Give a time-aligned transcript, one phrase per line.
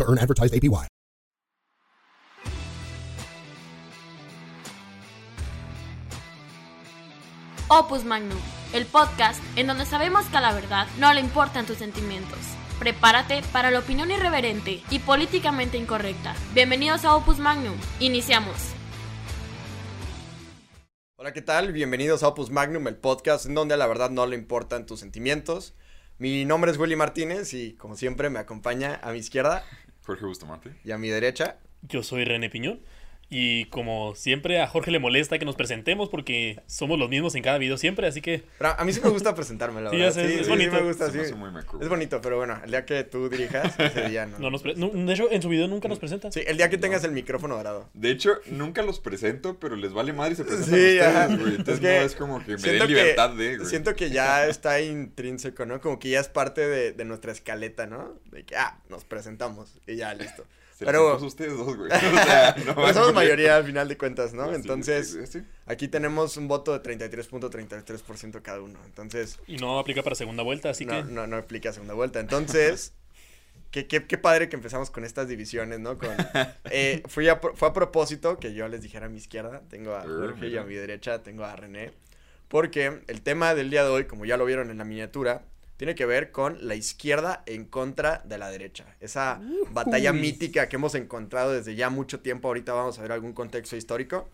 [0.00, 0.88] to earn advertised APY.
[7.72, 8.36] Opus Magnum,
[8.72, 12.38] el podcast en donde sabemos que a la verdad no le importan tus sentimientos.
[12.80, 16.34] Prepárate para la opinión irreverente y políticamente incorrecta.
[16.52, 17.76] Bienvenidos a Opus Magnum.
[18.00, 18.56] Iniciamos.
[21.16, 21.72] Hola, ¿qué tal?
[21.72, 24.98] Bienvenidos a Opus Magnum, el podcast en donde a la verdad no le importan tus
[24.98, 25.74] sentimientos.
[26.18, 29.62] Mi nombre es Willy Martínez y como siempre me acompaña a mi izquierda
[30.10, 30.74] Jorge Bustamante.
[30.84, 31.58] y a mi derecha.
[31.82, 32.80] Yo soy René Piñón.
[33.32, 37.44] Y como siempre a Jorge le molesta que nos presentemos porque somos los mismos en
[37.44, 40.14] cada video siempre, así que Pero a mí sí me gusta presentarme, la Sí, verdad.
[40.16, 40.72] ya sé, sí, es sí, bonito.
[40.72, 41.18] sí me gusta, sí.
[41.18, 41.60] me.
[41.80, 44.40] Es bonito, pero bueno, el día que tú dirijas, ese día no.
[44.40, 46.32] no nos no, de hecho en su video nunca nos presentan.
[46.32, 47.88] Sí, el día que tengas el micrófono dorado.
[47.94, 51.08] De hecho, nunca los presento, pero les vale madre y se presentan Sí, ya.
[51.28, 51.54] ustedes, güey.
[51.54, 53.68] Entonces Es que no es como que me siento den libertad de, güey.
[53.70, 55.80] Siento que ya está intrínseco, ¿no?
[55.80, 58.12] Como que ya es parte de, de nuestra escaleta, ¿no?
[58.32, 60.44] De que, ah, nos presentamos y ya, listo.
[60.80, 61.90] Se pero- los impuso a ustedes dos, güey.
[61.92, 64.48] O sea, no Pero somos mayoría al final de cuentas, ¿no?
[64.48, 65.42] Sí, Entonces, sí, sí.
[65.66, 68.78] aquí tenemos un voto de 33.33% cada uno.
[68.86, 72.18] Entonces, Y no aplica para segunda vuelta, así no, que no, no aplica segunda vuelta.
[72.20, 72.94] Entonces,
[73.70, 75.98] qué, qué, qué padre que empezamos con estas divisiones, ¿no?
[75.98, 76.10] Con,
[76.70, 80.00] eh, fui a, fue a propósito que yo les dijera a mi izquierda, tengo a
[80.02, 81.92] Jorge y a mi derecha tengo a René.
[82.48, 85.42] Porque el tema del día de hoy, como ya lo vieron en la miniatura,
[85.80, 88.84] tiene que ver con la izquierda en contra de la derecha.
[89.00, 90.20] Esa batalla Uy.
[90.20, 92.48] mítica que hemos encontrado desde ya mucho tiempo.
[92.48, 94.28] Ahorita vamos a ver algún contexto histórico.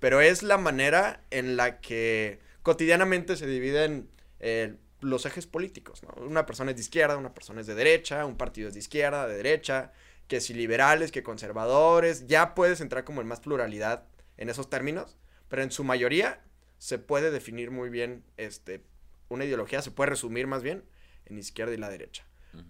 [0.00, 4.08] Pero es la manera en la que cotidianamente se dividen
[4.40, 6.02] eh, los ejes políticos.
[6.02, 6.24] ¿no?
[6.24, 9.28] Una persona es de izquierda, una persona es de derecha, un partido es de izquierda,
[9.28, 9.92] de derecha,
[10.26, 12.26] que si liberales, que conservadores.
[12.26, 15.16] Ya puedes entrar como en más pluralidad en esos términos,
[15.46, 16.40] pero en su mayoría
[16.78, 18.82] se puede definir muy bien este,
[19.30, 20.84] una ideología, se puede resumir más bien
[21.26, 22.24] en izquierda y la derecha.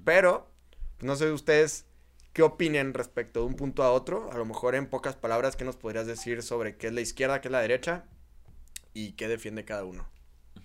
[0.04, 0.50] Pero,
[0.98, 1.86] pues, no sé ustedes
[2.32, 4.30] qué opinen respecto de un punto a otro.
[4.30, 7.40] A lo mejor en pocas palabras, ¿qué nos podrías decir sobre qué es la izquierda,
[7.40, 8.04] qué es la derecha
[8.94, 10.08] y qué defiende cada uno?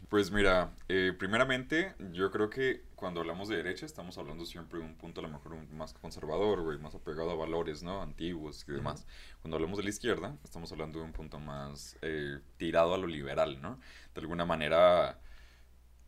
[0.10, 4.86] Pues mira, eh, primeramente, yo creo que cuando hablamos de derecha estamos hablando siempre de
[4.86, 8.02] un punto a lo mejor más conservador, güey, más apegado a valores, ¿no?
[8.02, 9.08] Antiguos y demás.
[9.42, 13.08] Cuando hablamos de la izquierda, estamos hablando de un punto más eh, tirado a lo
[13.08, 13.80] liberal, ¿no?
[14.14, 15.20] De alguna manera,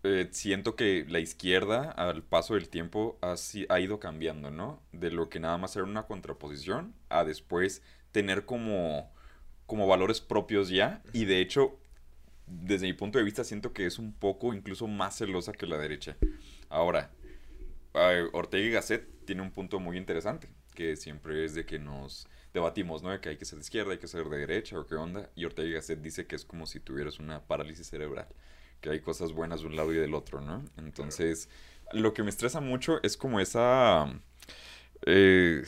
[0.08, 3.36] eh, siento que la izquierda, al paso del tiempo, ha,
[3.70, 4.82] ha ido cambiando, ¿no?
[4.92, 7.82] De lo que nada más era una contraposición a después
[8.12, 9.12] tener como,
[9.66, 11.04] como valores propios ya.
[11.14, 11.80] Y de hecho,
[12.48, 15.78] desde mi punto de vista, siento que es un poco incluso más celosa que la
[15.78, 16.18] derecha.
[16.70, 17.12] Ahora,
[17.94, 22.28] eh, Ortega y Gasset tiene un punto muy interesante, que siempre es de que nos
[22.54, 23.12] debatimos, ¿no?
[23.12, 25.30] De que hay que ser de izquierda, hay que ser de derecha, o qué onda.
[25.36, 28.28] Y Ortega y Gasset dice que es como si tuvieras una parálisis cerebral,
[28.82, 30.64] que hay cosas buenas de un lado y del otro, ¿no?
[30.78, 31.50] Entonces,
[31.94, 34.08] lo que me estresa mucho es como esa...
[35.06, 35.64] eh,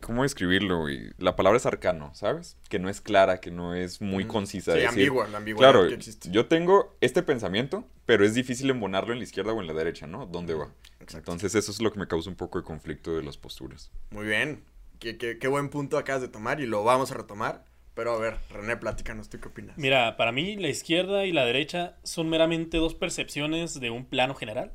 [0.00, 0.78] ¿Cómo describirlo?
[0.82, 1.10] güey?
[1.18, 2.56] La palabra es arcano, ¿sabes?
[2.68, 4.28] Que no es clara, que no es muy Mm.
[4.28, 4.72] concisa.
[4.74, 6.30] Sí, decir, ambigua, la ambigüedad Claro, que existe.
[6.30, 10.06] yo tengo este pensamiento, pero es difícil embonarlo en la izquierda o en la derecha,
[10.06, 10.26] ¿no?
[10.26, 10.68] ¿Dónde va?
[11.00, 11.18] Exacto.
[11.32, 13.90] Entonces eso es lo que me causa un poco de conflicto de las posturas.
[14.10, 14.62] Muy bien.
[15.00, 17.64] Qué, qué- qué buen punto acabas de tomar y lo vamos a retomar.
[17.98, 19.76] Pero a ver, René, platícanos, ¿tú qué opinas?
[19.76, 24.36] mira, para mí la izquierda y la derecha son meramente dos percepciones de un plano
[24.36, 24.70] general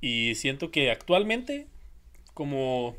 [0.00, 1.66] y siento que actualmente
[2.32, 2.96] como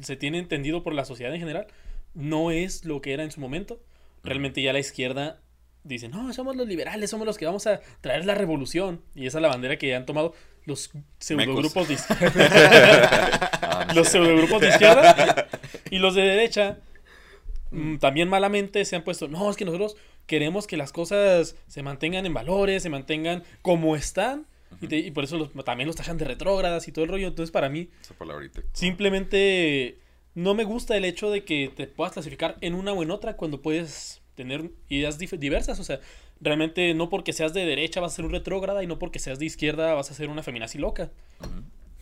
[0.00, 1.68] se tiene entendido por la sociedad en general,
[2.14, 3.80] no es lo que era en su momento.
[4.24, 5.40] Realmente ya la izquierda
[5.84, 9.02] dice, no, somos los liberales, somos los que vamos a traer la revolución.
[9.14, 13.86] Y esa es la bandera que han tomado los pseudogrupos de izquierda.
[13.94, 15.48] Los pseudogrupos de izquierda
[15.90, 16.78] y los de derecha
[17.74, 21.82] mm, también malamente se han puesto, no, es que nosotros queremos que las cosas se
[21.82, 24.46] mantengan en valores, se mantengan como están.
[24.80, 27.28] Y, te- y por eso los- también los tachan de retrógradas y todo el rollo.
[27.28, 28.60] Entonces, para mí, Esa palabrita.
[28.72, 29.98] Simplemente
[30.34, 33.36] no me gusta el hecho de que te puedas clasificar en una o en otra
[33.36, 35.78] cuando puedes tener ideas diversas.
[35.78, 36.00] O sea,
[36.40, 39.38] realmente no porque seas de derecha vas a ser un retrógrada y no porque seas
[39.38, 41.12] de izquierda vas a ser una feminazi loca.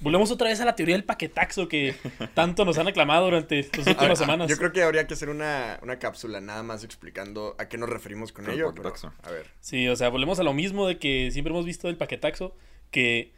[0.02, 1.94] Volvemos otra vez a la teoría del paquetaxo que
[2.34, 4.48] tanto nos han aclamado durante las últimas semanas.
[4.50, 7.88] Yo creo que habría que hacer una, una cápsula nada más explicando a qué nos
[7.88, 8.72] referimos con el ello.
[8.74, 9.12] Pero, paquetaxo.
[9.22, 9.46] a ver.
[9.60, 12.54] Sí, o sea, volvemos a lo mismo de que siempre hemos visto el paquetaxo,
[12.90, 13.32] que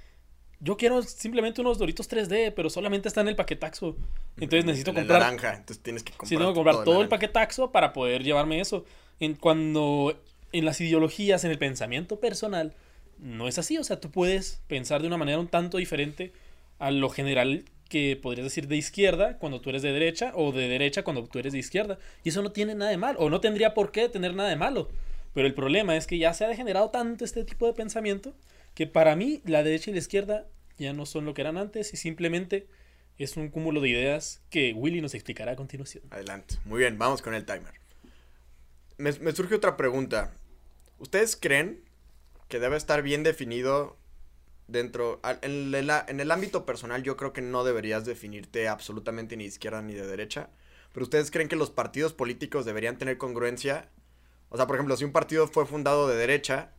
[0.61, 3.97] yo quiero simplemente unos Doritos 3D, pero solamente está en el paquetaxo.
[4.39, 5.21] Entonces necesito En la comprar.
[5.21, 6.29] naranja, entonces tienes que comprar.
[6.29, 7.11] Sí, tengo que comprar todo, el naranja.
[7.11, 8.85] paquetaxo para poder llevarme eso.
[9.21, 10.19] En, cuando
[10.53, 12.75] en las ideologías, en el pensamiento personal,
[13.19, 13.77] no es así.
[13.77, 16.33] O sea, tú puedes pensar de una manera un tanto diferente
[16.79, 20.69] a lo general que podrías decir de izquierda cuando tú eres de derecha o de
[20.69, 21.99] derecha cuando tú eres de izquierda.
[22.23, 24.57] Y eso no tiene nada de malo, o no tendría por qué tener nada de
[24.57, 24.89] malo.
[25.33, 28.35] Pero el problema es que ya se ha degenerado tanto este tipo de pensamiento
[28.75, 30.47] que para mí la derecha y la izquierda
[30.79, 32.67] ya no son lo que eran antes y simplemente
[33.19, 36.05] es un cúmulo de ideas que Willy nos explicará a continuación.
[36.11, 36.57] Adelante.
[36.65, 37.75] Muy bien, vamos con el timer.
[38.97, 40.33] Me, me surge otra pregunta.
[40.99, 41.81] ¿Ustedes creen
[42.49, 43.97] que debe estar bien definido
[44.69, 45.21] dentro...
[45.23, 49.45] al- En el, en el ámbito personal yo creo que no deberías definirte absolutamente ni
[49.45, 50.51] de izquierda ni de derecha.
[50.93, 53.89] Pero ¿ustedes creen que los partidos políticos deberían tener congruencia?
[54.51, 56.71] O sea, por ejemplo, si un partido fue fundado de derecha,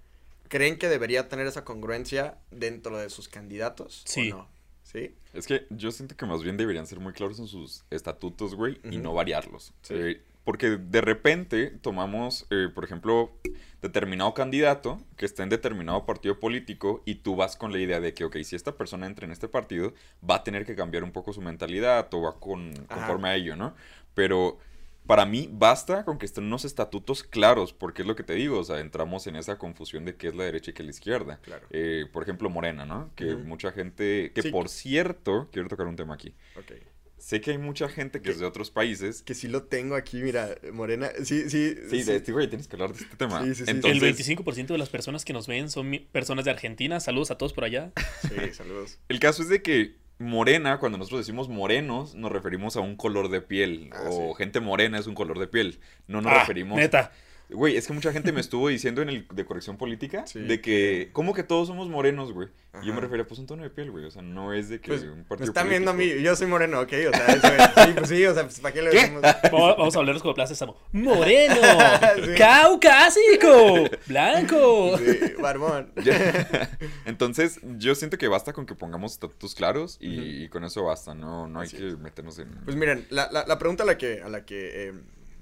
[0.47, 4.03] ¿creen que debería tener esa congruencia dentro de sus candidatos?
[4.05, 4.31] Sí.
[4.31, 4.49] ¿O no?
[4.83, 5.13] ¿Sí?
[5.33, 8.79] Es que yo siento que más bien deberían ser muy claros en sus estatutos, güey,
[8.89, 9.73] y no variarlos.
[9.81, 9.93] Sí.
[9.95, 13.33] Eh, porque de repente tomamos, eh, por ejemplo,
[13.81, 18.13] determinado candidato que está en determinado partido político y tú vas con la idea de
[18.13, 19.93] que, ok, si esta persona entra en este partido,
[20.27, 22.95] va a tener que cambiar un poco su mentalidad o va con, Ajá.
[22.95, 23.75] conforme a ello, ¿no?
[24.13, 24.57] Pero
[25.05, 28.57] para mí basta con que estén unos estatutos claros, porque es lo que te digo,
[28.59, 30.91] o sea, entramos en esa confusión de qué es la derecha y qué es la
[30.91, 31.39] izquierda.
[31.43, 31.67] Claro.
[31.69, 33.11] Eh, por ejemplo, Morena, ¿no?
[33.15, 34.49] Que mucha gente, que Sí.
[34.51, 36.33] por cierto, quiero tocar un tema aquí.
[36.57, 36.71] Ok.
[37.17, 39.21] Sé que hay mucha gente que es de otros países.
[39.23, 41.09] Que sí lo tengo aquí, mira, Morena.
[41.23, 41.75] Sí, sí.
[41.89, 43.41] Sí, de este, güey, tienes que hablar de este tema.
[43.43, 43.71] Sí, sí, sí.
[43.71, 46.99] Entonces, el 25% de las personas que nos ven son personas de Argentina.
[46.99, 47.91] Saludos a todos por allá.
[48.21, 48.99] Sí, saludos.
[49.09, 53.29] el caso es de que morena, cuando nosotros decimos morenos, nos referimos a un color
[53.29, 53.89] de piel.
[53.93, 54.37] Ah, o sí.
[54.37, 55.79] gente morena es un color de piel.
[56.07, 56.77] No nos Ah, referimos.
[56.77, 57.11] Neta.
[57.49, 60.39] Güey, es que mucha gente me estuvo diciendo en el de corrección política Sí.
[60.39, 62.49] de que, ¿cómo que todos somos morenos, güey?
[62.81, 64.03] Y yo me refería, pues un tono de piel, güey.
[64.03, 66.35] O sea, no es de que Pues, un me partido están viendo a mí, yo
[66.35, 67.85] soy moreno, ok, o sea, eso es.
[67.85, 69.21] Sí, pues sí, o sea, pues, ¿para qué le decimos?
[69.21, 70.75] Vamos vamos a hablarles como Plaza Samo.
[70.91, 71.55] Moreno.
[72.25, 72.31] Sí.
[72.37, 73.89] Caucásico.
[74.07, 74.97] Blanco.
[74.97, 75.91] Sí, barbón.
[77.05, 81.47] Entonces, yo siento que basta con que pongamos estatutos claros y, con eso basta, no,
[81.47, 81.97] no hay Así que es.
[81.99, 82.49] meternos en...
[82.65, 84.93] Pues miren, la, la, la pregunta a la que, a la que eh,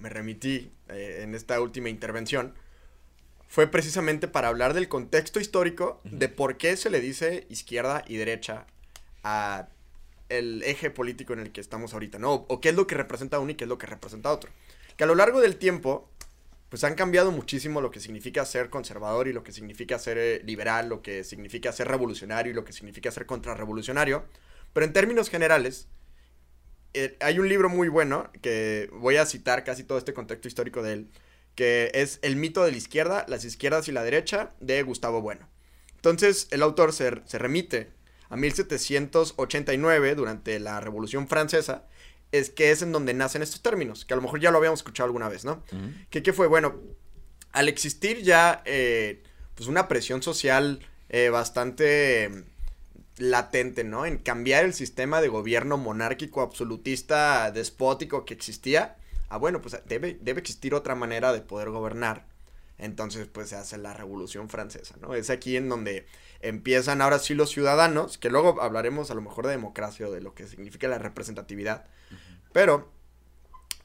[0.03, 2.53] me remití eh, en esta última intervención
[3.47, 8.17] fue precisamente para hablar del contexto histórico de por qué se le dice izquierda y
[8.17, 8.67] derecha
[9.23, 9.69] a
[10.27, 12.33] el eje político en el que estamos ahorita, ¿no?
[12.33, 14.51] O, o qué es lo que representa uno y qué es lo que representa otro.
[14.97, 16.09] Que a lo largo del tiempo,
[16.69, 20.41] pues han cambiado muchísimo lo que significa ser conservador y lo que significa ser eh,
[20.43, 24.25] liberal, lo que significa ser revolucionario y lo que significa ser contrarrevolucionario.
[24.73, 25.87] Pero en términos generales,
[26.93, 30.83] eh, hay un libro muy bueno que voy a citar casi todo este contexto histórico
[30.83, 31.09] de él,
[31.55, 35.49] que es El mito de la izquierda, las izquierdas y la derecha, de Gustavo Bueno.
[35.95, 37.91] Entonces, el autor se, se remite
[38.29, 41.85] a 1789, durante la Revolución Francesa,
[42.31, 44.79] es que es en donde nacen estos términos, que a lo mejor ya lo habíamos
[44.79, 45.63] escuchado alguna vez, ¿no?
[45.71, 45.91] Ujú.
[46.09, 46.47] ¿Qué, qué fue?
[46.47, 46.81] Bueno,
[47.51, 49.21] al existir ya eh,
[49.55, 50.79] pues una presión social
[51.09, 52.43] eh, bastante
[53.23, 54.05] latente, ¿no?
[54.05, 58.97] En cambiar el sistema de gobierno monárquico, absolutista, despótico que existía.
[59.29, 62.25] Ah, bueno, pues debe, debe existir otra manera de poder gobernar.
[62.77, 65.15] Entonces, pues se hace la Revolución Francesa, ¿no?
[65.15, 66.05] Es aquí en donde
[66.41, 70.19] empiezan ahora sí los ciudadanos, que luego hablaremos a lo mejor de democracia o de
[70.19, 71.85] lo que significa la representatividad.
[72.51, 72.91] Pero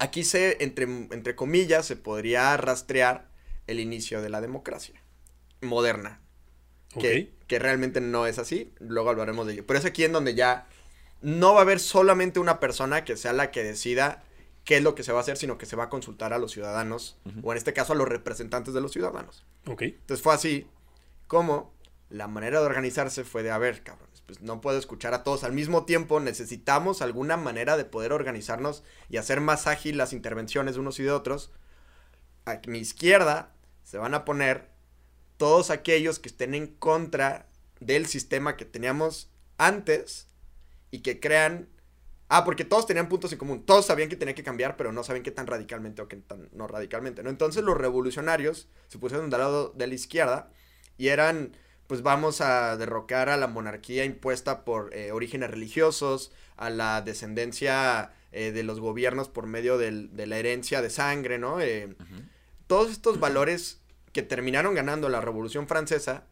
[0.01, 3.29] aquí se, entre, entre comillas, se podría rastrear
[3.69, 5.01] el inicio de la democracia
[5.61, 6.21] moderna.
[6.95, 7.03] Ok.
[7.03, 8.73] Que, que realmente no es así.
[8.79, 9.67] Luego hablaremos de ello.
[9.67, 10.67] Pero es aquí en donde ya
[11.21, 14.23] no va a haber solamente una persona que sea la que decida
[14.65, 16.39] qué es lo que se va a hacer, sino que se va a consultar a
[16.39, 17.41] los ciudadanos, Ujú.
[17.43, 19.45] o en este caso a los representantes de los ciudadanos.
[19.67, 19.83] Ok.
[19.83, 20.67] Entonces fue así
[21.27, 21.73] como
[22.11, 25.43] la manera de organizarse fue de, a ver, cabrones, pues no puedo escuchar a todos
[25.45, 30.75] al mismo tiempo, necesitamos alguna manera de poder organizarnos y hacer más ágil las intervenciones
[30.75, 31.51] de unos y de otros.
[32.45, 33.53] A mi izquierda
[33.85, 34.69] se van a poner
[35.39, 37.49] todos aquellos que estén en contra
[37.81, 40.27] del sistema que teníamos antes
[40.91, 41.69] y que crean...
[42.31, 43.65] Ah, porque todos tenían puntos en común.
[43.65, 46.51] Todos sabían que tenía que cambiar, pero no sabían qué tan radicalmente o qué tan
[46.53, 47.31] no radicalmente, ¿no?
[47.31, 50.51] Entonces los revolucionarios se pusieron del lado de la izquierda
[50.99, 56.69] y eran, pues vamos a derrocar a la monarquía impuesta por eh, orígenes religiosos, a
[56.69, 61.63] la descendencia eh, de los gobiernos por medio del- de la herencia de sangre, ¿no?
[61.63, 61.97] Eh,
[62.67, 63.81] todos estos valores
[64.19, 66.25] que terminaron ganando la Revolución Francesa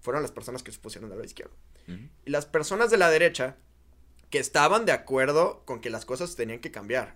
[0.00, 1.54] fueron las personas que se pusieron de la izquierda.
[2.24, 3.58] Y las personas de la derecha
[4.28, 7.14] que estaban de acuerdo con que las cosas tenían que cambiar.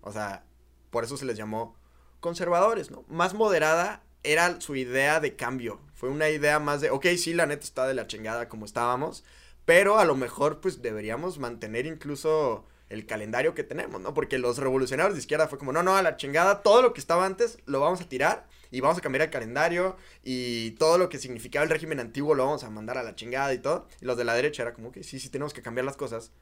[0.00, 0.46] O sea,
[0.88, 1.76] por eso se les llamó
[2.20, 3.04] conservadores, ¿no?
[3.08, 5.82] Más moderada era su idea de cambio.
[5.92, 9.22] Fue una idea más de, ok, sí, la neta está de la chingada como estábamos,
[9.66, 14.12] pero a lo mejor pues deberíamos mantener incluso el calendario que tenemos, ¿no?
[14.12, 17.00] Porque los revolucionarios de izquierda fue como, no, no, a la chingada, todo lo que
[17.00, 21.08] estaba antes lo vamos a tirar y vamos a cambiar el calendario y todo lo
[21.08, 23.88] que significaba el régimen antiguo lo vamos a mandar a la chingada y todo.
[24.02, 26.32] Y los de la derecha era como que sí, sí tenemos que cambiar las cosas.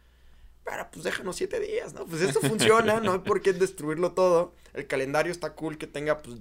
[0.64, 2.04] Pero pues déjanos siete días, ¿no?
[2.04, 4.52] Pues esto funciona, no hay por qué destruirlo todo.
[4.75, 6.38] El calendario está cool que tenga pues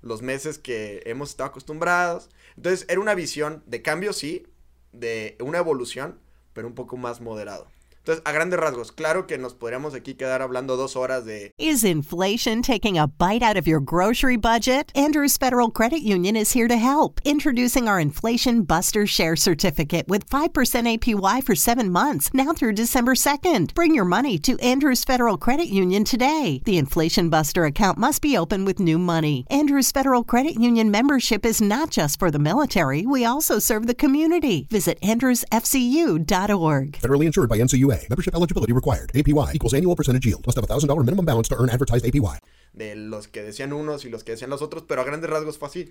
[0.00, 2.30] los meses que hemos estado acostumbrados.
[2.56, 4.46] Entonces era una visión de cambio, sí,
[4.92, 6.18] de una evolución,
[6.54, 7.68] pero un poco más moderado.
[8.10, 11.54] Entonces, a grandes rasgos, claro que nos podríamos aquí quedar hablando dos horas de...
[11.58, 14.90] Is inflation taking a bite out of your grocery budget?
[14.96, 17.20] Andrews Federal Credit Union is here to help.
[17.24, 23.14] Introducing our Inflation Buster Share Certificate with 5% APY for seven months, now through December
[23.14, 23.74] 2nd.
[23.74, 26.62] Bring your money to Andrews Federal Credit Union today.
[26.64, 29.46] The Inflation Buster account must be open with new money.
[29.50, 33.94] Andrews Federal Credit Union membership is not just for the military, we also serve the
[33.94, 34.66] community.
[34.68, 36.92] Visit andrewsfcu.org.
[36.92, 37.99] Federally insured by NCUA.
[38.08, 39.10] Membership eligibility required.
[39.14, 40.44] APY equals annual percentage yield.
[40.46, 42.38] Must have a $1,000 minimum balance to earn advertised APY.
[42.72, 45.58] de los que decían unos y los que decían los otros, pero a grandes rasgos
[45.58, 45.88] fue así.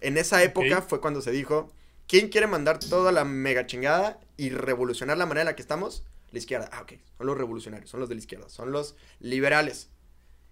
[0.00, 1.70] En esa época fue cuando se dijo,
[2.08, 6.04] ¿quién quiere mandar toda la mega chingada y revolucionar la manera en la que estamos?
[6.30, 6.70] La izquierda.
[6.72, 6.94] Ah, ok.
[7.18, 9.90] Son los revolucionarios, son los de la izquierda, son los liberales.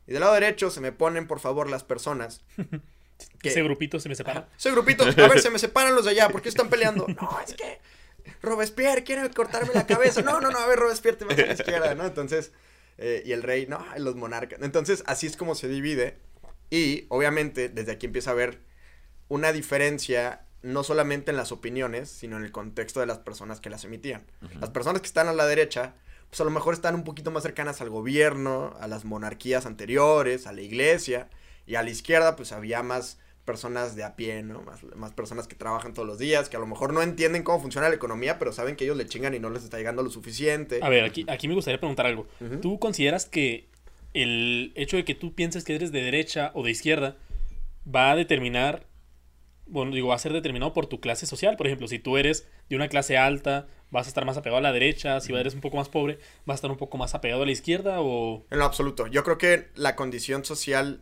[0.06, 2.42] Y del lado derecho se me ponen, por favor, las personas.
[3.40, 4.48] que- Ese grupito se me separa.
[4.58, 5.04] Soy grupito.
[5.04, 6.28] A ver, se me separan los de allá.
[6.28, 7.06] ¿Por qué están peleando?
[7.20, 7.80] No, es que
[8.42, 10.22] Robespierre quiere cortarme la cabeza.
[10.22, 10.58] No, no, no.
[10.58, 12.06] A ver, Robespierre te vas a la izquierda, ¿no?
[12.06, 12.52] Entonces,
[12.98, 14.60] eh, y el rey, no, los monarcas.
[14.62, 16.18] Entonces, así es como se divide.
[16.70, 18.60] Y, obviamente, desde aquí empieza a haber
[19.28, 23.70] una diferencia no solamente en las opiniones, sino en el contexto de las personas que
[23.70, 24.26] las emitían.
[24.60, 25.94] Las personas que están a la derecha,
[26.28, 30.46] pues a lo mejor están un poquito más cercanas al gobierno, a las monarquías anteriores,
[30.46, 31.28] a la iglesia,
[31.66, 33.18] y a la izquierda pues había más
[33.50, 34.62] personas de a pie, ¿no?
[34.62, 37.60] Más, más personas que trabajan todos los días, que a lo mejor no entienden cómo
[37.60, 40.10] funciona la economía, pero saben que ellos le chingan y no les está llegando lo
[40.10, 40.78] suficiente.
[40.82, 42.28] A ver, aquí, aquí me gustaría preguntar algo.
[42.62, 43.68] ¿Tú consideras que
[44.14, 47.16] el hecho de que tú pienses que eres de derecha o de izquierda
[47.92, 48.86] va a determinar,
[49.66, 51.56] bueno, digo, va a ser determinado por tu clase social?
[51.56, 54.62] Por ejemplo, si tú eres de una clase alta, vas a estar más apegado a
[54.62, 57.42] la derecha, si eres un poco más pobre, vas a estar un poco más apegado
[57.42, 58.46] a la izquierda o...
[58.48, 59.08] En lo absoluto.
[59.08, 61.00] Yo creo que la condición social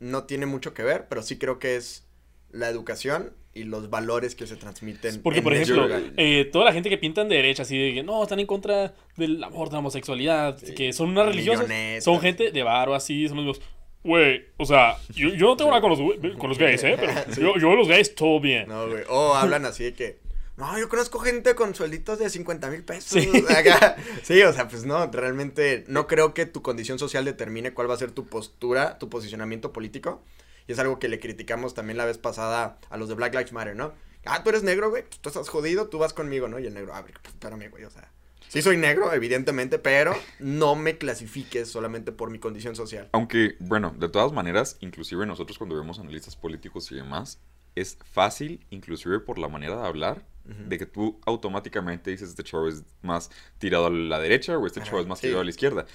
[0.00, 2.06] no tiene mucho que ver, pero sí creo que es
[2.50, 5.22] la educación y los valores que se transmiten.
[5.22, 8.02] Porque, en por ejemplo, eh, toda la gente que pintan de derecha, así de que
[8.02, 12.04] no, están en contra del aborto, de la homosexualidad, que son unas religiosas, Millonetas.
[12.04, 13.60] son gente de varo así, son los
[14.06, 15.98] güey, o sea, yo, yo no tengo nada con los,
[16.38, 16.96] con los gays, ¿eh?
[16.98, 17.40] Pero Sí.
[17.40, 18.68] yo, yo los gays, todo bien.
[18.68, 19.02] No, güey.
[19.08, 20.18] O hablan así de que.
[20.56, 23.22] No, yo conozco gente con suelditos de 50 mil pesos.
[23.22, 23.44] Sí.
[23.48, 23.96] Acá.
[24.22, 27.94] Sí, o sea, pues no, realmente no creo que tu condición social determine cuál va
[27.94, 30.22] a ser tu postura, tu posicionamiento político.
[30.66, 33.52] Y es algo que le criticamos también la vez pasada a los de Black Lives
[33.52, 33.92] Matter, ¿no?
[34.24, 36.58] Ah, tú eres negro, güey, tú estás jodido, tú vas conmigo, ¿no?
[36.58, 38.10] Y el negro, a ver, pues, espérame, güey, o sea.
[38.48, 43.08] Sí soy negro, evidentemente, pero no me clasifiques solamente por mi condición social.
[43.12, 47.40] Aunque, bueno, de todas maneras, inclusive nosotros cuando vemos analistas políticos y demás,
[47.74, 52.68] es fácil, inclusive por la manera de hablar, de que tú automáticamente dices este chavo
[52.68, 55.26] es más tirado a la derecha o este chavo es más sí.
[55.26, 55.86] tirado a la izquierda.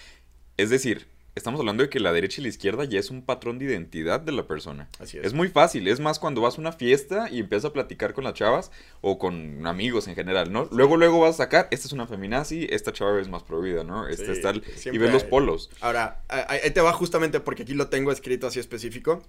[0.57, 3.57] Es decir, estamos hablando de que la derecha y la izquierda ya es un patrón
[3.57, 4.89] de identidad de la persona.
[4.99, 5.25] Así es.
[5.25, 8.23] Es muy fácil, es más cuando vas a una fiesta y empiezas a platicar con
[8.23, 10.67] las chavas o con amigos en general, ¿no?
[10.71, 14.07] Luego, luego vas a sacar, esta es una feminazi, esta chava es más provida, ¿no?
[14.07, 15.69] Esta Sí, es tal, y ves los polos.
[15.79, 19.23] Ahora, ahí te va justamente porque aquí lo tengo escrito así específico.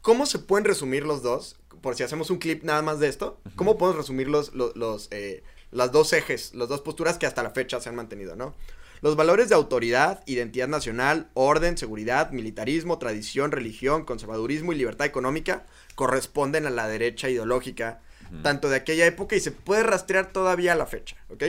[0.00, 1.56] ¿Cómo se pueden resumir los dos?
[1.82, 3.40] Por si hacemos un clip nada más de esto.
[3.56, 7.42] ¿Cómo podemos resumir los, los, los, eh, las dos ejes, las dos posturas que hasta
[7.42, 8.54] la fecha se han mantenido, ¿no?
[9.02, 15.66] Los valores de autoridad, identidad nacional, orden, seguridad, militarismo, tradición, religión, conservadurismo y libertad económica
[15.96, 18.00] corresponden a la derecha ideológica,
[18.44, 21.44] tanto de aquella época y se puede rastrear todavía a la fecha, ¿ok?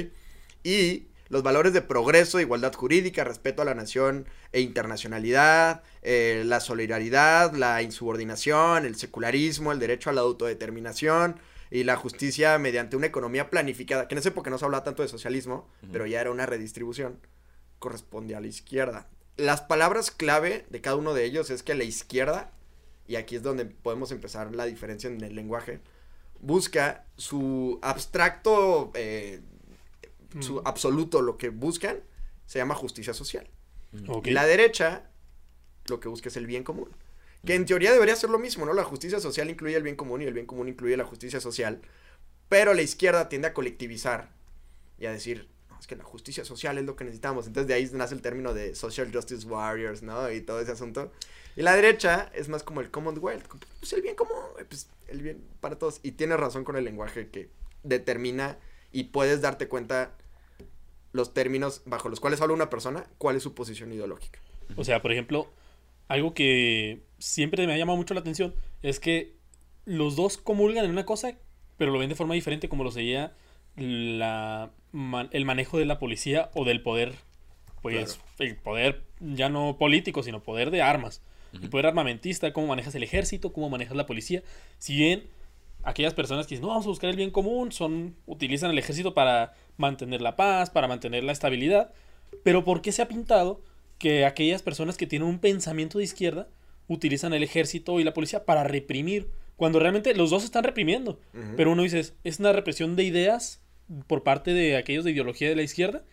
[0.63, 6.59] Y los valores de progreso, igualdad jurídica, respeto a la nación e internacionalidad, eh, la
[6.59, 11.39] solidaridad, la insubordinación, el secularismo, el derecho a la autodeterminación
[11.71, 15.01] y la justicia mediante una economía planificada, que en esa época no se hablaba tanto
[15.01, 17.17] de socialismo, pero ya era una redistribución,
[17.79, 19.07] corresponde a la izquierda.
[19.35, 22.51] Las palabras clave de cada uno de ellos es que la izquierda,
[23.07, 25.79] y aquí es donde podemos empezar la diferencia en el lenguaje,
[26.41, 29.41] busca su abstracto, eh,
[30.39, 30.61] su Mm.
[30.65, 31.99] absoluto, lo que buscan,
[32.45, 33.47] se llama justicia social.
[34.07, 34.27] Ok.
[34.27, 35.09] Y la derecha
[35.87, 36.89] lo que busca es el bien común.
[37.45, 38.73] Que en teoría debería ser lo mismo, ¿no?
[38.73, 41.81] La justicia social incluye el bien común y el bien común incluye la justicia social.
[42.49, 44.29] Pero la izquierda tiende a colectivizar
[44.97, 47.45] y a decir, no, es que la justicia social es lo que necesitamos.
[47.47, 50.31] Entonces de ahí nace el término de social justice warriors, ¿no?
[50.31, 51.11] Y todo ese asunto.
[51.57, 53.45] Y la derecha es más como el commonwealth,
[53.79, 54.37] pues el bien común,
[54.69, 55.99] pues el bien para todos.
[56.01, 57.49] Y tiene razón con el lenguaje que
[57.83, 58.57] determina
[58.91, 60.15] y puedes darte cuenta
[61.13, 64.39] los términos bajo los cuales habla una persona, cuál es su posición ideológica.
[64.75, 65.50] O sea, por ejemplo,
[66.08, 69.36] algo que siempre me ha llamado mucho la atención es que
[69.86, 71.38] los dos comulgan en una cosa,
[71.77, 73.34] pero lo ven de forma diferente, como lo sería
[73.75, 77.13] la, man- el manejo de la policía o del poder.
[77.82, 81.22] Pues el poder ya no político, sino poder de armas.
[81.51, 84.41] El poder armamentista, cómo manejas el ejército, cómo manejas la policía.
[84.79, 85.25] Si bien
[85.83, 89.13] aquellas personas que dicen, no, vamos a buscar el bien común, son, utilizan el ejército
[89.13, 91.93] para mantener la paz, para mantener la estabilidad.
[92.43, 93.61] Pero ¿por qué se ha pintado
[93.99, 96.47] que aquellas personas que tienen un pensamiento de izquierda
[96.87, 99.29] utilizan el ejército y la policía para reprimir?
[99.55, 101.19] Cuando realmente los dos están reprimiendo.
[101.55, 103.61] Pero uno dice, es una represión de ideas
[104.07, 106.03] por parte de aquellos de ideología de la izquierda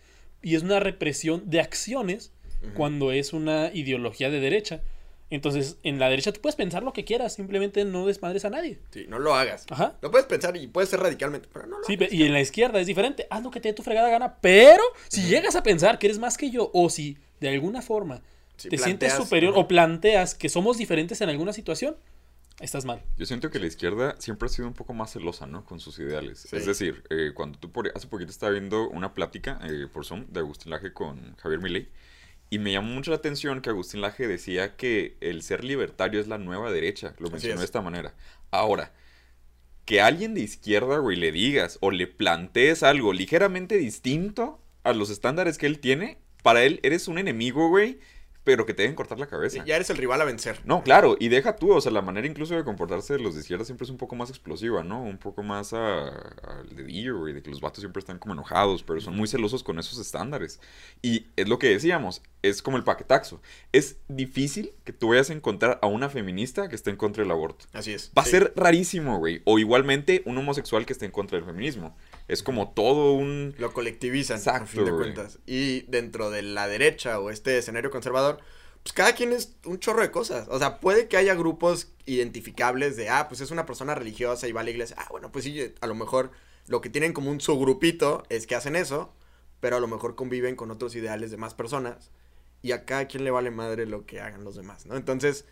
[0.41, 2.33] y es una represión de acciones
[2.75, 4.81] cuando es una ideología de derecha.
[5.31, 8.77] Entonces, en la derecha tú puedes pensar lo que quieras, simplemente no desmadres a nadie.
[8.91, 9.65] Sí, no lo hagas.
[9.71, 9.97] Ajá.
[10.01, 12.11] Lo puedes pensar y puedes ser radicalmente, pero no lo Sí, hagas.
[12.13, 13.25] y en la izquierda es diferente.
[13.29, 14.35] Haz lo que te dé tu fregada gana.
[14.41, 18.21] Pero si llegas a pensar que eres más que yo, o si de alguna forma
[18.57, 21.95] Si te sientes superior o planteas que somos diferentes en alguna situación,
[22.59, 23.01] estás mal.
[23.17, 25.63] Yo siento que la izquierda siempre ha sido un poco más celosa, ¿no?
[25.65, 26.45] Con sus ideales.
[26.49, 26.57] Sí.
[26.57, 30.25] Es decir, eh, cuando tú por, hace poquito estaba viendo una plática eh, por Zoom
[30.27, 31.87] de Agustín Laje con Javier Milei
[32.51, 36.27] y me llamó mucho la atención que Agustín Laje decía que el ser libertario es
[36.27, 37.15] la nueva derecha.
[37.17, 37.61] Lo mencionó es.
[37.61, 38.13] de esta manera.
[38.51, 38.91] Ahora,
[39.85, 45.09] que alguien de izquierda, güey, le digas o le plantees algo ligeramente distinto a los
[45.09, 47.99] estándares que él tiene, para él eres un enemigo, güey,
[48.43, 49.63] pero que te deben cortar la cabeza.
[49.65, 50.59] Ya eres el rival a vencer.
[50.65, 53.41] No, claro, y deja tú, o sea, la manera incluso de comportarse de los de
[53.41, 55.01] izquierda siempre es un poco más explosiva, ¿no?
[55.03, 58.83] Un poco más a- al dedillo, güey, de que los vatos siempre están como enojados,
[58.83, 60.59] pero son muy celosos con esos estándares.
[61.01, 63.41] Y es lo que decíamos, es como el paquetaxo.
[63.71, 67.31] Es difícil que tú vayas a encontrar a una feminista que esté en contra del
[67.31, 67.65] aborto.
[67.73, 68.11] Así es.
[68.17, 68.31] Va a Sí.
[68.31, 69.41] ser rarísimo, güey.
[69.45, 71.95] O igualmente un homosexual que esté en contra del feminismo.
[72.27, 73.53] Es como todo un...
[73.59, 75.03] Lo colectivizan, a Exacto, fin de güey.
[75.13, 75.39] cuentas.
[75.45, 78.30] Y dentro de la derecha o este escenario conservador,
[78.83, 80.47] pues cada quien es un chorro de cosas.
[80.49, 84.51] O sea, puede que haya grupos identificables de, ah, pues es una persona religiosa y
[84.51, 84.95] va a la iglesia.
[84.99, 86.31] Ah, bueno, pues sí, a lo mejor
[86.67, 89.13] lo que tienen como un subgrupito es que hacen eso,
[89.59, 92.09] pero a lo mejor conviven con otros ideales de más personas.
[92.63, 94.95] Y a cada quien le vale madre lo que hagan los demás, ¿no?
[94.95, 95.45] Entonces,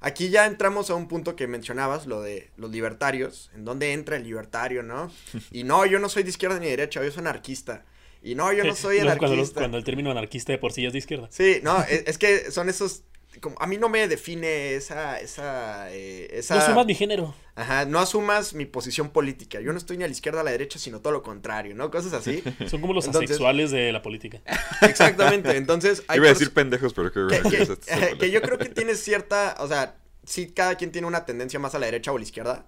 [0.00, 3.50] aquí ya entramos a un punto que mencionabas, lo de los libertarios.
[3.54, 5.10] ¿En dónde entra el libertario, no?
[5.50, 7.84] Y no, yo no soy de izquierda ni de derecha, yo soy anarquista.
[8.24, 9.60] Y no, yo no soy cuando, anarquista.
[9.60, 11.28] cuando el término anarquista de por sí es de izquierda.
[11.30, 13.04] Sí, no, es, es que son esos.
[13.40, 15.20] Como, a mí no me define esa.
[15.20, 17.34] esa, eh, esa No sumas mi género.
[17.56, 19.60] Ajá, no asumas mi posición política.
[19.60, 21.74] Yo no estoy ni a la izquierda ni a la derecha, sino todo lo contrario,
[21.74, 21.90] ¿no?
[21.90, 22.42] Cosas así.
[22.68, 24.40] Son como los Entonces- asexuales de la política.
[24.82, 25.56] Exactamente.
[25.56, 27.26] Entonces, hay Iba a decir pendejos, pero que...
[27.42, 27.76] que, que- esa-
[28.18, 29.56] que yo creo que tiene cierta.
[29.58, 32.24] O sea, sí, cada quien tiene una tendencia más a la derecha o a la
[32.24, 32.66] izquierda.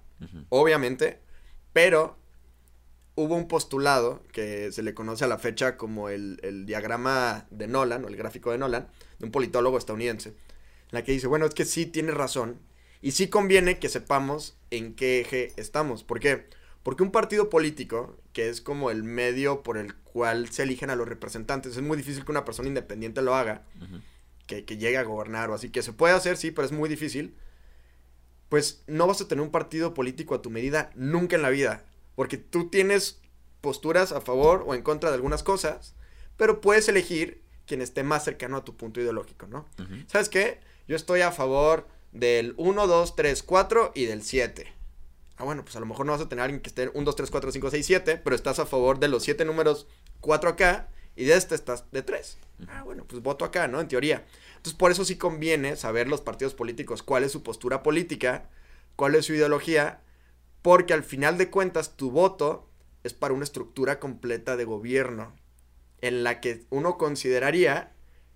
[0.49, 1.21] Obviamente.
[1.73, 2.19] Pero
[3.17, 7.67] hubo un postulado que se le conoce a la fecha como el, el diagrama de
[7.67, 10.37] Nolan, o el gráfico de Nolan, de un politólogo estadounidense, en
[10.93, 12.61] la que dice, bueno, es que sí tiene razón,
[13.03, 16.05] y sí conviene que sepamos en qué eje estamos.
[16.05, 16.47] ¿Por qué?
[16.83, 20.97] Porque un partido político, que es como el medio por el cual se eligen a
[20.97, 23.65] los representantes, es muy difícil que una persona independiente lo haga,
[24.47, 26.89] que, que llegue a gobernar o así, que se puede hacer, sí, pero es muy
[26.89, 27.35] difícil.
[28.49, 31.85] Pues no vas a tener un partido político a tu medida nunca en la vida.
[32.17, 33.21] Porque tú tienes
[33.61, 35.95] posturas a favor o en contra de algunas cosas,
[36.37, 39.67] pero puedes elegir quien esté más cercano a tu punto ideológico, ¿no?
[40.09, 40.61] ¿Sabes qué?
[40.89, 44.73] Yo estoy a favor del 1, 2, 3, 4 y del 7.
[45.37, 47.05] Ah, bueno, pues a lo mejor no vas a tener a alguien que esté 1,
[47.05, 49.87] 2, 3, 4, 5, 6, 7, pero estás a favor de los 7 números
[50.21, 52.39] 4 acá y de este estás de 3.
[52.69, 53.81] Ah, bueno, pues voto acá, ¿no?
[53.81, 54.25] En teoría.
[54.57, 58.49] Entonces, por eso sí conviene saber los partidos políticos cuál es su postura política,
[58.95, 60.01] cuál es su ideología,
[60.63, 62.69] porque al final de cuentas tu voto
[63.05, 65.33] es para una estructura completa de gobierno
[66.01, 67.93] en la que uno consideraría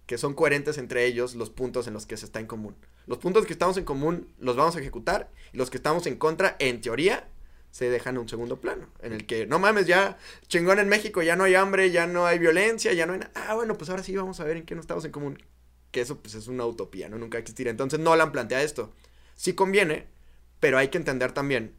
[0.07, 2.77] que son coherentes entre ellos los puntos en los que se está en común.
[3.07, 6.17] Los puntos que estamos en común los vamos a ejecutar y los que estamos en
[6.17, 7.29] contra, en teoría,
[7.71, 11.23] se dejan en un segundo plano, en el que, no mames, ya chingón en México,
[11.23, 13.33] ya no hay hambre, ya no hay violencia, ya no hay nada.
[13.35, 15.43] Ah, bueno, pues ahora sí vamos a ver en qué no estamos en común.
[15.93, 17.19] Que eso pues es una utopía, ¿no?
[17.19, 17.71] Nunca existirá.
[17.71, 18.93] Entonces Nolan plantea esto.
[19.35, 20.07] Sí conviene,
[20.59, 21.75] pero hay que entender también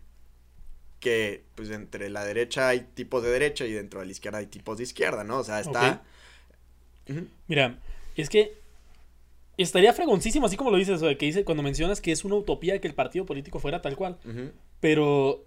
[1.01, 4.45] que pues entre la derecha hay tipos de derecha y dentro de la izquierda hay
[4.45, 5.39] tipos de izquierda, ¿no?
[5.39, 6.03] O sea, está...
[7.47, 7.79] Mira,
[8.15, 8.53] es que
[9.57, 12.87] estaría fregoncísimo, así como lo dices, que dice cuando mencionas que es una utopía que
[12.87, 14.17] el partido político fuera tal cual.
[14.79, 15.43] Pero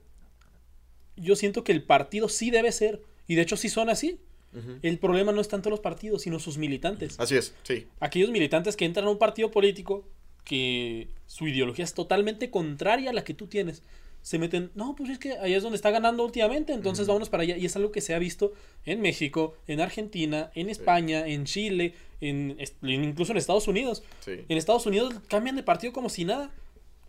[1.17, 4.21] yo siento que el partido sí debe ser, y de hecho sí son así.
[4.83, 7.19] El problema no es tanto los partidos, sino sus militantes.
[7.19, 7.87] Así es, sí.
[8.01, 10.05] Aquellos militantes que entran a un partido político
[10.45, 13.83] que su ideología es totalmente contraria a la que tú tienes,
[14.25, 17.43] se meten, no, pues es que ahí es donde está ganando últimamente, entonces vámonos para
[17.43, 17.59] allá.
[17.59, 18.55] Y es algo que se ha visto
[18.87, 24.03] en México, en Argentina, en España, en Chile, en, incluso en Estados Unidos.
[24.21, 24.41] Sí.
[24.49, 26.51] En Estados Unidos cambian de partido como si nada.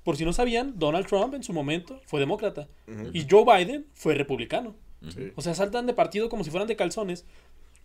[0.03, 2.67] Por si no sabían, Donald Trump en su momento fue demócrata
[3.13, 4.75] y Joe Biden fue republicano.
[5.09, 5.31] Sí.
[5.35, 7.23] O sea, saltan de partido como si fueran de calzones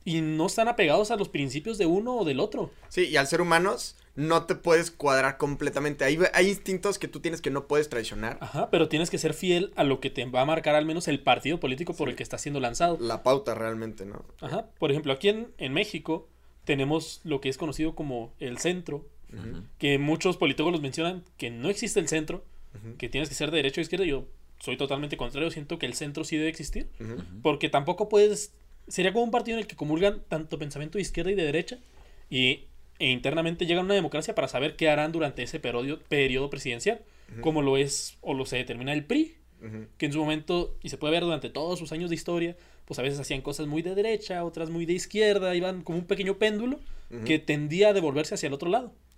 [0.04, 2.70] y no están apegados a los principios de uno o del otro.
[2.88, 6.04] Sí, y al ser humanos no te puedes cuadrar completamente.
[6.04, 8.38] Hay, hay instintos que tú tienes que no puedes traicionar.
[8.40, 11.08] Ajá, pero tienes que ser fiel a lo que te va a marcar al menos
[11.08, 12.98] el partido político por el que está siendo lanzado.
[13.00, 14.24] La pauta realmente, ¿no?
[14.40, 16.28] Ajá, por ejemplo, aquí en, en México
[16.64, 19.06] tenemos lo que es conocido como el centro,
[19.78, 22.44] que muchos politólogos mencionan que no existe el centro,
[22.98, 24.04] que tienes que ser de derecha o izquierda.
[24.04, 24.24] Yo
[24.58, 26.88] soy totalmente contrario, siento que el centro sí debe existir,
[27.42, 28.52] porque tampoco puedes.
[28.90, 31.78] Sería como un partido en el que comulgan tanto pensamiento de izquierda y de derecha,
[32.28, 32.66] y
[32.98, 37.00] e internamente llegan a una democracia para saber qué harán durante ese periodo, periodo presidencial,
[37.40, 39.36] como lo es o lo se determina el PRI,
[39.96, 42.98] que en su momento, y se puede ver durante todos sus años de historia, pues
[42.98, 46.38] a veces hacían cosas muy de derecha, otras muy de izquierda, iban como un pequeño
[46.38, 46.80] péndulo
[47.24, 48.92] que tendía a devolverse hacia el otro lado.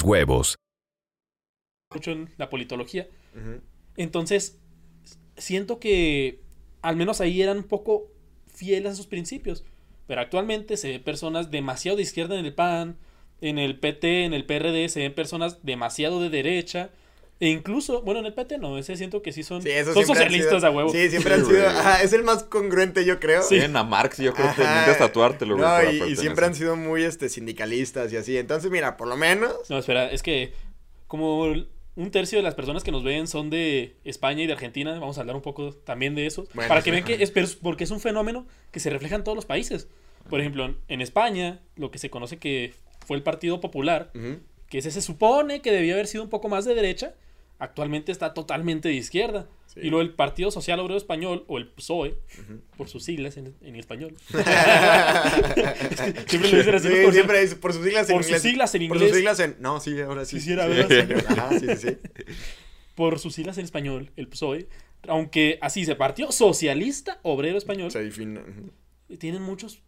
[0.00, 0.56] huevos.
[1.92, 3.06] mucho en la politología.
[3.96, 4.58] Entonces,
[5.36, 6.40] siento que
[6.80, 8.10] al menos ahí eran un poco
[8.52, 9.64] fieles a sus principios.
[10.06, 12.96] Pero actualmente se ven personas demasiado de izquierda en el PAN,
[13.40, 16.90] en el PT, en el PRD, se ven personas demasiado de derecha.
[17.42, 20.58] E incluso, bueno, en el PT no, ese siento que sí son, Sí, son socialistas
[20.60, 20.92] sido- a huevo.
[20.92, 21.66] Sí, siempre han sido.
[21.68, 23.42] ajá, es el más congruente, yo creo.
[23.42, 23.56] Sí.
[23.56, 25.98] Bien, a Marx yo creo que necesitas tatuártelo, güey.
[25.98, 28.36] No, y- siempre han sido muy este, sindicalistas y así.
[28.38, 29.56] Entonces, mira, por lo menos.
[29.68, 30.52] No, espera, es que
[31.08, 31.42] como
[31.94, 35.18] un tercio de las personas que nos ven son de España y de Argentina, vamos
[35.18, 36.84] a hablar un poco también de eso, Bueno, para sí.
[36.84, 39.88] que vean que es porque es un fenómeno que se refleja en todos los países.
[40.30, 42.72] Por ejemplo, en España, lo que se conoce que
[43.04, 44.12] fue el Partido Popular,
[44.68, 47.14] que ese se supone que debía haber sido un poco más de derecha,
[47.62, 49.46] actualmente está totalmente de izquierda.
[49.66, 49.80] Sí.
[49.84, 52.16] Y luego el Partido Social Obrero Español, o el PSOE,
[52.76, 54.14] por sus siglas en, en español.
[56.26, 56.88] Siempre lo dicen así.
[56.88, 56.94] Sí.
[57.04, 58.42] Por- siempre es por sus siglas en por sus inglés.
[58.42, 59.10] siglas en Por inglés.
[59.10, 59.56] sus siglas en.
[59.60, 60.36] No, sí, ahora sí.
[60.36, 61.24] Quisiera Sí, verlas.
[61.30, 61.96] Ajá, sí, sí, sí.
[62.94, 64.68] por sus siglas en español, el PSOE,
[65.08, 68.40] aunque así se partió, socialista obrero español, Se define.
[69.18, 69.78] tienen muchas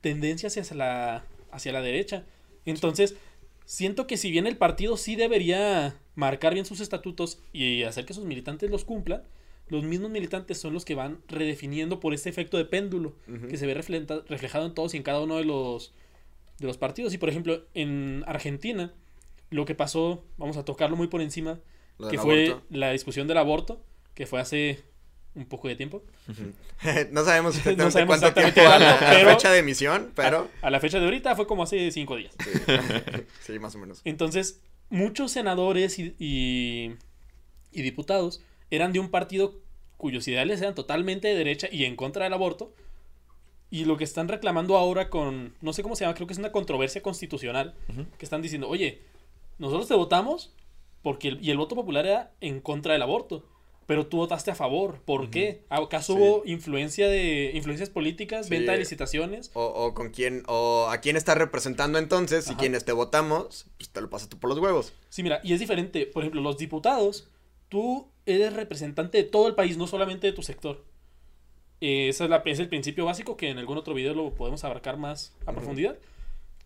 [0.00, 2.24] tendencias hacia la, hacia la derecha.
[2.64, 3.16] Entonces,
[3.64, 8.14] siento que si bien el partido sí debería marcar bien sus estatutos y hacer que
[8.14, 9.22] sus militantes los cumplan,
[9.68, 13.14] los mismos militantes son los que van redefiniendo por este efecto de péndulo
[13.48, 15.92] que se ve reflejado en todos y en cada uno de los,
[16.58, 17.14] de los partidos.
[17.14, 18.92] Y por ejemplo, en Argentina,
[19.50, 21.58] lo que pasó, vamos a tocarlo muy por encima,
[22.10, 22.66] que fue aborto.
[22.70, 23.82] la discusión del aborto,
[24.14, 24.82] que fue hace
[25.34, 26.02] un poco de tiempo.
[27.12, 30.12] no sabemos exactamente No sabemos cuánto exactamente tiempo a cuánto, la pero- fecha de emisión,
[30.14, 30.48] pero.
[30.60, 32.34] A, a la fecha de ahorita fue como hace cinco días.
[33.40, 34.02] Sí, más o menos.
[34.04, 34.60] Entonces,
[34.92, 36.92] muchos senadores y, y,
[37.72, 39.54] y diputados eran de un partido
[39.96, 42.72] cuyos ideales eran totalmente de derecha y en contra del aborto.
[43.70, 46.38] Y lo que están reclamando ahora con, no sé cómo se llama, creo que es
[46.38, 47.74] una controversia constitucional,
[48.18, 49.00] que están diciendo, oye,
[49.58, 50.52] nosotros te votamos
[51.02, 53.46] porque el, y el voto popular era en contra del aborto,
[53.86, 55.64] pero tú votaste a favor, ¿por qué?
[55.68, 56.18] ¿Acaso Sí.
[56.18, 58.50] hubo influencia de influencias políticas, Sí.
[58.50, 59.50] venta de licitaciones?
[59.54, 62.56] O, o con quién, o a quién estás representando entonces, Ajá.
[62.58, 64.92] quienes te votamos, pues te lo pasas tú por los huevos.
[65.08, 66.06] Sí, mira, y es diferente.
[66.06, 67.28] Por ejemplo, los diputados,
[67.68, 70.84] tú eres representante de todo el país, no solamente de tu sector.
[71.80, 74.62] Eh, ese es, la- es el principio básico que en algún otro video lo podemos
[74.62, 75.96] abarcar más a profundidad.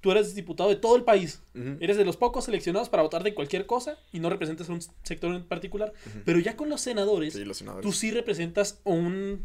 [0.07, 1.42] Tú eres diputado de todo el país.
[1.81, 4.81] Eres de los pocos seleccionados para votar de cualquier cosa y no representas a un
[5.03, 5.92] sector en particular.
[6.25, 7.83] Pero ya con los senadores, Sí, los senadores.
[7.85, 9.45] tú sí representas un,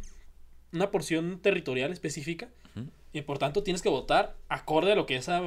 [0.72, 2.48] una porción territorial específica
[3.12, 5.42] y por tanto tienes que votar acorde a lo que esa,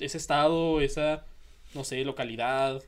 [0.00, 1.24] ese estado, esa,
[1.74, 2.82] no sé, localidad.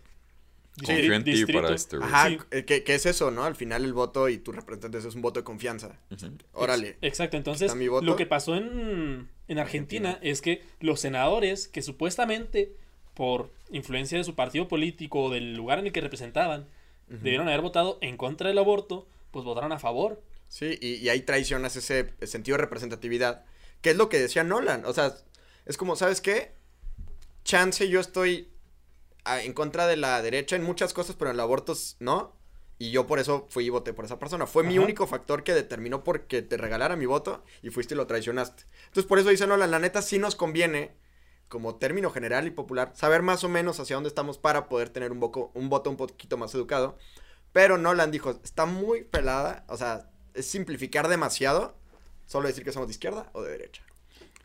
[0.85, 2.09] Confío en ti para este, güey.
[2.11, 2.38] Ajá, Sí.
[2.51, 3.45] eh, ¿qué, qué es eso, no?
[3.45, 5.99] Al final el voto y tu representante es un voto de confianza.
[6.53, 6.99] Órale.
[7.01, 8.05] Exacto, entonces Está mi voto.
[8.05, 12.73] lo que pasó en, en Argentina es que los senadores que supuestamente
[13.15, 16.69] por influencia de su partido político o del lugar en el que representaban
[17.09, 20.23] debieron haber votado en contra del aborto, pues votaron a favor.
[20.49, 23.45] Sí, y, y ahí traicionas ese sentido de representatividad,
[23.83, 24.85] que es lo que decía Nolan.
[24.85, 25.17] O sea,
[25.67, 26.53] es como, ¿sabes qué?
[27.43, 28.49] Chance yo estoy
[29.25, 32.37] ah, en contra de la derecha en muchas cosas, pero en el aborto no.
[32.81, 34.47] Y yo por eso fui y voté por esa persona.
[34.47, 38.07] Fue mi único factor que determinó porque te regalara mi voto y fuiste y lo
[38.07, 38.64] traicionaste.
[38.87, 40.97] Entonces por eso dice Nolan, la neta sí nos conviene,
[41.49, 45.12] como término general y popular, saber más o menos hacia dónde estamos para poder tener
[45.12, 46.97] un, voco- un voto un poquito más educado.
[47.53, 51.77] Pero Nolan dijo, está muy pelada, o sea, es simplificar demasiado
[52.27, 53.83] solo decir que somos de izquierda o de derecha.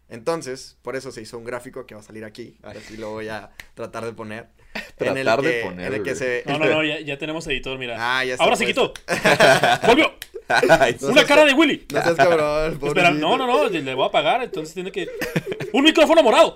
[0.10, 2.58] Entonces, por eso se hizo un gráfico que va a salir aquí.
[2.64, 4.50] Ahora sí lo voy a tratar de poner.
[5.00, 6.44] en el Tratar de que, poner, en el que se...
[6.46, 7.96] No, no, no, ya, ya tenemos editor, mira.
[7.98, 8.94] Ah, ya está Ahora se quitó.
[9.88, 10.14] Volvió.
[10.48, 11.88] Ay, No Una seas- cara de Willy.
[11.92, 15.10] No seas cabrón, Espera, no, no, no, le voy a pagar, entonces tiene que.
[15.74, 16.56] ¡Un micrófono morado!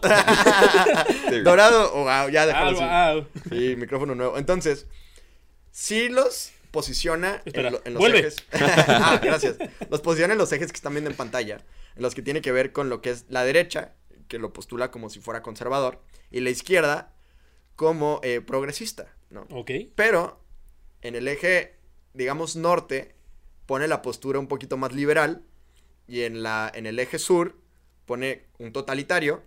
[1.30, 3.16] sí, Dorado, oh, wow, ya déjalo Ah,
[3.50, 4.38] Sí, micrófono nuevo.
[4.38, 4.86] Entonces,
[5.72, 8.20] sí los posiciona Espera, en, lo- en los vuelve.
[8.20, 8.36] ejes.
[8.54, 9.56] ah, gracias.
[9.90, 11.58] Los posiciona en los ejes que están viendo en pantalla,
[11.96, 13.94] en los que tiene que ver con lo que es la derecha,
[14.28, 17.12] que lo postula como si fuera conservador, y la izquierda
[17.80, 19.48] como eh, progresista, ¿no?
[19.52, 19.72] ok.
[19.96, 20.44] Pero
[21.02, 21.76] en el eje,
[22.14, 23.16] digamos, norte,
[23.66, 25.44] pone la postura un poquito más liberal.
[26.06, 27.56] Y en, la, en el eje sur,
[28.06, 29.44] pone un totalitario.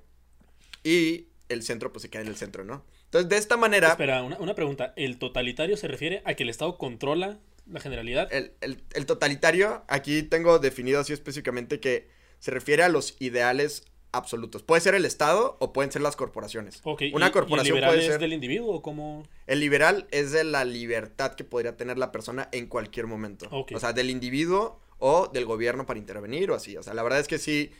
[0.82, 2.86] Y el centro, pues se queda en el centro, ¿no?
[3.04, 4.94] Entonces, de esta manera, Espera, una, una pregunta.
[4.96, 8.32] ¿El totalitario se refiere a que el Estado controla la generalidad?
[8.32, 13.84] el, el- el totalitario, aquí tengo definido así específicamente que se refiere a los ideales
[14.12, 14.62] absolutos.
[14.62, 16.80] Puede ser el Estado o pueden ser las corporaciones.
[16.84, 18.20] Ok, ¿y- Una y el corporación liberal puede es ser...
[18.20, 19.26] del individuo o cómo?
[19.46, 23.48] El liberal es de la libertad que podría tener la persona en cualquier momento.
[23.50, 26.76] O sea, del individuo o del gobierno para intervenir o así.
[26.76, 27.72] O sea, la verdad es que sí,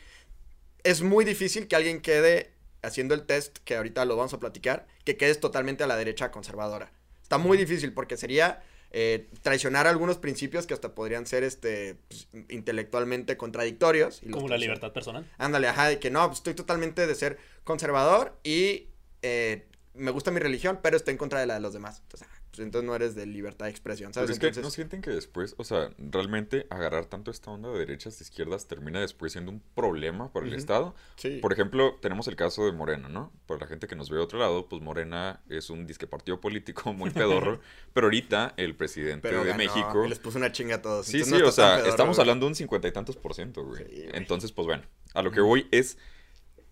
[0.83, 4.87] es muy difícil que alguien quede haciendo el test, que ahorita lo vamos a platicar,
[5.05, 6.91] que quedes totalmente a la derecha conservadora.
[7.21, 8.61] Está muy difícil porque sería
[8.95, 14.21] eh, traicionar algunos principios que hasta podrían ser este pues, intelectualmente contradictorios.
[14.21, 15.27] y Como la libertad personal.
[15.39, 18.89] Ándale, ajá, de que no, pues estoy totalmente de ser conservador y
[19.23, 22.01] eh, me gusta mi religión, pero estoy en contra de la de los demás.
[22.03, 24.29] Entonces, ah, pues entonces no eres de libertad de expresión, Pero ¿sabes?
[24.35, 27.79] es que Entonces, no sienten que después, o sea, realmente agarrar tanto esta onda de
[27.79, 30.53] derechas e izquierdas termina después siendo un problema para el.
[30.53, 30.93] Estado.
[31.15, 31.39] sí.
[31.41, 33.31] Por ejemplo, tenemos el caso de Morena, ¿no?
[33.47, 36.39] Para la gente que nos ve de otro lado, pues Morena es un disque partido
[36.39, 37.59] político muy pedorro,
[37.93, 40.05] pero ahorita el presidente pero de ganó México...
[40.07, 41.07] les puso una chinga a todos.
[41.07, 42.23] Sí, sí, no o sea, pedorro, estamos güey.
[42.23, 43.83] hablando de un cincuenta y tantos por ciento, güey.
[43.83, 44.09] Sí, güey.
[44.13, 44.83] Entonces, pues bueno,
[45.15, 45.97] a lo que voy es,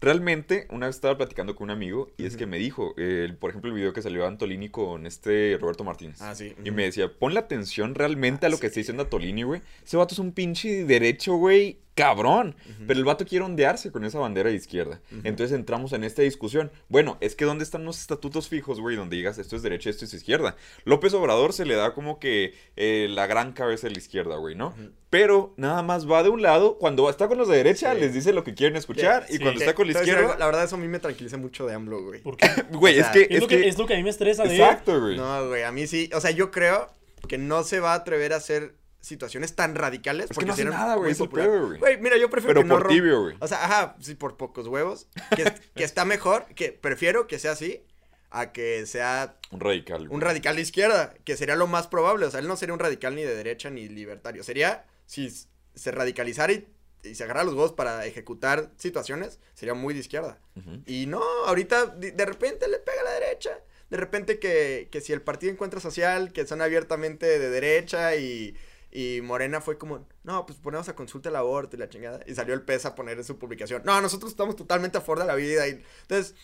[0.02, 3.52] realmente, una vez estaba platicando con un amigo y es que me dijo, eh, por
[3.52, 6.22] ejemplo, el video que salió Antolini con este Roberto Martínez.
[6.22, 6.54] Ah, sí.
[6.66, 9.62] Y me decía, ponle atención realmente Ah, a lo que sí, está diciendo Antolini, güey.
[9.86, 12.56] Ese vato es un pinche derecho, güey, cabrón.
[12.88, 15.01] Pero el vato quiere ondearse con esa bandera de izquierda.
[15.23, 16.71] Entonces entramos en esta discusión.
[16.89, 18.95] Bueno, es que ¿dónde están los estatutos fijos, güey?
[18.95, 20.56] Donde digas esto es derecha, esto es izquierda.
[20.86, 24.56] López Obrador se le da como que eh, la gran cabeza de la izquierda, güey,
[24.56, 24.73] ¿no?
[25.10, 26.77] Pero nada más va de un lado.
[26.77, 27.99] Cuando está con los de derecha, Sí.
[27.99, 29.25] les dice lo que quieren escuchar.
[29.30, 29.39] Y Sí.
[29.39, 32.04] cuando está con la izquierda, La verdad, eso a mí me tranquiliza mucho de AMLO,
[32.04, 32.21] güey.
[32.21, 32.47] ¿Por qué?
[32.71, 33.21] güey, o es que...
[33.23, 33.67] Es, Es lo que, que...
[33.67, 34.62] es lo que a mí me estresa de él.
[34.62, 35.17] Exacto, güey.
[35.17, 36.10] No, güey, a mí sí.
[36.15, 36.88] O sea, yo creo
[37.27, 40.28] que no se va a atrever a hacer situaciones tan radicales.
[40.28, 42.00] que porque no hace nada, güey, es güey.
[42.00, 43.36] Mira, yo prefiero Pero que por tibio, güey.
[43.40, 45.08] O sea, ajá, sí, por pocos huevos.
[45.36, 45.44] Que,
[45.76, 47.84] que está mejor, que prefiero que sea así
[48.30, 50.08] a que sea Un radical.
[50.10, 52.26] un radical de izquierda, que sería lo más probable.
[52.28, 54.44] O sea, él no sería un radical ni de derecha ni libertario.
[54.44, 55.30] Sería, si
[55.76, 56.68] se radicalizara y,
[57.04, 60.40] y se agarra los huevos para ejecutar situaciones, sería muy de izquierda.
[60.86, 63.60] Y no, ahorita de, de repente le pega a la derecha.
[63.90, 68.56] De repente que, que si el Partido Encuentro Social, que son abiertamente de derecha y,
[68.91, 72.19] y Morena fue como, no, pues ponemos a consulta el aborto y la chingada.
[72.27, 75.19] Y salió el PES a poner en su publicación, no, nosotros estamos totalmente a favor
[75.19, 75.67] de la vida.
[75.67, 76.36] Y, entonces,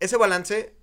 [0.00, 0.74] ese balance,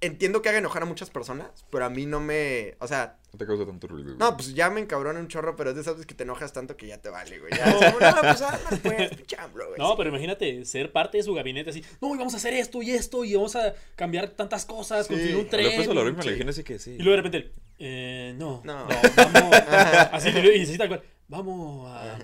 [0.00, 3.38] entiendo que haga enojar a muchas personas, pero a mí no me, o sea, No
[3.38, 4.08] te causa tanto ruido.
[4.08, 4.18] güey.
[4.18, 6.52] no, pues ya me encabrona un chorro, pero es de esas veces que te enojas
[6.52, 7.52] tanto que ya te vale, güey.
[7.52, 9.10] Ya, como, no, pues, ah, pues,
[9.54, 9.78] güey.
[9.78, 11.82] No, pero imagínate ser parte de su gabinete así.
[12.00, 15.12] No, y vamos a hacer esto y esto y vamos a cambiar tantas cosas, Sí.
[15.14, 15.64] construir un tren.
[15.64, 16.28] López Obrador me sí.
[16.28, 16.90] imagino que sí.
[16.92, 18.86] Y luego de repente, eh, no, No.
[18.86, 19.52] no, vamos,
[20.12, 22.18] así, y así tal cual, vamos a,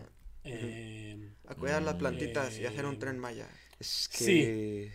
[0.44, 3.46] eh, A cuidar las plantitas y hacer un Eh, tren maya.
[3.83, 4.90] Es Sí.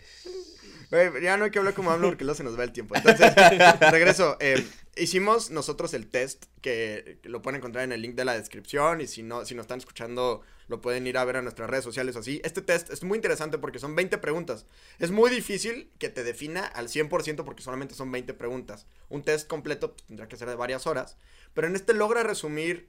[1.20, 2.96] Ya no hay que hablar como hablo porque luego se nos va el tiempo.
[2.96, 3.34] Entonces,
[3.92, 4.38] regreso.
[4.40, 8.32] eh, hicimos nosotros el test que, que lo pueden encontrar en el link de la
[8.32, 11.68] descripción y si no, si nos están escuchando lo pueden ir a ver a nuestras
[11.68, 12.40] redes sociales o así.
[12.44, 14.66] Este test es muy interesante porque son 20 preguntas.
[14.98, 18.86] Es muy difícil que te defina al 100% porque solamente son 20 preguntas.
[19.08, 21.16] Un test completo pues, tendrá que ser de varias horas.
[21.54, 22.88] Pero en este logra resumir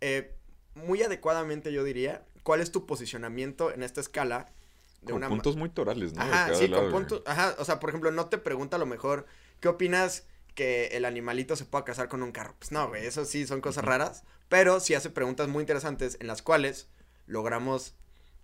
[0.00, 0.34] eh,
[0.74, 4.52] muy adecuadamente, yo diría, cuál es tu posicionamiento en esta escala.
[5.00, 6.22] De Con una puntos muy torales, ¿no?
[6.22, 7.22] Ajá, sí, lado, con puntos.
[7.26, 9.26] Ajá, o sea, por ejemplo, no te pregunta a lo mejor,
[9.60, 12.54] ¿qué opinas que el animalito se pueda casar con un carro?
[12.58, 16.26] Pues no, güey, eso sí son cosas raras, pero sí hace preguntas muy interesantes en
[16.26, 16.88] las cuales
[17.26, 17.94] logramos,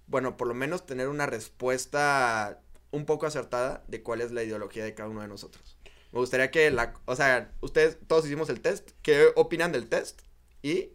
[0.07, 2.61] bueno, por lo menos tener una respuesta
[2.93, 5.77] un poco acertada de cuál es la ideología de cada uno de nosotros.
[6.13, 10.21] Me gustaría que la, o sea, ustedes todos hicimos el test, ¿qué opinan del test?
[10.63, 10.91] Y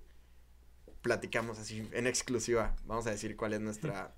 [1.02, 2.76] platicamos así en exclusiva.
[2.86, 4.16] Vamos a decir cuál es nuestra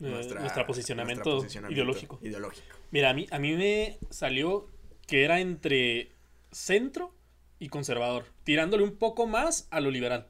[0.00, 2.18] Eh, nuestra- nuestro posicionamiento, ideológico.
[2.22, 2.76] ideológico.
[2.92, 4.66] Mira, a mí, a mí me salió
[5.06, 6.10] que era entre
[6.52, 7.12] centro
[7.58, 10.28] y conservador, tirándole un poco más a lo liberal.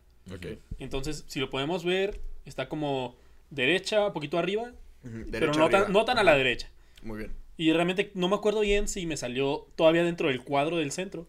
[0.78, 3.16] Entonces, si lo podemos ver, está como
[3.50, 4.72] derecha, poquito arriba,
[5.31, 6.70] pero no tan, no tan a la derecha.
[7.02, 7.33] Muy bien.
[7.57, 11.26] Y realmente no me acuerdo bien si me salió todavía dentro del cuadro del centro.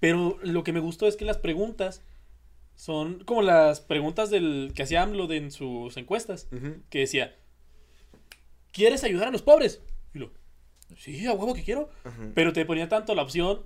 [0.00, 2.02] Pero lo que me gustó es que las preguntas
[2.82, 6.48] son como las preguntas del que hacía AMLO de- en sus encuestas.
[6.90, 7.36] Que decía,
[8.72, 9.80] ¿quieres ayudar a los pobres?
[10.14, 10.32] Y lo,
[10.96, 11.90] sí, a huevo que quiero.
[12.34, 13.64] Pero te ponía tanto la opción,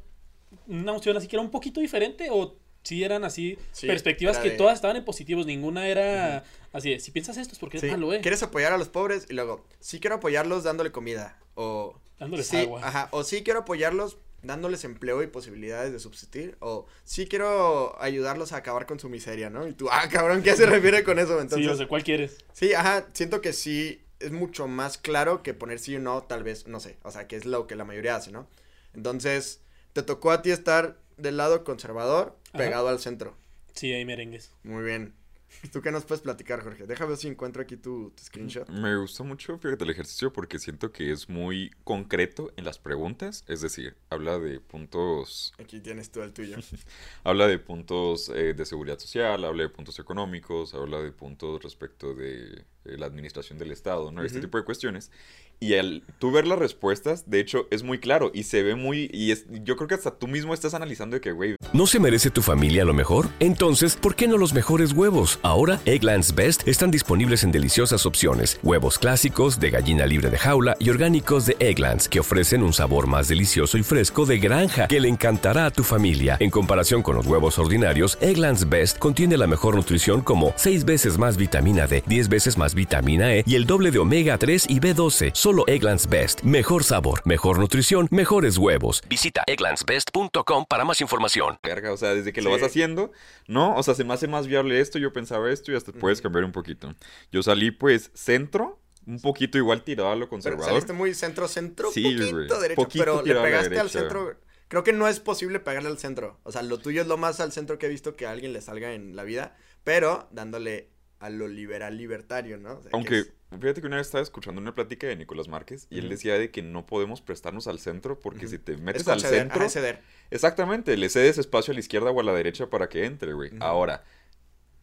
[0.66, 4.50] una opción así que era un poquito diferente o si eran así Sí, perspectivas que
[4.50, 7.86] de- todas estaban en positivos, ninguna era así de, si piensas esto es porque Sí,
[7.86, 8.20] es malo, eh.
[8.20, 9.26] ¿Quieres apoyar a los pobres?
[9.30, 11.38] Y luego, sí quiero apoyarlos dándole comida.
[11.54, 11.98] O.
[12.18, 12.80] Dándoles sí, agua.
[12.86, 13.08] Ajá.
[13.12, 16.56] O sí quiero apoyarlos dándoles empleo y posibilidades de subsistir.
[16.60, 19.66] O sí quiero ayudarlos a acabar con su miseria, ¿no?
[19.66, 21.40] Y tú, ah, cabrón, ¿qué se refiere con eso?
[21.40, 22.38] Entonces, sí, o sea, ¿cuál quieres?
[22.52, 26.42] Sí, ajá, siento que sí es mucho más claro que poner sí o no, tal
[26.42, 28.48] vez, no sé, o sea, que es lo que la mayoría hace, ¿no?
[28.94, 29.60] Entonces,
[29.92, 32.58] te tocó a ti estar del lado conservador, Ajá.
[32.58, 33.36] pegado al centro.
[33.74, 34.52] Sí, hay merengues.
[34.62, 35.14] Muy bien.
[35.72, 36.86] ¿Tú qué nos puedes platicar, Jorge?
[36.86, 38.68] Déjame ver si encuentro aquí tu, tu screenshot.
[38.68, 43.44] Me gusta mucho, fíjate, el ejercicio porque siento que es muy concreto en las preguntas.
[43.48, 46.56] Es decir, habla de puntos Aquí tienes tú el tuyo.
[47.24, 52.14] Habla de puntos eh, de seguridad social, habla de puntos económicos, habla de puntos respecto
[52.14, 54.22] de eh, la administración del Estado, ¿no?
[54.22, 55.10] Este tipo de cuestiones.
[55.58, 59.10] Y al tú ver las respuestas, de hecho, es muy claro y se ve muy...
[59.12, 62.00] Y es, yo creo que hasta tú mismo estás analizando de que, güey, ¿No se
[62.00, 63.28] merece tu familia lo mejor?
[63.40, 65.38] Entonces, ¿por qué no los mejores huevos?
[65.42, 68.58] Ahora, Egglands Best están disponibles en deliciosas opciones.
[68.62, 73.06] Huevos clásicos, de gallina libre de jaula y orgánicos de Egglands, que ofrecen un sabor
[73.06, 76.36] más delicioso y fresco de granja que le encantará a tu familia.
[76.40, 81.18] En comparación con los huevos ordinarios, Egglands Best contiene la mejor nutrición como 6 veces
[81.18, 84.80] más vitamina D, 10 veces más vitamina E y el doble de omega 3 y
[84.80, 85.30] B12.
[85.46, 86.42] Solo Egglands Best.
[86.42, 89.00] Mejor sabor, mejor nutrición, mejores huevos.
[89.08, 91.56] Visita egglandsbest.com para más información.
[91.62, 93.12] verga, o sea, desde que lo vas haciendo,
[93.46, 93.76] ¿no?
[93.76, 96.42] O sea, se me hace más viable esto, yo pensaba esto y hasta puedes cambiar
[96.42, 96.92] un poquito.
[97.30, 100.66] Yo salí, pues, centro, un poquito igual tirado a lo Pero conservador.
[100.66, 104.34] saliste muy centro-centro, Sí, poquito derecho, poquito pero le pegaste al centro.
[104.66, 106.40] Creo que no es posible pegarle al centro.
[106.42, 108.52] O sea, lo tuyo es lo más al centro que he visto que a alguien
[108.52, 112.78] le salga en la vida, pero dándole a lo liberal libertario, ¿no?
[112.78, 115.48] O sea, que Aunque, es- fíjate que una vez estaba escuchando una plática de Nicolás
[115.48, 118.80] Márquez y él decía de que no podemos prestarnos al centro porque si te es
[118.80, 119.68] metes al conceder, centro...
[119.68, 120.02] ceder.
[120.30, 123.50] Exactamente, le cedes espacio a la izquierda o a la derecha para que entre, güey.
[123.60, 124.04] Ahora,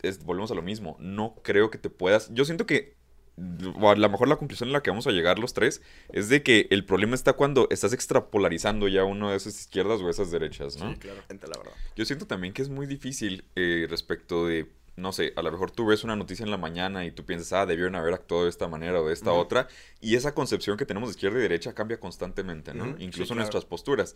[0.01, 0.95] es- volvemos a lo mismo.
[0.99, 2.33] No creo que te puedas.
[2.33, 2.95] Yo siento que.
[3.81, 6.29] O a lo mejor la conclusión en la que vamos a llegar los tres es
[6.29, 10.29] de que el problema está cuando estás extrapolarizando ya uno de esas izquierdas o esas
[10.29, 10.91] derechas, ¿no?
[10.93, 11.73] Sí, claro, gente, la verdad.
[11.95, 15.71] Yo siento también que es muy difícil eh, respecto de, no sé, a lo mejor
[15.71, 18.49] tú ves una noticia en la mañana y tú piensas, ah, debieron haber actuado de
[18.49, 19.67] esta manera o de esta otra,
[20.01, 22.95] y esa concepción que tenemos de izquierda y derecha cambia constantemente, ¿no?
[22.99, 23.41] Incluso claro.
[23.41, 24.15] nuestras posturas.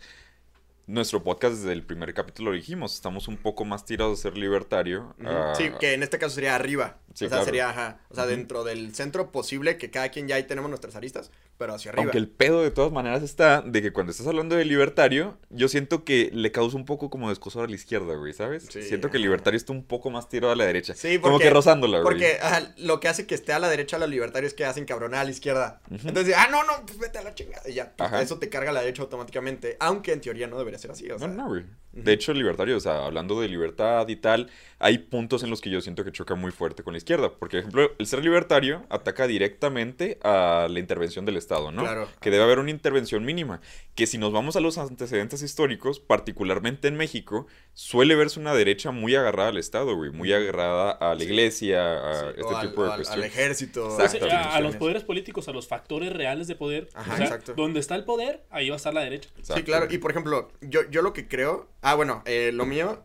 [0.88, 4.38] Nuestro podcast desde el primer capítulo lo dijimos, estamos un poco más tirados a ser
[4.38, 5.14] libertario.
[5.20, 5.28] Ujú.
[5.28, 6.96] a- Sí, que en este caso sería arriba.
[7.12, 7.44] Sí, o sea, claro.
[7.44, 8.00] sería, ajá.
[8.10, 11.74] O sea, dentro del centro posible que cada quien ya ahí tenemos nuestras aristas, pero
[11.74, 12.04] hacia arriba.
[12.04, 15.68] Aunque el pedo de todas maneras está de que cuando estás hablando de libertario, yo
[15.68, 18.68] siento que le causa un poco como descosor a la izquierda, güey, ¿sabes?
[18.70, 20.94] Sí, siento que el libertario está un poco más tirado a la derecha.
[20.94, 22.04] Sí, Como porque- que rozándola, güey.
[22.14, 24.84] Porque ajá, lo que hace que esté a la derecha los libertarios es que hacen
[24.84, 25.80] cabronar a la izquierda.
[25.90, 26.06] Ujú.
[26.08, 27.68] Entonces, ah, no, no, pues vete a la chingada.
[27.68, 29.76] Y ya, pues, eso te carga a la derecha automáticamente.
[29.80, 31.10] Aunque en teoría no debería ser así.
[31.10, 31.64] O sea, No, no, güey.
[31.92, 35.60] De hecho, el libertario, o sea, hablando de libertad y tal, hay puntos en los
[35.60, 37.32] que yo siento que choca muy fuerte con la izquierda.
[37.38, 41.82] Porque, por ejemplo, el ser libertario ataca directamente a la intervención del Estado, ¿no?
[41.82, 42.08] Claro.
[42.20, 43.60] Que debe haber una intervención mínima.
[43.94, 47.46] Que si nos vamos a los antecedentes históricos, particularmente en México,
[47.78, 50.10] suele verse una derecha muy agarrada al Estado, güey.
[50.10, 53.26] Muy agarrada a la iglesia, a sí, este o al, tipo de o al- cuestiones.
[53.26, 54.00] ejército.
[54.00, 54.26] Exacto.
[54.26, 56.88] eh, a, a los poderes políticos, a los factores reales de poder.
[56.94, 57.54] Ajá, o sea, exacto.
[57.54, 59.30] donde está el poder, ahí va a estar la derecha.
[59.42, 59.86] Sí, claro.
[59.90, 61.68] Y por ejemplo, yo, yo lo que creo.
[61.80, 63.00] Ah, bueno, eh, lo mío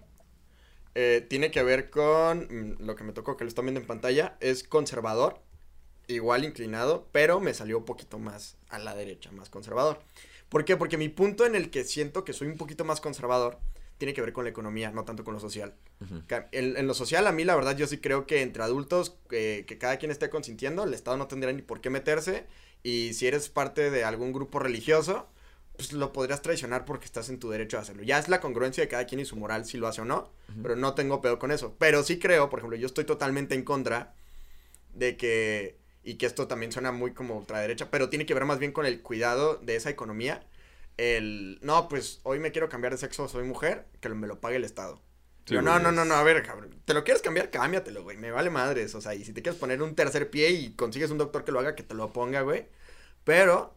[0.96, 3.86] eh, tiene que ver con mm, lo que me tocó que lo están viendo en
[3.86, 4.38] pantalla.
[4.40, 5.40] Es conservador,
[6.08, 10.00] igual inclinado, pero me salió un poquito más a la derecha, más conservador.
[10.50, 10.78] ¿Por qué?
[10.78, 13.60] Porque mi punto en el que siento que soy un poquito más conservador
[14.04, 15.74] tiene que ver con la economía, no tanto con lo social.
[16.02, 16.24] Ujú.
[16.28, 19.16] Ca- En, en lo social, a mí la verdad, yo sí creo que entre adultos,
[19.32, 22.46] eh, que cada quien esté consintiendo, el Estado no tendría ni por qué meterse.
[22.84, 25.30] Y si eres parte de algún grupo religioso,
[25.78, 28.04] pues lo podrías traicionar porque estás en tu derecho a hacerlo.
[28.04, 30.30] Ya es la congruencia de cada quien y su moral si lo hace o no,
[30.62, 31.74] pero no tengo pedo con eso.
[31.80, 34.14] Pero sí creo, por ejemplo, yo estoy totalmente en contra
[34.94, 38.60] de que, y que esto también suena muy como ultraderecha, pero tiene que ver más
[38.60, 40.44] bien con el cuidado de esa economía.
[40.98, 44.58] El, no, pues hoy me quiero cambiar de sexo, soy mujer, que me lo pague
[44.58, 45.02] el Estado.
[45.46, 48.16] Sí, Yo, no, no, no, no, a ver, cabrón, te lo quieres cambiar, cámbiatelo, güey,
[48.16, 51.12] me vale madres, o sea, y si te quieres poner un tercer pie y consigues
[51.12, 52.68] un doctor que lo haga, que te lo ponga, güey,
[53.26, 53.76] pero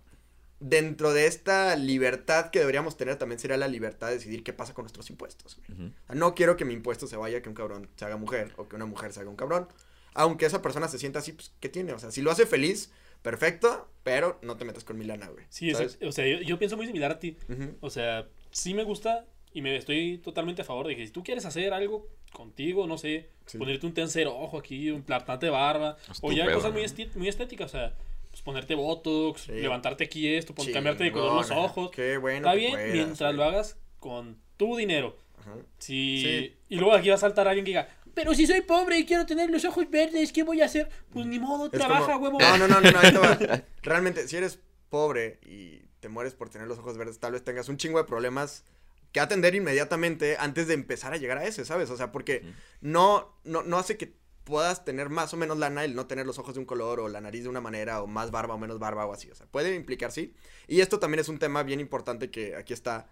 [0.60, 4.74] dentro de esta libertad que deberíamos tener también sería la libertad de decidir qué pasa
[4.74, 5.78] con nuestros impuestos, güey.
[5.78, 5.88] Ujú.
[5.88, 8.52] O sea, no quiero que mi impuesto se vaya que un cabrón se haga mujer
[8.56, 9.68] o que una mujer se haga un cabrón.
[10.14, 11.92] Aunque esa persona se sienta así, pues, ¿qué tiene?
[11.92, 12.90] O sea, si lo hace feliz,
[13.22, 15.44] perfecto, pero no te metas con mi lana, güey.
[15.48, 17.36] Sí, o sea, yo, yo pienso muy similar a ti.
[17.80, 21.22] O sea, sí me gusta y me estoy totalmente a favor de que si tú
[21.24, 23.58] quieres hacer algo contigo, no sé, Sí.
[23.58, 26.82] ponerte un tercer ojo aquí, un plantante de barba, o ya cosas muy,
[27.28, 27.94] estéticas, o sea,
[28.30, 29.52] pues ponerte botox, Sí.
[29.52, 31.90] levantarte aquí esto, pon- cambiarte de color los ojos.
[31.92, 33.36] Qué bueno Está que bien puedas, mientras güey.
[33.36, 35.16] lo hagas con tu dinero.
[35.38, 35.54] Ajá.
[35.78, 36.22] Si...
[36.22, 36.56] Sí.
[36.68, 39.26] Y luego aquí va a saltar alguien que diga, pero si soy pobre y quiero
[39.26, 40.88] tener los ojos verdes, ¿qué voy a hacer?
[41.12, 42.38] Pues ni modo, Es trabaja, como- huevo.
[42.40, 43.62] No, no, no, no, no, ahí te va.
[43.82, 44.58] Realmente, si eres
[44.88, 48.04] pobre y te mueres por tener los ojos verdes, tal vez tengas un chingo de
[48.04, 48.64] problemas
[49.12, 51.90] que atender inmediatamente antes de empezar a llegar a ese, ¿sabes?
[51.90, 52.42] O sea, porque
[52.80, 54.14] no, no, no hace que
[54.44, 57.08] puedas tener más o menos lana el no tener los ojos de un color o
[57.08, 59.30] la nariz de una manera o más barba o menos barba o así.
[59.30, 60.34] O sea, puede implicar sí.
[60.68, 63.08] Y esto también es un tema bien importante que aquí está,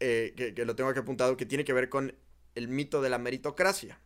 [0.00, 2.14] eh, que, que lo tengo aquí apuntado, que tiene que ver con
[2.54, 3.98] el mito de la meritocracia.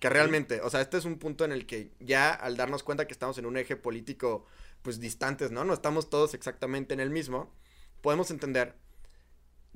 [0.00, 3.06] Que realmente, o sea, este es un punto en el que ya al darnos cuenta
[3.06, 4.46] que estamos en un eje político,
[4.82, 5.64] pues distantes, ¿no?
[5.64, 7.52] No estamos todos exactamente en el mismo,
[8.00, 8.74] podemos entender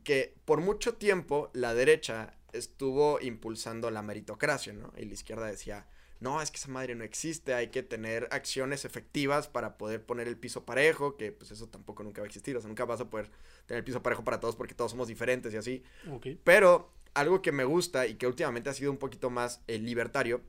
[0.05, 4.93] que por mucho tiempo la derecha estuvo impulsando la meritocracia, ¿no?
[4.97, 5.87] Y la izquierda decía,
[6.21, 10.27] no, es que esa madre no existe, hay que tener acciones efectivas para poder poner
[10.27, 13.01] el piso parejo, que pues eso tampoco nunca va a existir, o sea, nunca vas
[13.01, 13.31] a poder
[13.67, 15.83] tener el piso parejo para todos porque todos somos diferentes y así.
[16.11, 16.27] Ok.
[16.43, 16.91] Pero
[17.21, 20.43] algo que me gusta y que últimamente ha sido un poquito más eh, libertario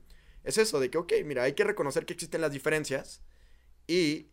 [0.44, 3.20] es eso de que, ok, mira, hay que reconocer que existen las diferencias
[3.86, 4.28] y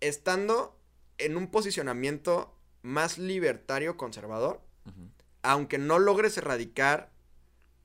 [0.00, 0.78] estando
[1.18, 4.62] en un posicionamiento más libertario conservador,
[5.42, 7.12] aunque no logres erradicar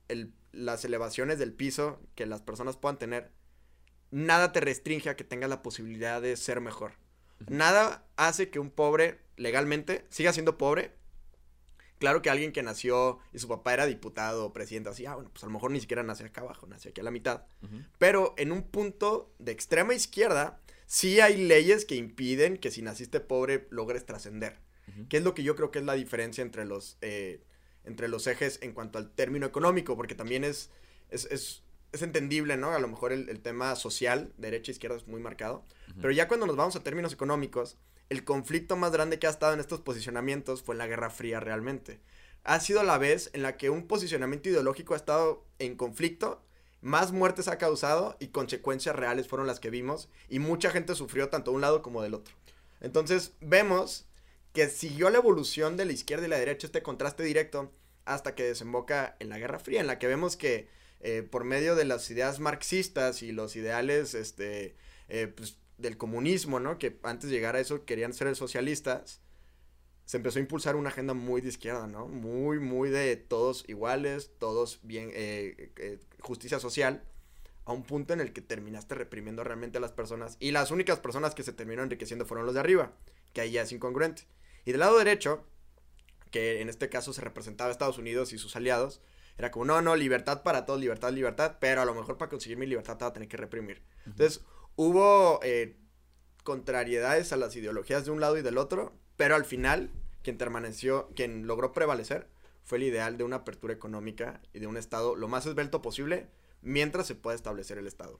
[0.08, 3.30] el- las elevaciones del piso que las personas puedan tener,
[4.10, 6.92] nada te restringe a que tengas la posibilidad de ser mejor.
[7.48, 10.92] Nada hace que un pobre legalmente siga siendo pobre.
[11.98, 15.30] Claro que alguien que nació y su papá era diputado o presidente, así, ah, bueno,
[15.30, 17.44] pues a lo mejor ni siquiera nació acá abajo, nació aquí a la mitad.
[17.98, 23.20] Pero en un punto de extrema izquierda, sí hay leyes que impiden que si naciste
[23.20, 24.60] pobre logres trascender.
[25.08, 27.42] Que es lo que yo creo que es la diferencia entre los, eh,
[27.84, 30.70] entre los ejes en cuanto al término económico, porque también es,
[31.08, 32.72] es, es, es entendible, ¿no?
[32.72, 35.64] A lo mejor el, el tema social, derecha e izquierda, es muy marcado.
[35.96, 37.78] Pero ya cuando nos vamos a términos económicos,
[38.08, 41.40] el conflicto más grande que ha estado en estos posicionamientos fue en la Guerra Fría
[41.40, 42.00] realmente.
[42.44, 46.42] Ha sido la vez en la que un posicionamiento ideológico ha estado en conflicto,
[46.80, 51.28] más muertes ha causado y consecuencias reales fueron las que vimos y mucha gente sufrió
[51.28, 52.34] tanto de un lado como del otro.
[52.80, 54.06] Entonces vemos
[54.52, 57.72] que siguió la evolución de la izquierda y la derecha este contraste directo
[58.04, 60.68] hasta que desemboca en la Guerra Fría, en la que vemos que
[61.00, 64.76] eh, por medio de las ideas marxistas y los ideales este,
[65.08, 66.78] eh, pues, del comunismo, ¿no?
[66.78, 69.20] Que antes de llegar a eso querían ser socialistas,
[70.04, 72.06] se empezó a impulsar una agenda muy de izquierda, ¿no?
[72.06, 77.02] Muy, muy de todos iguales, todos bien, eh, eh, justicia social,
[77.64, 81.00] a un punto en el que terminaste reprimiendo realmente a las personas y las únicas
[81.00, 82.92] personas que se terminaron enriqueciendo fueron los de arriba,
[83.32, 84.22] que ahí ya es incongruente.
[84.64, 85.44] Y del lado derecho,
[86.30, 89.00] que en este caso se representaba a Estados Unidos y sus aliados,
[89.38, 92.56] era como, no, no, libertad para todos, libertad, libertad, pero a lo mejor para conseguir
[92.56, 93.82] mi libertad te va a tener que reprimir.
[94.06, 94.42] Entonces,
[94.76, 95.76] hubo eh,
[96.44, 99.90] contrariedades a las ideologías de un lado y del otro, pero al final,
[100.22, 102.28] quien permaneció, quien logró prevalecer,
[102.62, 106.26] fue el ideal de una apertura económica y de un Estado lo más esbelto posible,
[106.62, 108.18] mientras se pueda establecer el Estado.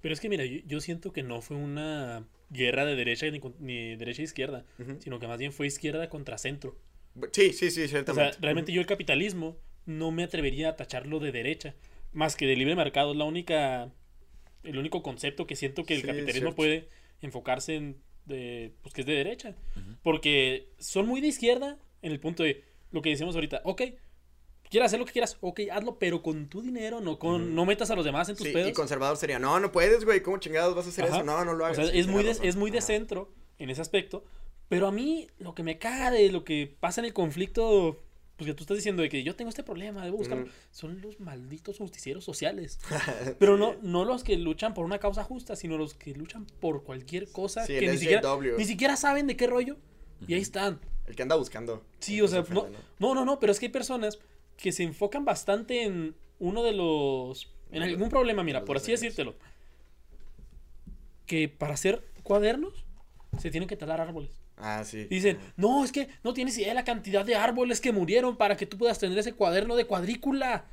[0.00, 3.40] Pero es que mira, yo, yo siento que no fue una guerra de derecha ni,
[3.60, 4.64] ni derecha e izquierda,
[4.98, 6.76] sino que más bien fue izquierda contra centro.
[7.32, 8.38] Sí, sí, sí, O sea, ciertamente.
[8.40, 11.74] realmente yo el capitalismo no me atrevería a tacharlo de derecha,
[12.12, 13.92] más que de libre mercado, es la única
[14.64, 16.88] el único concepto que siento que el Sí, capitalismo puede
[17.20, 19.56] enfocarse en de pues que es de derecha,
[20.02, 23.82] porque son muy de izquierda en el punto de lo que decíamos ahorita, ok,
[24.70, 27.90] quieras hacer lo que quieras, ok, hazlo, pero con tu dinero, no con no metas
[27.90, 28.70] a los demás en tus Sí, pedos.
[28.70, 31.16] y conservador sería, no, no puedes, güey, ¿cómo chingados vas a hacer Ajá.
[31.16, 31.24] eso?
[31.24, 31.76] No, no lo O hagas.
[31.78, 34.24] sea, Sí, es, muy de, es muy de centro en ese aspecto.
[34.68, 38.02] Pero a mí lo que me caga de lo que pasa en el conflicto,
[38.36, 41.20] pues que tú estás diciendo de que yo tengo este problema, debo buscarlo, son los
[41.20, 42.80] malditos justicieros sociales.
[43.38, 46.82] Pero no, no los que luchan por una causa justa, sino los que luchan por
[46.82, 48.22] cualquier cosa Sí, que ni siquiera,
[48.58, 49.76] ni siquiera saben de qué rollo.
[50.26, 50.80] Y ahí están.
[51.06, 51.84] El que anda buscando.
[51.98, 52.68] Sí, o sea, se no,
[52.98, 54.18] no, no, no, pero es que hay personas
[54.56, 57.52] que se enfocan bastante en uno de los...
[57.70, 59.34] En algún problema, mira, por así decírtelo.
[61.26, 62.84] Que para hacer cuadernos
[63.38, 64.41] se tienen que talar árboles.
[64.56, 65.04] Ah, sí.
[65.04, 68.56] Dicen, no, es que no tienes idea de la cantidad de árboles que murieron para
[68.56, 70.66] que tú puedas tener ese cuaderno de cuadrícula.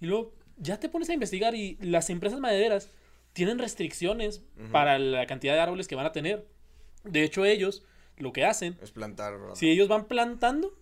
[0.00, 2.90] Y luego ya te pones a investigar y las empresas madereras
[3.32, 4.42] tienen restricciones
[4.72, 6.46] para la cantidad de árboles que van a tener.
[7.04, 7.84] De hecho, ellos
[8.16, 9.38] lo que hacen, Es plantar.
[9.38, 9.54] ¿verdad?
[9.54, 10.76] si ellos van plantando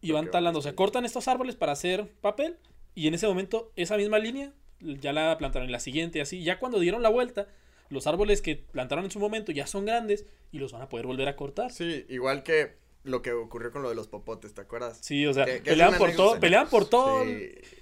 [0.00, 2.56] y van talando, o sea, cortan estos árboles para hacer papel
[2.94, 6.42] y en ese momento esa misma línea ya la plantaron en la siguiente y así.
[6.42, 7.48] Ya cuando dieron la vuelta,
[7.88, 11.06] los árboles que plantaron en su momento ya son grandes y los van a poder
[11.06, 11.70] volver a cortar.
[11.72, 14.98] Sí, igual que lo que ocurrió con lo de los popotes, ¿te acuerdas?
[15.02, 16.40] Sí, o sea, Que- peleaban por todo, anécdota.
[16.40, 17.24] peleaban por todo.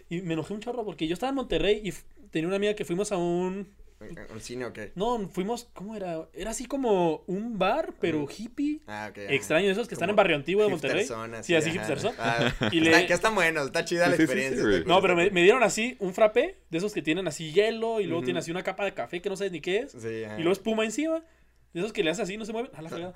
[0.09, 1.93] Y me enojé un chorro porque yo estaba en Monterrey y
[2.31, 3.69] tenía una amiga que fuimos a un...
[3.99, 4.93] ¿El cine o qué?
[4.95, 6.29] No, fuimos, ¿cómo era?
[6.35, 8.81] Era así como un bar, pero hippie.
[8.87, 9.19] Ah, ok.
[9.31, 11.07] Extraño, esos que están en Barrio Antiguo de Monterrey.
[11.43, 12.15] Sí, así hipsterzón.
[12.19, 14.63] Ah, Y está- le- que está bueno, está chida la Sí, sí, sí, experiencia.
[14.63, 14.77] güey.
[14.81, 18.05] está No, pero me, dieron así un frappé, de esos que tienen así hielo y
[18.05, 18.25] luego Ujú.
[18.27, 19.93] tiene así una capa de café que no sabes ni qué es.
[19.93, 20.35] Sí, ajá.
[20.39, 21.25] Y luego espuma encima.
[21.73, 22.71] De esos que le haces así, no se mueven.
[22.75, 23.15] A la fregada.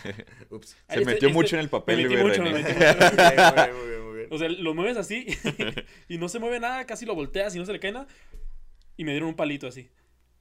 [0.50, 0.68] Ups.
[0.70, 3.16] Se este- metió este- mucho en el papel, me metí mucho, me metí muy mucho.
[3.16, 4.28] bien, muy bien, muy bien.
[4.30, 5.26] O sea, lo mueves así
[6.08, 8.06] y no se mueve nada, casi lo volteas y no se le cae nada.
[8.96, 9.90] Y me dieron un palito así.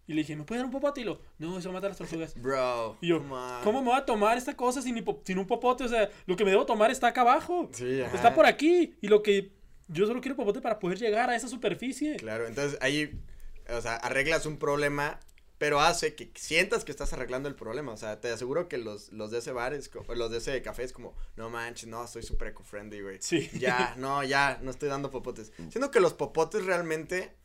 [0.10, 1.02] Y le dije, ¿me puede dar un popote?
[1.02, 2.34] Y lo, no, eso mata a las tortugas.
[2.42, 2.98] Bro.
[3.00, 3.20] Y yo.
[3.64, 5.84] ¿cómo me voy a tomar esta cosa sin, sin un popote?
[5.84, 7.70] O sea, lo que me debo tomar está acá abajo.
[7.74, 8.16] Sí, ajá.
[8.16, 8.96] Está por aquí.
[9.02, 9.52] Y lo que
[9.88, 12.16] yo solo quiero popote para poder llegar a esa superficie.
[12.16, 13.22] Claro, entonces ahí,
[13.72, 15.20] o sea, arreglas un problema,
[15.60, 17.92] pero hace que sientas que estás arreglando el problema.
[17.92, 20.86] O sea, te aseguro que los, los de ese bar, es los de ese café
[20.86, 23.18] es como, no manches, no, soy súper eco-friendly, güey.
[23.22, 23.48] Sí.
[23.60, 25.52] Ya, no, ya, no estoy dando popotes.
[25.70, 27.38] Siendo que los popotes realmente,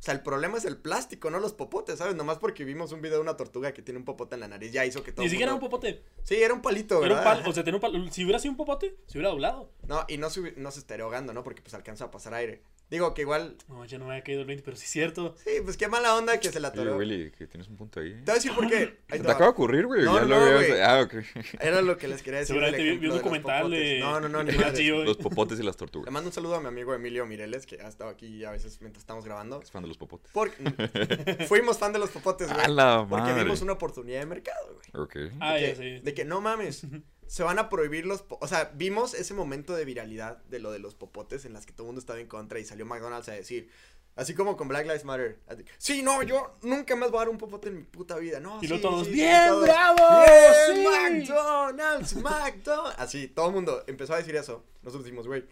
[0.00, 2.14] o sea, el problema es el plástico, no los popotes, ¿sabes?
[2.14, 4.72] Nomás porque vimos un video de una tortuga que tiene un popote en la nariz,
[4.72, 6.02] ya hizo que todo Ni siquiera era un popote.
[6.22, 7.38] Sí, era un palito, Era un ¿verdad?
[7.38, 7.50] palo.
[7.50, 8.10] O sea, tenía un.
[8.10, 9.70] Si hubiera sido un popote, se hubiera doblado.
[9.86, 11.42] No, y no se, no se estaría ahogando, ¿no?
[11.42, 12.62] Porque pues alcanza a pasar aire.
[12.90, 15.36] Digo que igual, No, ya no me había caído el 20, pero sí es cierto.
[15.44, 16.96] sí, pues qué mala onda que se la Oye, atoró.
[16.96, 18.10] Willy, que tienes un punto ahí.
[18.14, 18.98] Te voy a decir por qué.
[19.10, 20.02] Ahí te acaba de ocurrir, güey.
[20.04, 20.66] No, ya no, lo habías...
[20.68, 20.80] güey.
[20.82, 21.14] Ah, ok.
[21.60, 22.56] Era lo que les quería decir.
[22.56, 24.00] Seguramente vi, un documental de.
[24.00, 25.04] No, no, no, ni Geo.
[25.04, 26.12] Los popotes y las Le tortugas.
[26.12, 29.02] mando un saludo a mi amigo Emilio Mireles, que ha estado aquí a veces mientras
[29.02, 29.62] estamos grabando.
[29.62, 30.30] Es fan de los popotes.
[30.32, 30.56] Porque
[31.48, 32.64] fuimos fan de los popotes, güey.
[32.64, 33.44] A la Porque madre.
[33.44, 35.04] vimos una oportunidad de mercado, güey.
[35.04, 35.32] Ok.
[35.40, 36.00] Ah, ya sé.
[36.02, 36.82] de que no mames,
[37.30, 38.24] se van a prohibir los...
[38.28, 41.72] O sea, vimos ese momento de viralidad de lo de los popotes en las que
[41.72, 43.70] todo el mundo estaba en contra y salió McDonald's a decir...
[44.16, 45.38] Así como con Black Lives Matter.
[45.78, 48.40] Sí, no, yo nunca más voy a dar un popote en mi puta vida.
[48.40, 50.24] No, Y sí, todos, sí, ¡bien, todos, bravo!
[50.26, 52.98] ¡Bien, ¡Sí!" McDonald's, McDonald's.
[52.98, 54.64] Así, todo el mundo empezó a decir eso.
[54.82, 55.44] Nosotros dijimos, güey,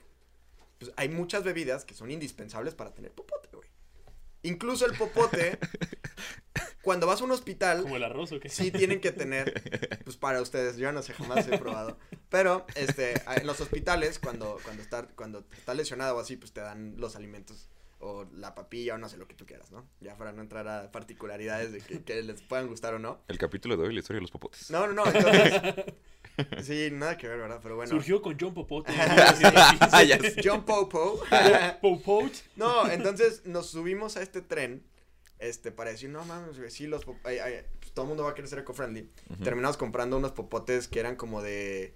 [0.81, 3.68] pues hay muchas bebidas que son indispensables para tener popote, güey.
[4.43, 5.61] Incluso el popote,
[6.89, 8.49] cuando vas a un hospital, Como el arroz o qué.
[8.49, 9.53] sí tienen que tener,
[10.05, 11.99] pues para ustedes, yo no sé, jamás he probado.
[12.30, 16.62] Pero, este, en los hospitales, cuando, cuando está, cuando estás lesionado o así, pues te
[16.62, 17.68] dan los alimentos.
[17.99, 19.86] O la papilla, o no sé lo que tú quieras, ¿no?
[20.01, 23.20] Ya para no entrar a particularidades de que, que les puedan gustar o no.
[23.28, 24.70] El capítulo de hoy, la historia de los popotes.
[24.70, 25.84] No, no, no, entonces.
[26.62, 27.59] Sí, nada que ver, ¿verdad?
[27.62, 27.91] Pero bueno.
[27.91, 28.93] Surgió con John Popote.
[28.97, 30.07] Ah.
[30.43, 31.20] John Popo.
[31.82, 32.39] Popote.
[32.57, 34.84] No, entonces nos subimos a este tren,
[35.39, 38.24] este, para decir, no mames, güey, sí, los pop- ay, ay, pues, todo el mundo
[38.24, 39.09] va a querer ser eco-friendly.
[39.45, 41.95] Terminamos comprando unos popotes que eran como de,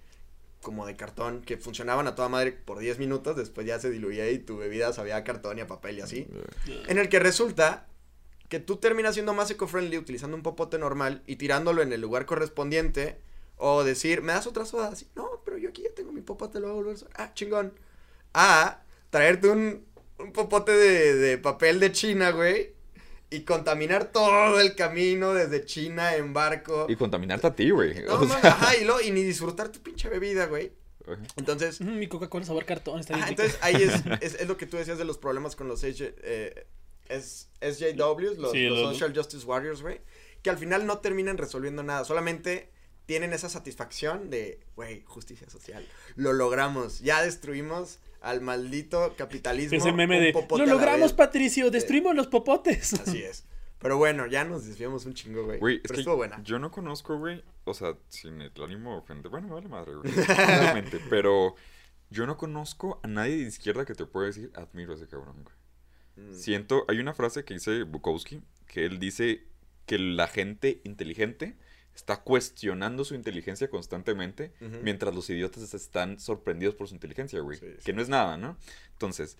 [0.61, 4.29] como de cartón, que funcionaban a toda madre por 10 minutos, después ya se diluía
[4.31, 6.27] y tu bebida sabía a cartón y a papel y así.
[6.89, 7.87] En el que resulta
[8.49, 12.25] que tú terminas siendo más eco-friendly utilizando un popote normal y tirándolo en el lugar
[12.25, 13.17] correspondiente.
[13.57, 14.87] O decir, ¿me das otra soda?
[14.89, 17.09] Así, no, pero yo aquí ya tengo mi popote, lo voy a volver a usar.
[17.15, 17.73] Ah, chingón.
[18.33, 19.85] A traerte un,
[20.19, 22.73] un popote de, de papel de China, güey.
[23.33, 26.85] Y contaminar todo el camino desde China en barco.
[26.89, 28.03] Y contaminarte a ti, güey.
[28.03, 30.71] No, O mames, sea, ajá, y, lo- y ni disfrutar tu pinche bebida, güey.
[31.07, 31.21] ajá.
[31.37, 34.65] Entonces, Mm, mi Coca-Cola sabor cartón está bien entonces ahí es, es, es lo que
[34.67, 36.67] tú decías de los problemas con los H- eh,
[37.09, 39.99] es, SJWs, los, Sí, los los- Social Justice Warriors, güey,
[40.41, 42.69] que al final no terminan resolviendo nada, solamente
[43.05, 45.85] tienen esa satisfacción de, güey, justicia social,
[46.15, 49.77] lo logramos, ya destruimos al maldito capitalismo.
[49.77, 51.13] Ese meme de, lo logramos, vez".
[51.13, 52.93] Patricio, destruimos los popotes.
[53.01, 53.45] Así es.
[53.79, 55.59] Pero bueno, ya nos desviamos un chingo, güey.
[55.59, 56.41] Güey, es Pero que estuvo buena.
[56.43, 59.95] yo no conozco, güey, o sea, sin el ánimo de ofender, bueno, me vale madre,
[59.95, 61.55] güey, realmente, pero
[62.09, 65.43] yo no conozco a nadie de izquierda que te pueda decir, admiro a ese cabrón,
[65.43, 66.29] güey.
[66.29, 66.33] Mm.
[66.33, 69.47] Siento, hay una frase que dice Bukowski, que él dice
[69.85, 71.57] que la gente inteligente
[71.95, 77.57] está cuestionando su inteligencia constantemente, mientras los idiotas están sorprendidos por su inteligencia, güey.
[77.57, 77.83] Sí, sí.
[77.85, 78.57] Que no es nada, ¿no?
[78.93, 79.37] Entonces,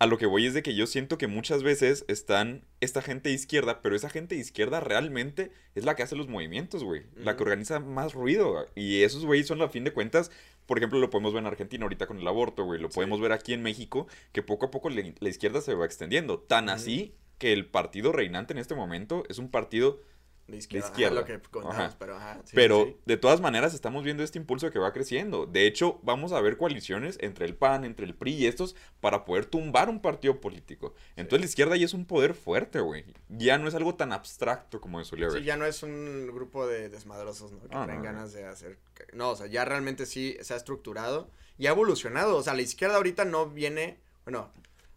[0.00, 3.28] a lo que voy es de que yo siento que muchas veces están esta gente
[3.28, 7.02] de izquierda, pero esa gente de izquierda realmente es la que hace los movimientos, güey.
[7.16, 8.66] La que organiza más ruido.
[8.74, 10.30] Y esos güeyes son, a fin de cuentas,
[10.66, 12.80] por ejemplo, lo podemos ver en Argentina ahorita con el aborto, güey.
[12.80, 15.86] Lo podemos ver aquí en México, que poco a poco le- la izquierda se va
[15.86, 16.38] extendiendo.
[16.40, 20.00] Tan así que el partido reinante en este momento es un partido
[20.46, 20.86] De izquierda.
[20.88, 21.20] De izquierda.
[21.22, 21.96] ajá, lo que comentábamos, Ajá.
[21.98, 22.40] pero ajá.
[22.44, 22.96] sí, Pero sí.
[23.06, 25.46] de todas maneras estamos viendo este impulso que va creciendo.
[25.46, 29.24] De hecho, vamos a ver coaliciones entre el PAN, entre el PRI y estos para
[29.24, 30.94] poder tumbar un partido político.
[31.16, 33.04] Entonces la izquierda ya es un poder fuerte, güey.
[33.30, 35.38] Ya no es algo tan abstracto como se solía ver.
[35.38, 37.60] Sí, ya no es un grupo de desmadrosos, ¿no?
[37.62, 38.02] Que Ah, no.
[38.02, 38.78] ganas de hacer...
[39.14, 42.36] No, o sea, ya realmente sí se ha estructurado y ha evolucionado.
[42.36, 43.98] O sea, la izquierda ahorita no viene...
[44.24, 44.50] Bueno,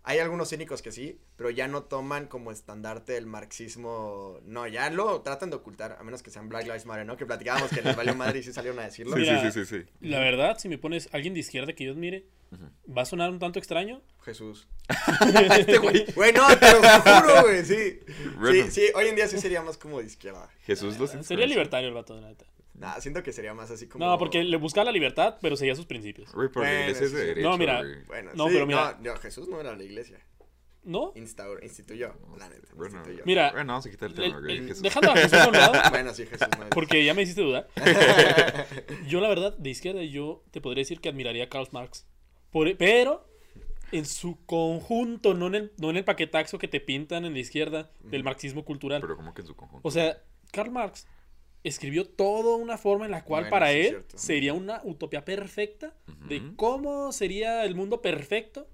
[0.04, 4.40] hay algunos cínicos que sí, pero ya no toman como estandarte el marxismo...
[4.44, 7.16] No, ya lo tratan de ocultar, a menos que sean Black Lives Matter, ¿no?
[7.16, 9.16] Que platicábamos que les valió madre y sí salieron a decirlo.
[9.16, 10.08] Sí, Mira, sí, sí, sí, sí.
[10.08, 12.26] La verdad, si me pones alguien de izquierda que yo admire,
[12.86, 14.02] va a sonar un tanto extraño.
[14.26, 14.68] Jesús.
[15.60, 16.06] este güey.
[16.16, 18.00] Güey, no, te lo juro, güey, sí.
[18.52, 20.50] Sí, sí, hoy en día sí sería más como de izquierda.
[20.66, 22.46] Jesús los Sería libertario el vato, la neta.
[22.74, 24.06] Nah, siento que sería más así como...
[24.06, 26.32] No, porque le buscaba la libertad, pero seguía sus principios.
[26.34, 27.84] Bueno, es de derecho, No, mira.
[28.06, 30.20] Bueno, No, sí, pero mira- No, no, Jesús no era la iglesia.
[30.88, 31.12] ¿No?
[31.16, 32.68] Instauró, instituyó, la neta.
[32.74, 33.24] Bueno, instituyó.
[33.26, 34.58] Mira, Bueno, vamos a quitar el el- tema, güey.
[34.58, 34.84] el- Jesús.
[34.84, 37.68] dejando a Jesús a un lado, Bueno, sí, Jesús no porque ya me hiciste dudar.
[39.08, 42.06] Yo, la verdad, de izquierda, yo te podría decir que admiraría a Karl Marx.
[42.52, 43.28] Por- pero
[43.92, 47.40] en su conjunto, no en, el, no en el paquetaxo que te pintan en la
[47.40, 49.02] izquierda del marxismo cultural.
[49.02, 49.88] Pero como que en su conjunto.
[49.88, 50.22] O sea,
[50.52, 51.06] Karl Marx
[51.64, 54.18] escribió toda una forma en la cual Bueno, para él cierto.
[54.18, 55.94] sería una utopía perfecta
[56.30, 58.68] de cómo sería el mundo perfecto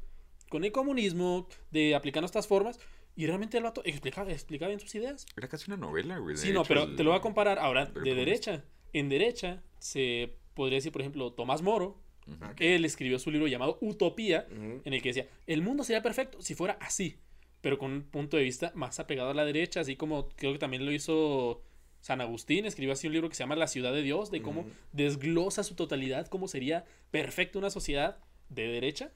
[0.54, 2.80] con el comunismo, de aplicando estas formas.
[3.16, 5.26] Y realmente el vato explicaba, explicaba bien sus ideas.
[5.36, 6.38] Era casi una novela, güey.
[6.38, 8.64] Sí, no, pero el- te lo voy a comparar ahora de derecha.
[8.94, 12.00] En derecha se podría decir, por ejemplo, Tomás Moro.
[12.28, 12.60] Ok.
[12.62, 16.56] Él escribió su libro llamado Utopía, en el que decía, el mundo sería perfecto si
[16.56, 17.18] fuera así,
[17.62, 20.60] pero con un punto de vista más apegado a la derecha, así como creo que
[20.60, 21.62] también lo hizo
[22.02, 24.66] San Agustín, escribió así un libro que se llama La ciudad de Dios, de cómo
[24.94, 28.18] desglosa su totalidad, cómo sería perfecta una sociedad
[28.50, 29.12] de derecha,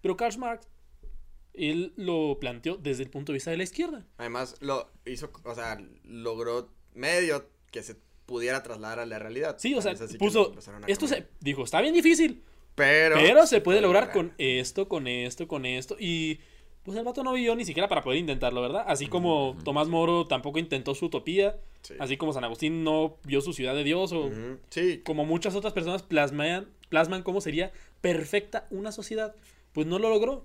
[0.00, 0.68] pero Karl Marx,
[1.54, 4.06] él lo planteó desde el punto de vista de la izquierda.
[4.18, 7.96] Además, lo hizo, o sea, logró medio que se
[8.26, 9.56] pudiera trasladar a la realidad.
[9.58, 10.54] Sí, o sea, puso,
[10.86, 12.42] esto se, dijo, está bien difícil,
[12.74, 15.96] Pero, Pero se puede lograr con esto, con esto, con esto.
[15.98, 16.40] Y
[16.82, 18.84] pues el vato no vivió ni siquiera para poder intentarlo, ¿verdad?
[18.86, 21.58] Así como Tomás Moro tampoco intentó su utopía.
[21.82, 21.94] Sí.
[21.98, 24.12] Así como San Agustín no vio su ciudad de Dios.
[24.12, 24.30] O.
[24.70, 29.34] Sí, como muchas otras personas plasman, plasman cómo sería perfecta una sociedad.
[29.72, 30.44] Pues no lo logró.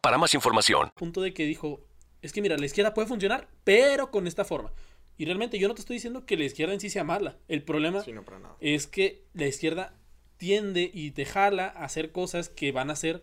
[0.00, 0.92] para más información.
[0.94, 1.80] punto de que dijo,
[2.22, 4.72] es que mira, la izquierda puede funcionar, pero con esta forma.
[5.18, 7.36] Y realmente yo no te estoy diciendo que la izquierda en sí sea mala.
[7.48, 8.56] El problema sí, no para nada.
[8.60, 9.94] es que la izquierda
[10.36, 13.22] tiende y te jala a hacer cosas que van a hacer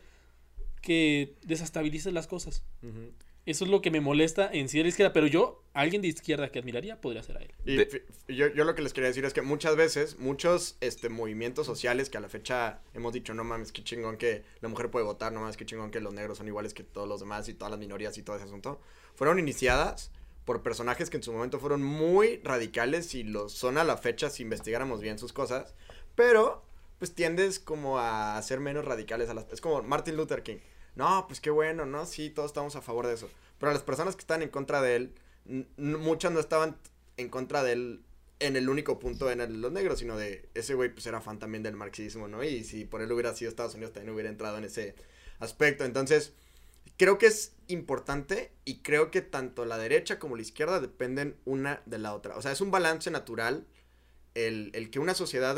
[0.81, 2.63] que desestabilicen las cosas.
[2.81, 3.11] Ujú.
[3.45, 6.07] Eso es lo que me molesta en sí de la izquierda, pero yo, alguien de
[6.07, 7.51] izquierda que admiraría, podría ser a él.
[7.65, 11.09] Y De- yo, yo lo que les quería decir es que muchas veces, muchos este,
[11.09, 14.91] movimientos sociales que a la fecha hemos dicho, no mames, qué chingón que la mujer
[14.91, 17.47] puede votar, no mames, qué chingón que los negros son iguales que todos los demás
[17.49, 18.79] y todas las minorías y todo ese asunto,
[19.15, 20.11] fueron iniciadas
[20.45, 24.29] por personajes que en su momento fueron muy radicales y lo son a la fecha
[24.29, 25.73] si investigáramos bien sus cosas,
[26.15, 26.63] pero
[26.99, 29.45] pues tiendes como a ser menos radicales a las...
[29.51, 30.57] Es como Martin Luther King.
[30.99, 32.05] No, pues qué bueno, ¿no?
[32.05, 33.29] Sí, todos estamos a favor de eso.
[33.57, 35.13] Pero las personas que están en contra de él,
[35.77, 36.77] muchas no estaban
[37.17, 38.01] en contra de él
[38.39, 41.39] en el único punto en el- los negros, sino de ese güey pues era fan
[41.39, 42.43] también del marxismo, ¿no?
[42.43, 44.95] Y si por él hubiera sido Estados Unidos también hubiera entrado en ese
[45.39, 45.83] aspecto.
[45.85, 46.33] Entonces,
[46.97, 51.81] creo que es importante y creo que tanto la derecha como la izquierda dependen una
[51.85, 52.37] de la otra.
[52.37, 53.65] O sea, es un balance natural
[54.35, 55.57] el, que una sociedad,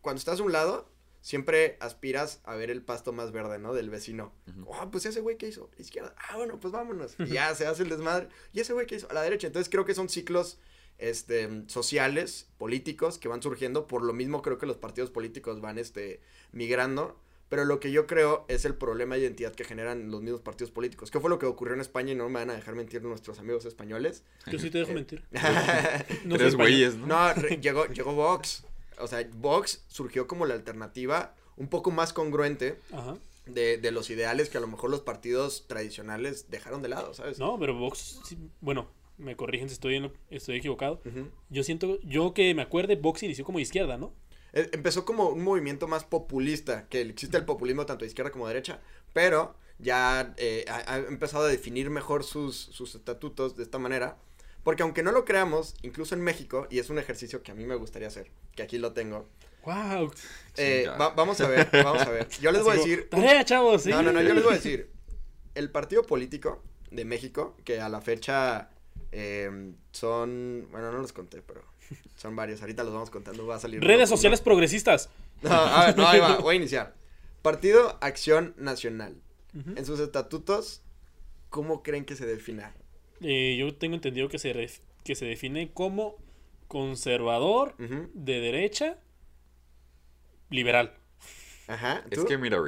[0.00, 0.88] cuando estás de un lado,
[1.24, 3.72] siempre aspiras a ver el pasto más verde, ¿no?
[3.72, 4.34] Del vecino.
[4.74, 6.14] Ah, pues ese güey que hizo, izquierda.
[6.18, 7.14] Ah, bueno, pues vámonos.
[7.18, 8.28] Y ya se hace el desmadre.
[8.52, 9.46] Y ese güey que hizo, a la derecha.
[9.46, 10.58] Entonces creo que son ciclos
[10.98, 13.86] este, sociales, políticos, que van surgiendo.
[13.86, 16.20] Por lo mismo creo que los partidos políticos van este,
[16.52, 17.18] migrando.
[17.48, 20.72] Pero lo que yo creo es el problema de identidad que generan los mismos partidos
[20.72, 21.10] políticos.
[21.10, 22.12] ¿Qué fue lo que ocurrió en España?
[22.12, 24.24] Y no me van a dejar mentir nuestros amigos españoles.
[24.52, 25.24] Yo sí te dejo mentir.
[26.26, 27.06] No Tres güeyes, ¿no?
[27.06, 28.64] No, llegó, llegó Vox.
[28.98, 33.16] O sea, Vox surgió como la alternativa un poco más congruente Ajá.
[33.46, 37.38] de, de los ideales que a lo mejor los partidos tradicionales dejaron de lado, ¿sabes?
[37.38, 38.88] No, pero Vox, sí, bueno,
[39.18, 41.00] me corrigen si estoy, en lo- estoy equivocado.
[41.04, 41.28] Ujú.
[41.50, 44.12] Yo siento, yo que me acuerde, Vox inició como izquierda, ¿no?
[44.52, 48.46] E- Empezó como un movimiento más populista, que existe el populismo tanto de izquierda como
[48.48, 48.80] de derecha,
[49.12, 54.16] pero ya eh, ha, ha empezado a definir mejor sus, sus estatutos de esta manera.
[54.64, 57.64] Porque aunque no lo creamos, incluso en México, y es un ejercicio que a mí
[57.66, 59.28] me gustaría hacer, que aquí lo tengo,
[59.64, 60.10] Wow.
[60.56, 62.28] eh, va- vamos a ver, vamos a ver.
[62.40, 63.08] Yo les voy a decir...
[63.10, 63.82] Tarea, chavos.
[63.82, 63.90] sí.
[63.90, 64.90] No, no, no, yo les voy a decir.
[65.54, 68.70] El partido político de México, que a la fecha
[69.12, 70.66] eh, son...
[70.70, 71.62] Bueno, no los conté, pero
[72.16, 72.60] son varios.
[72.60, 73.80] Ahorita los vamos contando, va a salir...
[73.82, 74.16] Redes uno.
[74.16, 75.08] sociales progresistas.
[75.42, 76.94] No, a ver, no, ahí va, voy a iniciar.
[77.42, 79.16] Partido Acción Nacional.
[79.76, 80.82] En sus estatutos,
[81.50, 82.74] ¿cómo creen que se defina?
[83.26, 86.16] Eh, yo tengo entendido que se, ref- que se define como
[86.68, 88.98] conservador, de derecha,
[90.50, 90.92] liberal.
[91.66, 92.04] Ajá.
[92.10, 92.58] Es que mira.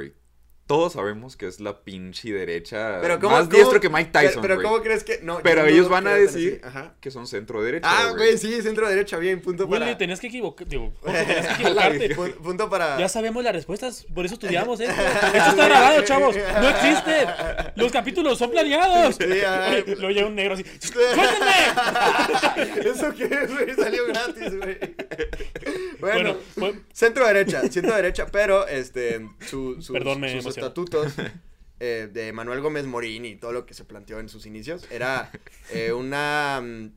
[0.67, 4.41] Todos sabemos que es la pinche derecha Pero ¿cómo- más cómo- diestro que Mike Tyson,
[4.41, 4.61] Pero.
[4.61, 5.21] ¿cómo crees que.?
[5.23, 6.59] No, Pero no ellos van a decir.
[6.61, 6.93] Ajá.
[6.99, 7.87] que son centro derecha.
[7.89, 9.97] Ah, güey, sí, centro derecha, bien, punto Willy, para.
[9.97, 12.09] tenías que digo, Jorge, tenías que equivocarte.
[12.17, 12.99] Pu- punto para.
[12.99, 15.01] Ya sabemos las respuestas, por eso estudiamos esto.
[15.01, 16.35] Esto está grabado, chavos.
[16.35, 17.27] No existe.
[17.75, 19.15] Los capítulos son planeados.
[19.15, 19.69] Sí, ah.
[19.71, 20.65] Oye, Luego llega un negro así.
[20.79, 22.89] ¡Suéltenme!
[22.89, 23.73] ¿Eso qué es, güey?
[23.75, 24.77] Salió gratis, güey.
[25.99, 31.13] Bueno, Bueno, pues- centro derecha, centro derecha, pero este, su- sus- Perdón, me estatutos
[31.79, 35.31] eh, de Manuel Gómez Morín y todo lo que se planteó en sus inicios era
[35.71, 36.91] eh, una mm,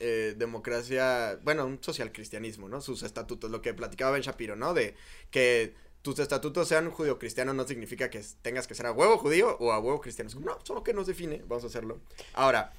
[0.00, 2.80] eh, democracia, bueno, un social cristianismo, ¿no?
[2.80, 4.72] Sus estatutos, lo que platicaba Ben Shapiro, ¿no?
[4.72, 4.94] De
[5.30, 9.72] que tus estatutos sean judío-cristianos no significa que tengas que ser a huevo judío o
[9.72, 10.28] a huevo cristiano.
[10.28, 12.00] Es como, no, solo que nos define, vamos a hacerlo.
[12.32, 12.72] Ahora,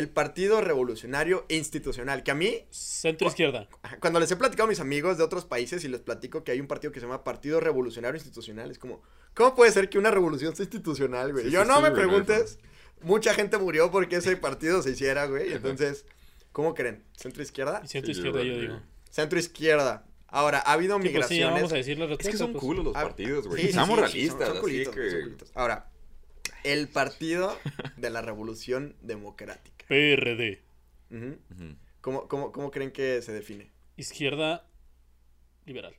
[0.00, 3.68] el Partido Revolucionario Institucional, que a mí Centro izquierda.
[4.00, 6.60] Cuando les he platicado a mis amigos de otros países y les platico que hay
[6.60, 9.02] un partido que se llama Partido Revolucionario Institucional, es como,
[9.34, 11.44] ¿cómo puede ser que una revolución sea institucional, güey?
[11.46, 12.58] Sí, Yo sí, no sí, me güey, preguntes.
[13.02, 15.52] Mucha gente murió porque ese partido se hiciera, güey.
[15.52, 16.06] Entonces,
[16.52, 17.04] ¿cómo creen?
[17.16, 17.86] ¿Centro izquierda?
[17.86, 18.80] Centro Sí, izquierda, yo digo.
[19.10, 20.06] Centro izquierda.
[20.28, 21.54] Ahora, ha habido Que, pues, sí, migraciones.
[21.62, 22.60] vamos a Es que son pues.
[22.62, 23.60] culos los Ah, partidos, güey.
[23.62, 25.10] sí, sí, Seamos sí, realistas, son- son así culitos, que...
[25.10, 25.50] son culitos.
[25.54, 25.90] Ahora,
[26.62, 27.58] el Partido
[27.96, 29.79] de la Revolución Democrática.
[29.90, 30.62] PRD.
[32.00, 33.70] ¿Cómo, cómo, cómo creen que se define?
[33.96, 34.66] Izquierda
[35.66, 35.94] liberal.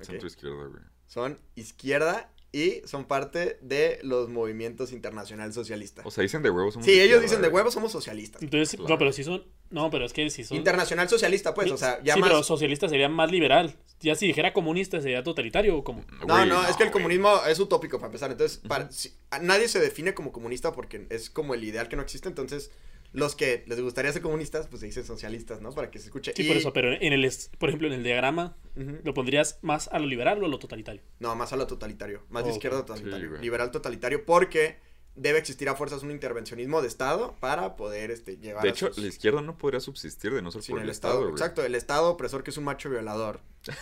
[0.00, 0.82] Centro izquierda, güey.
[1.06, 6.04] son izquierda y son parte de los movimientos internacional socialistas.
[6.06, 6.74] O sea, dicen de huevos.
[6.74, 8.42] somos sí, ellos dicen de huevos somos socialistas.
[8.42, 8.88] Entonces, Claro.
[8.94, 9.44] no, pero sí son.
[9.70, 10.56] No, pero es que si son.
[10.56, 12.30] Internacional socialista, pues, o sea, ya sí, más...
[12.30, 13.76] pero socialista sería más liberal.
[14.00, 16.04] Ya si dijera comunista sería totalitario o como.
[16.26, 18.30] No, Güey, no, es que el comunismo es utópico para empezar.
[18.30, 22.02] Entonces, para- si- nadie se define como comunista porque es como el ideal que no
[22.02, 22.28] existe.
[22.28, 22.70] Entonces,
[23.14, 25.70] los que les gustaría ser comunistas, pues se dicen socialistas, ¿no?
[25.70, 26.32] Para que se escuche.
[26.36, 28.56] Sí, Y- por eso, pero en el, es- por ejemplo, en el diagrama.
[29.04, 31.00] ¿lo pondrías más a lo liberal o a lo totalitario?
[31.20, 32.26] No, más a lo totalitario.
[32.28, 33.36] Más de izquierda totalitario.
[33.36, 34.78] Sí, liberal totalitario porque
[35.16, 38.88] debe existir a fuerzas un intervencionismo de Estado para poder este, llevar De a hecho,
[38.88, 41.64] sus- la izquierda no podría subsistir de no ser Sin por el el Estado, exacto,
[41.64, 43.40] el Estado opresor que es un macho violador.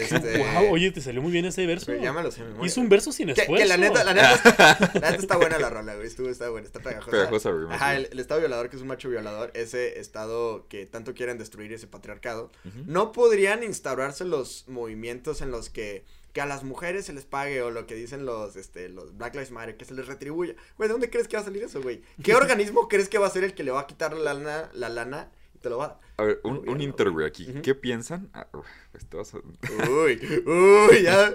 [0.00, 1.86] Este, Wow, oye, te salió muy bien ese verso.
[1.92, 2.42] güey, ya me lo sé.
[2.62, 3.54] Hizo un verso sin esfuerzo.
[3.56, 6.06] que la neta, la neta está, la neta está buena la rola, güey.
[6.06, 7.10] Estuvo, está buena, está pegajosa.
[7.10, 11.36] Pegajosa, Ajá, el Estado violador, que es un macho violador, ese Estado que tanto quieren
[11.38, 12.50] destruir, ese patriarcado,
[12.86, 17.62] no podrían instaurarse los movimientos en los que, que a las mujeres se les pague
[17.62, 20.54] o lo que dicen los, este, los Black Lives Matter, que se les retribuya.
[20.76, 22.02] Güey, ¿de dónde crees que va a salir eso, güey?
[22.22, 24.70] ¿Qué organismo crees que va a ser el que le va a quitar la lana,
[24.74, 25.84] la lana y te lo va
[26.16, 26.22] a?
[26.22, 27.50] A ver, un, un Gobierno, inter, güey, aquí.
[27.50, 27.62] Ujú.
[27.62, 28.28] ¿Qué piensan?
[28.32, 29.38] Ah, pues te vas a...
[29.38, 31.34] Uy, uy, ya.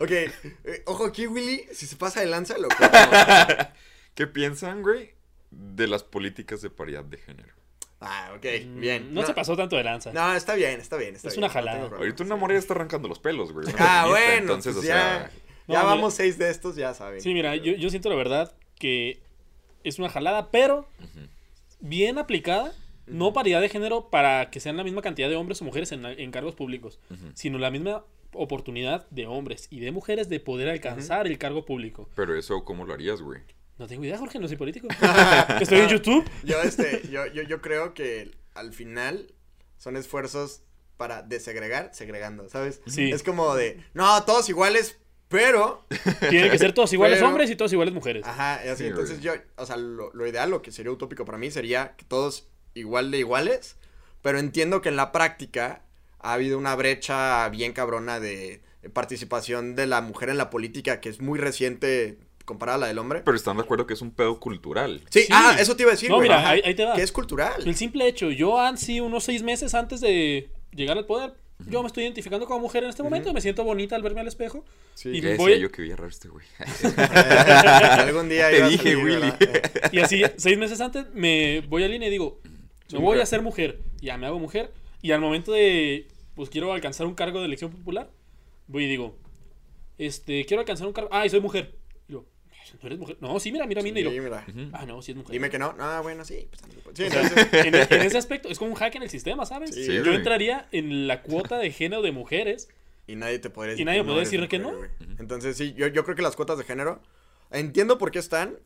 [0.00, 2.68] Ok, eh, ojo aquí, Willy, si se pasa de lanza, lo.
[4.14, 5.14] ¿Qué piensan, güey,
[5.50, 7.61] de las políticas de paridad de género?
[8.04, 9.14] Ah, ok, Mm, bien.
[9.14, 10.12] No, se pasó tanto de lanza.
[10.12, 11.14] No, está bien, está bien.
[11.14, 11.88] Está Es bien, una jalada.
[11.96, 13.66] Ahorita una morra ya está arrancando los pelos, güey.
[13.78, 15.30] Ah, bueno, Entonces, pues o ya, sea...
[15.68, 15.94] No, ya mira.
[15.94, 17.20] vamos seis de estos, ya saben.
[17.20, 19.20] Sí, mira, yo, yo siento la verdad que
[19.84, 20.88] es una jalada, pero
[21.80, 22.72] bien aplicada.
[23.06, 26.06] No paridad de género para que sean la misma cantidad de hombres o mujeres en,
[26.06, 27.00] en cargos públicos,
[27.34, 32.08] sino la misma oportunidad de hombres y de mujeres de poder alcanzar el cargo público.
[32.14, 33.40] Pero eso, ¿cómo lo harías, güey?
[33.78, 34.88] No tengo idea, Jorge, no soy político.
[35.60, 36.24] Estoy en YouTube.
[36.44, 39.32] Yo, este, yo, yo, yo creo que al final
[39.78, 40.62] son esfuerzos
[40.96, 42.80] para desegregar, segregando, ¿sabes?
[42.86, 43.10] Sí.
[43.10, 44.98] Es como de, no, todos iguales,
[45.28, 45.84] pero...
[46.28, 48.24] Tienen que ser todos iguales Pero- hombres y todos iguales mujeres.
[48.24, 51.24] Ajá, y así, Sí, entonces yo, o sea, lo, lo ideal, lo que sería utópico
[51.24, 53.76] para mí sería que todos igual de iguales,
[54.20, 55.82] pero entiendo que en la práctica
[56.20, 58.62] ha habido una brecha bien cabrona de
[58.92, 62.18] participación de la mujer en la política que es muy reciente
[62.52, 63.22] comparada a la del hombre.
[63.24, 65.00] Pero están de acuerdo que es un pedo cultural.
[65.10, 65.28] Sí, Sí.
[65.32, 66.94] ah, eso te iba a decir, No, güey, mira, ahí- ahí te va.
[66.94, 67.62] Que es cultural.
[67.66, 71.34] El simple hecho, yo así unos seis meses antes de llegar al poder,
[71.68, 74.26] yo me estoy identificando como mujer en este momento, me siento bonita al verme al
[74.28, 74.64] espejo.
[74.94, 75.08] Sí.
[75.10, 76.44] y decía voy- yo que veía raro este güey.
[77.06, 79.32] Algún día Te a dije, salir, Willy.
[79.92, 82.40] Y así, seis meses antes, me voy al INE y digo,
[82.92, 83.78] me voy a ser mujer.
[84.00, 84.72] Ya me hago mujer.
[85.00, 88.10] Y al momento de, pues quiero alcanzar un cargo de elección popular,
[88.66, 89.16] voy y digo,
[89.98, 91.08] este, quiero alcanzar un cargo.
[91.12, 91.74] Ah, y soy mujer.
[92.82, 93.16] ¿No eres mujer?
[93.20, 93.98] No, sí, mira, mira, mira.
[94.00, 94.44] y Sí, lo- mira.
[94.72, 95.32] Ah, no, sí es mujer.
[95.32, 95.74] Dime que no.
[95.78, 96.48] Ah, bueno, sí.
[96.84, 99.74] Pues, sí, entonces, en, en ese aspecto, es como un hack en el sistema, ¿sabes?
[99.74, 102.68] Sí, Yo entraría en la cuota de género de mujeres.
[103.06, 104.76] y nadie te podría Y nadie que no podría eres decir que no.
[104.76, 104.90] güey.
[105.18, 107.00] Entonces, sí, yo, yo creo que las cuotas de género,
[107.50, 108.58] entiendo por qué están,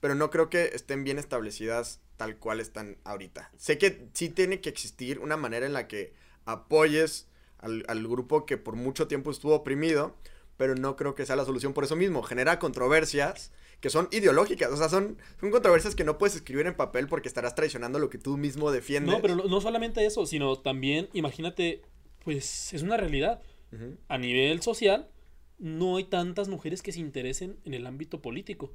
[0.00, 3.50] pero no creo que estén bien establecidas tal cual están ahorita.
[3.56, 6.12] Sé que sí tiene que existir una manera en la que
[6.46, 7.28] apoyes
[7.58, 10.16] al, al grupo que por mucho tiempo estuvo oprimido,
[10.60, 12.22] pero no creo que sea la solución por eso mismo.
[12.22, 13.50] Genera controversias
[13.80, 17.28] que son ideológicas, o sea, son, son controversias que no puedes escribir en papel porque
[17.28, 19.14] estarás traicionando lo que tú mismo defiendes.
[19.14, 21.80] No, pero no, no solamente eso, sino también, imagínate,
[22.22, 23.40] pues es una realidad.
[24.08, 25.08] A nivel social,
[25.58, 28.70] no hay tantas mujeres que se interesen en el ámbito político.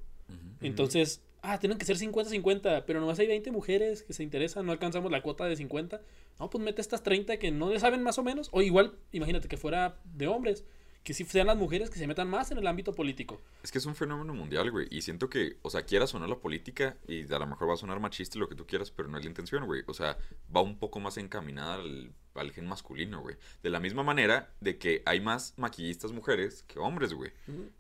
[0.62, 4.72] Entonces, ah, tienen que ser 50-50, pero nomás hay 20 mujeres que se interesan, no
[4.72, 6.02] alcanzamos la cuota de 50.
[6.40, 8.50] No, pues mete estas 30 que no le saben más o menos.
[8.54, 10.66] O igual, imagínate que fuera de hombres,
[11.06, 13.40] que sí sean las mujeres que se metan más en el ámbito político.
[13.64, 14.88] Es que es un fenómeno mundial, güey.
[14.90, 17.78] Y siento que, o sea, quieras no la política, y a lo mejor va a
[17.78, 19.84] sonar machista y lo que tú quieras, pero no es la intención, güey.
[19.86, 20.18] O sea,
[20.54, 23.36] va un poco más encaminada al, al gen masculino, güey.
[23.62, 27.32] De la misma manera de que hay más maquillistas mujeres que hombres, güey.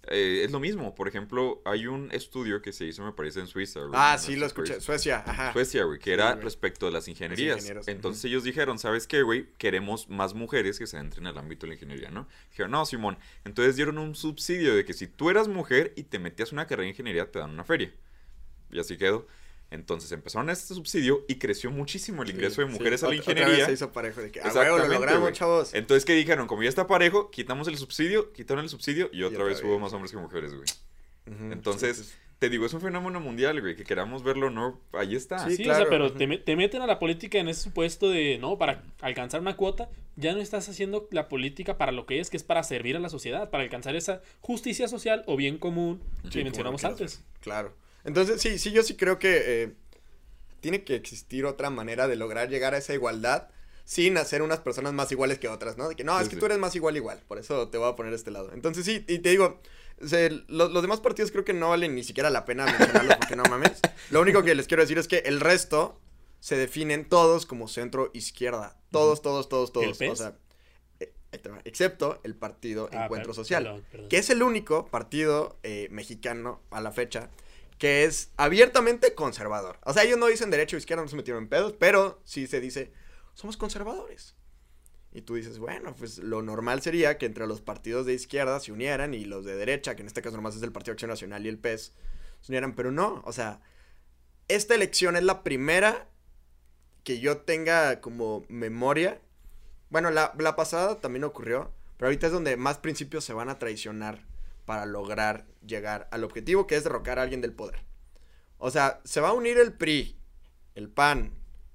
[0.04, 0.94] Eh, es lo mismo.
[0.94, 3.94] Por ejemplo, hay un estudio que se hizo, me parece, en Suiza, güey.
[3.96, 4.80] Ah, en sí, lo escuché.
[4.82, 5.52] Suecia, ajá.
[5.54, 6.44] Suecia, güey, que Sí, era güey.
[6.44, 7.68] respecto de las ingenierías.
[7.88, 9.48] Entonces ellos dijeron, ¿sabes qué, güey?
[9.58, 12.28] Queremos más mujeres que se entren al ámbito de la ingeniería, ¿no?
[12.52, 13.15] Dijeron, no, Simón.
[13.44, 16.84] Entonces dieron un subsidio de que si tú eras mujer y te metías una carrera
[16.84, 17.92] de ingeniería, te dan una feria.
[18.72, 19.28] Y así quedó.
[19.72, 23.06] Entonces empezaron este subsidio y creció muchísimo el ingreso de mujeres sí.
[23.06, 23.66] a la Ot- otra vez ingeniería.
[23.66, 25.74] se hizo parejo de que, ah, huevo, lo logramos, chavos.
[25.74, 26.46] Entonces, ¿qué dijeron?
[26.48, 29.80] Como ya está parejo, quitamos el subsidio, quitaron el subsidio y otra otra vez hubo
[29.80, 30.68] más hombres que mujeres, güey.
[31.52, 32.14] Entonces, sí.
[32.40, 35.50] Te digo, es un fenómeno mundial, güey, que queramos verlo o no, ahí está.
[35.50, 35.80] Sí, Sí, claro.
[35.80, 38.58] o sea, pero te, me- te meten a la política en ese supuesto de, no,
[38.58, 42.38] para alcanzar una cuota, ya no estás haciendo la política para lo que es, que
[42.38, 46.30] es para servir a la sociedad, para alcanzar esa justicia social o bien común que
[46.40, 47.24] Sí, mencionamos antes.
[47.42, 47.74] Claro.
[48.04, 49.74] Entonces, sí, sí, yo sí creo que eh,
[50.60, 53.50] tiene que existir otra manera de lograr llegar a esa igualdad
[53.84, 55.88] sin hacer unas personas más iguales que otras, ¿no?
[55.90, 57.90] De que no, Sí, es que tú eres más igual igual, por eso te voy
[57.92, 58.52] a poner este lado.
[58.54, 59.60] Entonces, sí, y te digo,
[60.02, 63.16] o sea, lo- los demás partidos creo que no valen ni siquiera la pena mencionarlos
[63.18, 63.80] porque no mames.
[64.12, 66.00] Lo único que les quiero decir es que el resto
[66.40, 68.78] se definen todos como centro izquierda.
[68.92, 69.88] Todos, todos, todos, todos.
[69.88, 70.12] ¿El PES?
[70.12, 70.38] O sea,
[71.00, 71.14] eh,
[71.64, 74.10] excepto el partido Ah, Encuentro Social perdón, perdón.
[74.10, 77.30] que es el único partido eh, mexicano a la fecha
[77.80, 79.80] que es abiertamente conservador.
[79.84, 82.48] O sea, ellos no dicen derecho o izquierda, no se metieron en pedos, pero sí
[82.48, 82.92] se dice,
[83.34, 84.36] somos conservadores.
[85.16, 88.74] Y tú dices, bueno, pues lo normal sería que entre los partidos de izquierda se
[88.74, 91.46] unieran y los de derecha, que en este caso nomás es el Partido Acción Nacional
[91.46, 91.94] y el PES,
[92.42, 93.62] se unieran, pero no, o sea,
[94.50, 96.10] esta elección es la primera
[97.06, 99.22] que yo tenga como memoria.
[99.90, 103.58] Bueno, la, la pasada también ocurrió, pero ahorita es donde más principios se van a
[103.58, 104.26] traicionar
[104.66, 107.86] para lograr llegar al objetivo que es derrocar a alguien del poder.
[108.58, 110.20] O sea, se va a unir el PRI,
[110.74, 111.32] el PAN,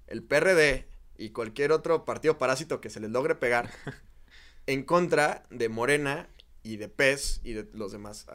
[0.08, 0.89] el PRD
[1.20, 3.68] y cualquier otro partido parásito que se les logre pegar
[4.66, 6.28] en contra de Morena
[6.62, 8.26] y de PES y de los demás.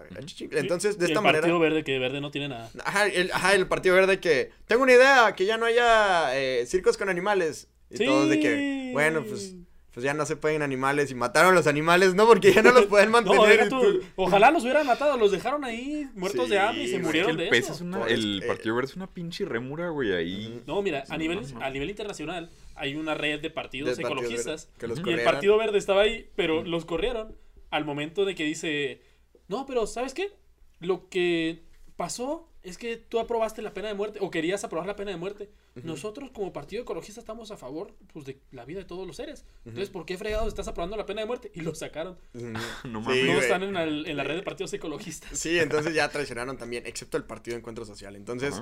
[0.52, 1.42] Entonces, de esta el manera...
[1.42, 2.70] Partido Verde, que Verde no tiene nada.
[2.84, 4.52] Ajá el, ajá, el Partido Verde que...
[4.68, 7.68] Tengo una idea, que ya no haya eh, circos con animales.
[7.90, 8.90] Y todos de que, Sí.
[8.94, 9.54] bueno, pues,
[9.94, 12.26] pues ya no se pueden animales y mataron a los animales, ¿no?
[12.26, 13.72] Porque ya no los pueden mantener.
[13.72, 16.94] No, tú, ojalá los hubieran matado, los dejaron ahí muertos de Sí, hambre y se
[16.94, 17.74] güey, Es que murieron el de PES eso.
[17.74, 20.64] es una, Por el eh, Partido Verde es una pinche rémura, güey, ahí.
[20.66, 21.64] No, mira, a Sí, nivel, no, no.
[21.66, 25.10] a nivel internacional hay una red de partidos Del Partido ecologistas Verde, que los y
[25.20, 25.24] el.
[25.24, 27.36] Partido Verde estaba ahí, pero los corrieron
[27.70, 29.02] al momento de que dice,
[29.48, 30.32] no, pero ¿sabes qué?
[30.80, 31.64] Lo que
[31.96, 35.18] pasó es que tú aprobaste la pena de muerte o querías aprobar la pena de
[35.18, 35.50] muerte.
[35.84, 39.46] Nosotros como partido ecologista estamos a favor pues, de la vida de todos los seres.
[39.66, 41.52] Entonces, ¿por qué fregados estás aprobando la pena de muerte?
[41.54, 42.18] Y lo sacaron.
[42.34, 43.44] No Sí, no mames.
[43.44, 45.38] están en, el- en la red de partidos ecologistas.
[45.38, 48.16] Sí, entonces ya traicionaron también, excepto el Partido Encuentro Social.
[48.16, 48.62] Entonces,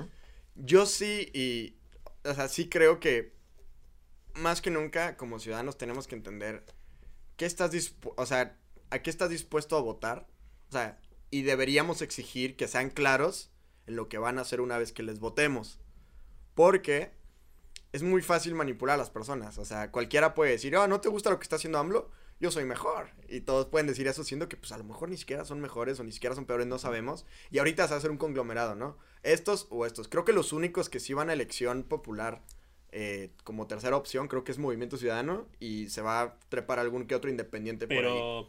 [0.56, 1.74] yo sí, y,
[2.28, 3.32] o sea, sí creo que
[4.34, 6.64] más que nunca, como ciudadanos, tenemos que entender
[7.36, 7.72] qué estás
[8.16, 8.58] o sea,
[8.90, 10.26] a qué estás dispuesto a votar.
[10.68, 13.50] O sea, y deberíamos exigir que sean claros
[13.86, 15.80] en lo que van a hacer una vez que les votemos.
[16.54, 17.12] Porque
[17.92, 19.58] es muy fácil manipular a las personas.
[19.58, 22.10] O sea, cualquiera puede decir, oh, ¿no te gusta lo que está haciendo AMLO?
[22.40, 23.10] Yo soy mejor.
[23.28, 25.98] Y todos pueden decir eso, siendo que pues a lo mejor ni siquiera son mejores
[26.00, 27.24] o ni siquiera son peores, no sabemos.
[27.50, 28.98] Y ahorita se va a hacer un conglomerado, ¿no?
[29.22, 30.08] Estos o estos.
[30.08, 32.42] Creo que los únicos que sí van a elección popular
[32.96, 35.46] eh, como tercera opción, creo que es Movimiento Ciudadano.
[35.60, 38.02] Y se va a trepar algún que otro independiente por ahí.
[38.04, 38.48] Pero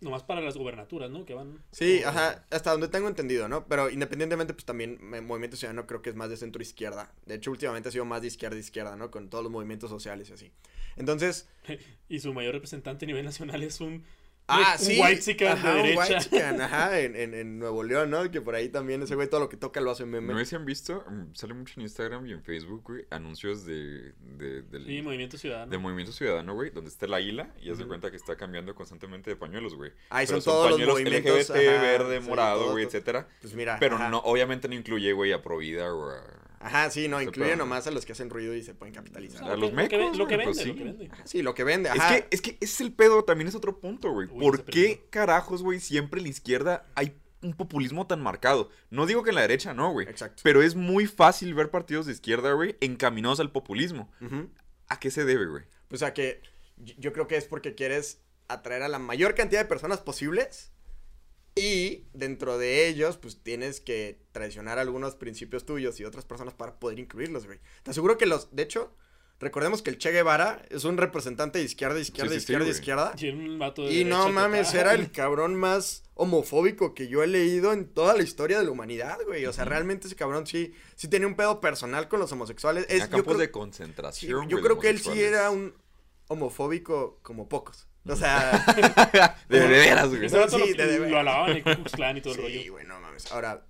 [0.00, 1.24] nomás para las gubernaturas, ¿no?
[1.24, 1.58] Que van...
[1.72, 3.66] Sí, o- ajá, hasta donde tengo entendido, ¿no?
[3.66, 7.12] Pero independientemente, pues también me- Movimiento Ciudadano creo que es más de centro izquierda.
[7.26, 9.10] De hecho, últimamente ha sido más de izquierda a izquierda, ¿no?
[9.10, 10.52] Con todos los movimientos sociales y así.
[10.96, 11.48] Entonces,
[12.08, 14.04] Y su mayor representante a nivel nacional es un
[14.50, 14.98] Ah, Un sí.
[15.00, 18.30] whitezican de Ajá, un en, en, en Nuevo León, ¿no?
[18.30, 20.32] Que por ahí también ese güey todo lo que toca lo hace meme.
[20.32, 23.66] No sé si han visto, mm, sale mucho en Instagram y en Facebook, güey, anuncios
[23.66, 25.70] de, de, del, Sí, Movimiento Ciudadano.
[25.70, 28.74] de Movimiento Ciudadano, güey, donde está el águila y haz de cuenta que está cambiando
[28.74, 29.92] constantemente de pañuelos, güey.
[30.08, 33.28] Ahí Pero son todos los pañuelos movimientos, LGBT, ajá, verde, morado, güey, etcétera.
[33.42, 33.76] Pues mira.
[33.78, 34.08] Pero ajá.
[34.08, 36.47] no, obviamente no incluye, güey, a Provida o a...
[36.60, 39.44] Ajá, sí, no, incluye nomás a los que hacen ruido y se pueden capitalizar.
[39.44, 40.78] a Lo los mecos, Lo que vende, pues lo sí.
[40.78, 41.10] que vende.
[41.24, 42.14] Sí, lo que vende, Es ajá.
[42.16, 44.28] que, es que ese es el pedo, también es otro punto, güey.
[44.30, 48.70] Uy, ¿Por qué carajos, güey, siempre en la izquierda hay un populismo tan marcado?
[48.90, 50.08] No digo que en la derecha no, güey.
[50.08, 50.40] Exacto.
[50.42, 54.10] Pero es muy fácil ver partidos de izquierda, güey, encaminados al populismo.
[54.88, 55.64] ¿A qué se debe, güey?
[55.92, 56.42] O sea que
[56.76, 60.72] yo- yo creo que es porque quieres atraer a la mayor cantidad de personas posibles
[61.58, 66.78] y dentro de ellos pues tienes que traicionar algunos principios tuyos y otras personas para
[66.78, 67.58] poder incluirlos, güey.
[67.82, 68.94] Te aseguro que los, de hecho,
[69.40, 72.68] recordemos que el Che Guevara es un representante de izquierda, izquierda, Sí, sí, sí, izquierda,
[72.70, 73.14] izquierda.
[73.18, 74.80] Y era un vato de Y no mames, total.
[74.80, 78.70] era el cabrón más homofóbico que yo he leído en toda la historia de la
[78.70, 79.46] humanidad, güey.
[79.46, 82.86] O sea, realmente ese cabrón sí, sí tenía un pedo personal con los homosexuales.
[82.88, 84.48] Es, a yo campos creo- de Sí, concentración.
[84.48, 85.74] yo güey, creo que él sí era un
[86.28, 87.86] homofóbico como pocos.
[88.08, 90.28] O sea, De, de veras, güey.
[90.28, 92.42] Vato Sí, lo, de- de- lo alababan en Ku Klux Klan y todo el sí,
[92.58, 92.72] rollo.
[92.72, 93.30] güey, no mames.
[93.32, 93.64] Ahora,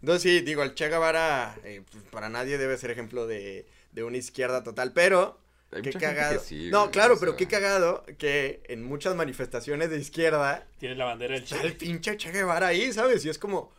[0.00, 4.04] entonces sí, digo, el Che Guevara eh, pues, para nadie debe ser ejemplo de, de
[4.04, 5.38] una izquierda total, pero
[5.70, 6.40] Hay qué mucha gente cagado.
[6.40, 7.38] que sí, no, güey, claro, o pero sea.
[7.38, 11.56] qué cagado que en muchas manifestaciones de izquierda Tiene la bandera del Che.
[11.62, 13.24] el pinche Che Guevara ahí, ¿sabes?
[13.24, 13.72] Y es como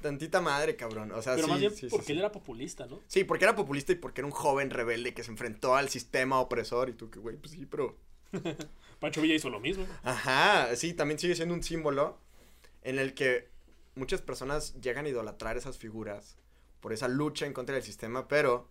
[0.00, 1.10] tantita madre, cabrón.
[1.12, 2.12] O sea, Pero sí, más bien sí, sí, porque sí.
[2.12, 3.00] él era populista, ¿no?
[3.08, 6.38] Sí, porque era populista y porque era un joven rebelde que se enfrentó al sistema
[6.40, 7.96] opresor y tú que, güey, pues sí, pero...
[9.00, 9.86] Pancho Villa hizo lo mismo.
[10.02, 12.18] Ajá, sí, también sigue siendo un símbolo
[12.82, 13.48] en el que
[13.94, 16.36] muchas personas llegan a idolatrar esas figuras
[16.80, 18.68] por esa lucha en contra del sistema, pero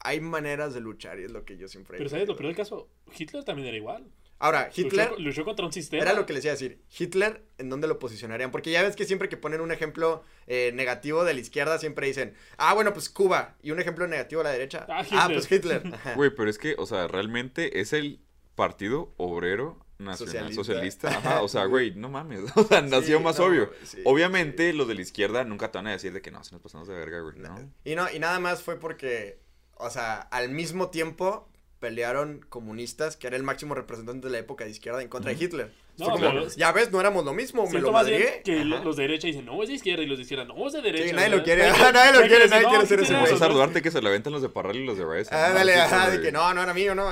[0.00, 1.98] hay maneras de luchar y es lo que yo siempre...
[1.98, 2.88] Pero ¿sabes lo peor del caso?
[3.16, 4.04] Hitler también era igual.
[4.40, 5.10] Ahora, Hitler...
[5.10, 6.00] Luchó, luchó contra un sistema.
[6.02, 6.80] Era lo que les iba a decir.
[6.96, 8.52] Hitler, ¿en dónde lo posicionarían?
[8.52, 12.06] Porque ya ves que siempre que ponen un ejemplo eh, negativo de la izquierda, siempre
[12.06, 13.56] dicen, ah, bueno, pues Cuba.
[13.62, 14.86] Y un ejemplo negativo a la derecha.
[14.88, 15.82] Ah, Ah, pues Hitler.
[16.14, 18.20] Güey, pero es que, o sea, realmente es el
[18.58, 21.08] Partido Obrero Nacional Socialista.
[21.16, 22.40] Ajá, o sea, güey, no mames.
[22.56, 23.70] O sea, nació más no, obvio.
[23.84, 26.52] sí, Obviamente, los de la izquierda nunca te van a decir de que no, se
[26.52, 27.38] nos pasamos de verga, güey.
[27.38, 27.72] No.
[27.84, 29.38] Y no, y nada más fue porque,
[29.76, 31.48] o sea, al mismo tiempo
[31.78, 35.44] pelearon comunistas, que era el máximo representante de la época de izquierda, en contra de
[35.44, 35.72] Hitler.
[35.98, 38.40] No, Fue como, pero- ya ves, no éramos lo mismo, me lo madrié.
[38.44, 38.84] que Ajá.
[38.84, 40.80] los de derecha dicen, no, es de izquierda, y los de izquierda, no, es de
[40.80, 41.08] derecha.
[41.08, 43.26] Sí, nadie lo quiere, nadie lo quiere, nadie quiere ser ese güey.
[43.26, 43.52] César.
[43.52, 46.22] Duarte que se le aventan los de Parral y los de ajá, eso, de güey.
[46.22, 47.10] que no, no era mío, no.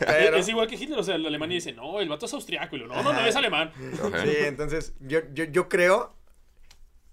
[0.00, 0.36] Pero...
[0.36, 2.80] Es igual que Hitler, o sea, la Alemania dice, no, el vato es austriaco, y
[2.80, 3.72] lo, no, no, no, es alemán.
[4.22, 6.14] Sí, entonces yo, yo, yo creo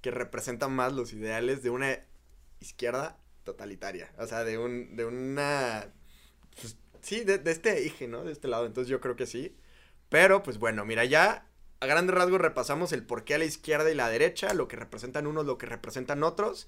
[0.01, 1.99] que representan más los ideales de una
[2.59, 4.11] izquierda totalitaria.
[4.17, 5.85] O sea, de un, de una
[6.59, 8.23] pues, sí, de, de este eje, ¿no?
[8.25, 8.65] De este lado.
[8.65, 9.55] Entonces yo creo que sí.
[10.13, 11.47] Pero, pues bueno, mira, ya
[11.79, 14.75] a grandes rasgos repasamos el por qué a la izquierda y la derecha, lo que
[14.75, 16.67] representan unos, lo que representan otros.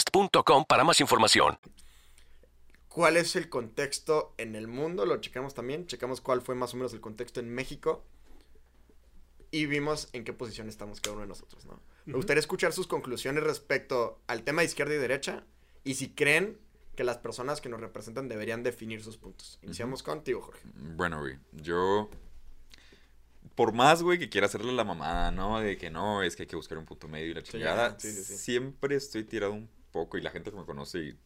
[0.01, 1.57] egglandsbest.com para más información.
[2.87, 5.05] ¿Cuál es el contexto en el mundo?
[5.05, 5.87] Lo checamos también.
[5.87, 8.03] Checamos cuál fue más o menos el contexto en México.
[9.49, 11.79] Y vimos en qué posición estamos cada uno de nosotros, ¿no?
[12.05, 15.45] Me gustaría escuchar sus conclusiones respecto al tema de izquierda y derecha.
[15.83, 16.57] Y si creen
[16.95, 19.59] que las personas que nos representan deberían definir sus puntos.
[19.61, 20.61] Iniciamos contigo, Jorge.
[20.73, 22.09] Bueno, güey, yo.
[23.55, 25.59] Por más, güey, que quiera hacerle la mamada, ¿no?
[25.59, 27.87] De que no, es que hay que buscar un punto medio y la chingada.
[27.87, 28.37] ajá, sí, sí, sí.
[28.37, 31.17] Siempre estoy tirado un poco, y la gente que me conoce y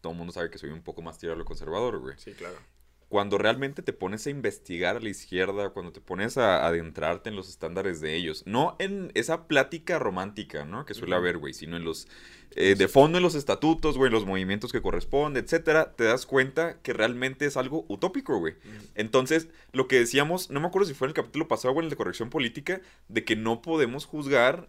[0.00, 2.14] todo el mundo sabe que soy un poco más tirado a lo conservador, güey.
[2.18, 2.56] Sí, claro.
[3.08, 7.36] Cuando realmente te pones a investigar a la izquierda, cuando te pones a adentrarte en
[7.36, 10.84] los estándares de ellos, no en esa plática romántica, ¿no?
[10.84, 12.08] Que suele haber, güey, sino en los,
[12.56, 16.80] eh, de fondo en los estatutos, güey, los movimientos que corresponden, etcétera, te das cuenta
[16.82, 18.54] que realmente es algo utópico, güey.
[18.94, 21.84] Entonces, lo que decíamos, no me acuerdo si fue en el capítulo pasado o en
[21.84, 24.68] el de corrección política, de que no podemos juzgar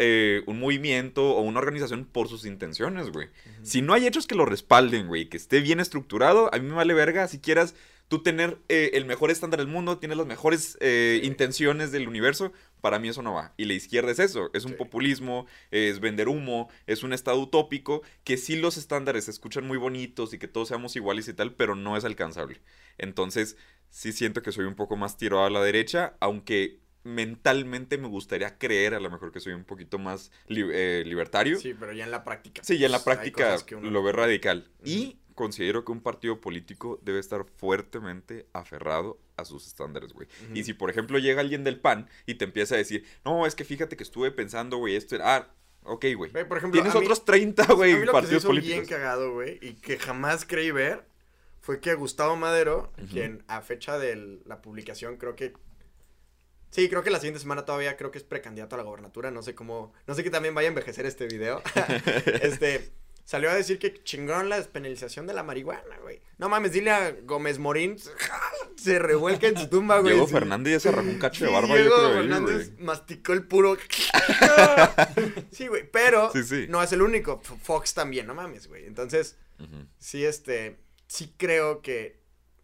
[0.00, 3.28] eh, un movimiento o una organización por sus intenciones, güey.
[3.62, 6.74] Si no hay hechos que lo respalden, güey, que esté bien estructurado, a mí me
[6.74, 7.74] vale verga si quieras
[8.08, 12.52] tú tener eh, el mejor estándar del mundo, tienes las mejores eh, intenciones del universo,
[12.80, 13.54] para mí eso no va.
[13.56, 14.78] Y la izquierda es eso, es un Sí.
[14.78, 19.78] populismo, es vender humo, es un estado utópico, que sí los estándares se escuchan muy
[19.78, 22.60] bonitos y que todos seamos iguales y tal, pero no es alcanzable.
[22.98, 23.56] Entonces,
[23.90, 28.58] sí siento que soy un poco más tirado a la derecha, aunque mentalmente me gustaría
[28.58, 31.58] creer a lo mejor que soy un poquito más li- eh, libertario.
[31.58, 32.62] Sí, pero ya en la práctica.
[32.64, 34.68] Sí, ya en la pues, práctica uno- lo ve radical.
[34.84, 40.28] Y considero que un partido político debe estar fuertemente aferrado a sus estándares, güey.
[40.54, 43.54] Y si, por ejemplo, llega alguien del PAN y te empieza a decir, no, es
[43.54, 45.36] que fíjate que estuve pensando, güey, esto era...
[45.36, 45.50] Ah,
[45.84, 46.30] ok, güey.
[46.30, 48.48] Güey, por ejemplo, Tienes mí- otros 30, A mí güey, lo que se partidos hizo
[48.48, 48.76] políticos.
[48.76, 51.06] bien cagado, güey, y que jamás creí ver,
[51.62, 55.54] fue que Gustavo Madero, quien a fecha de la publicación creo que...
[56.70, 59.42] Sí, creo que la siguiente semana todavía creo que es precandidato a la gobernatura, no
[59.42, 59.92] sé cómo...
[60.06, 61.62] No sé que también vaya a envejecer este video.
[62.42, 62.92] este...
[63.30, 66.20] Salió a decir que chingón la despenalización de la marihuana, güey.
[66.38, 67.96] No mames, dile a Gómez Morín,
[68.76, 70.14] se revuelca en su tumba, güey.
[70.14, 70.26] Diego.
[70.26, 73.76] Fernández se arrancó un cacho de barba, Diego yo creo, ahí, Fernández masticó el puro.
[75.52, 76.66] sí, güey, pero Sí, sí.
[76.68, 77.40] no es el único.
[77.62, 78.84] Fox también, no mames, güey.
[78.86, 79.36] Entonces,
[80.00, 82.18] sí, este, sí creo que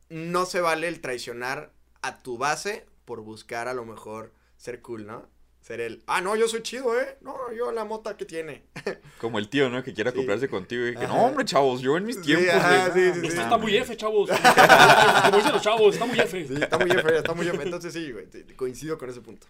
[0.08, 1.70] no se vale el traicionar
[2.02, 5.26] a tu base por buscar a lo mejor ser cool, ¿no?
[5.60, 7.16] Ser el, ah, no, yo soy chido, ¿eh?
[7.22, 8.64] No, yo la mota que tiene.
[9.20, 9.82] Como el tío, ¿no?
[9.82, 10.18] Que quiera Sí.
[10.18, 11.08] comprarse contigo y que, Ajá.
[11.16, 12.48] no, hombre, chavos, yo en mis tiempos...
[12.54, 13.20] ajá, sí, sí, no sí.
[13.28, 13.62] Esto está mames".
[13.62, 14.30] muy F, chavos.
[15.24, 16.46] Como dicen los chavos, está muy F.
[16.46, 17.60] Sí, está muy bien, está muy bien.
[17.62, 19.46] Entonces, sí, güey, coincido con ese punto.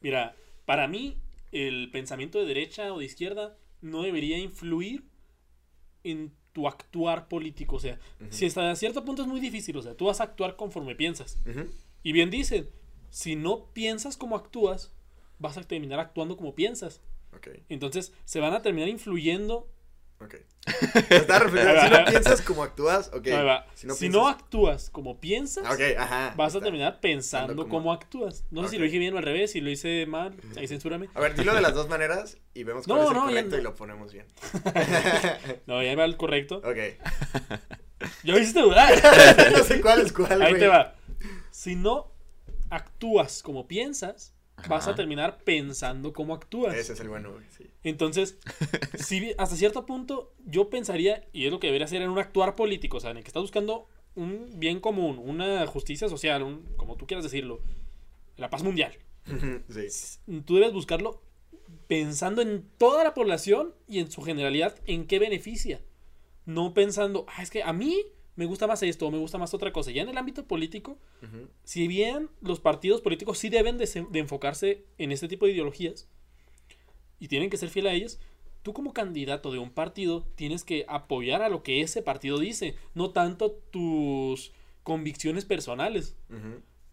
[0.00, 0.34] Mira,
[0.64, 1.20] para mí,
[1.52, 5.04] el pensamiento de derecha o de izquierda no debería influir
[6.04, 7.76] en tu actuar político.
[7.76, 7.98] O sea,
[8.30, 11.38] si hasta cierto punto es muy difícil, o sea, tú vas a actuar conforme piensas.
[12.02, 12.70] Y bien dicen,
[13.10, 14.92] si no piensas como actúas,
[15.38, 17.00] vas a terminar actuando como piensas.
[17.36, 19.68] Ok, Entonces, se van a terminar influyendo.
[20.20, 20.34] ok.
[20.66, 23.24] Refiriendo, si no piensas como actúas, ok.
[23.74, 26.34] Si no, Si piensas- no actúas como piensas, ajá.
[26.36, 26.64] vas a está.
[26.64, 28.44] terminar pensando como- como actúas.
[28.50, 31.08] No sé si lo dije bien o al revés, si lo hice mal, ahí censúrame.
[31.14, 33.56] A ver, dilo de las dos maneras y vemos No, cuál es el no, correcto
[33.56, 33.60] no.
[33.60, 34.26] y lo ponemos bien.
[35.66, 36.56] No, ya va el correcto.
[36.58, 36.76] Ok.
[38.24, 38.92] Me hiciste dudar.
[39.52, 40.94] no sé cuál es cuál, Ahí te va.
[41.50, 42.09] Si no
[42.70, 44.34] actúas como piensas,
[44.68, 46.74] vas a terminar pensando como actúas.
[46.74, 47.66] Ese es el bueno, sí.
[47.82, 48.38] Entonces,
[48.98, 52.56] si hasta cierto punto yo pensaría, y es lo que debería hacer en un actuar
[52.56, 56.64] político, o sea, en el que estás buscando un bien común, una justicia social, un,
[56.76, 57.60] como tú quieras decirlo,
[58.36, 58.96] la paz mundial.
[59.68, 60.18] Sí.
[60.44, 61.22] Tú debes buscarlo
[61.86, 65.80] pensando en toda la población y en su generalidad, en qué beneficia.
[66.46, 68.02] No pensando, ah, es que a mí
[68.36, 69.90] me gusta más esto o me gusta más otra cosa.
[69.90, 70.98] Ya en el ámbito político,
[71.64, 75.52] si bien los partidos políticos sí deben de, se- de enfocarse en este tipo de
[75.52, 76.08] ideologías
[77.18, 78.18] y tienen que ser fiel a ellas,
[78.62, 82.76] tú como candidato de un partido tienes que apoyar a lo que ese partido dice,
[82.94, 84.52] no tanto tus
[84.82, 86.16] convicciones personales.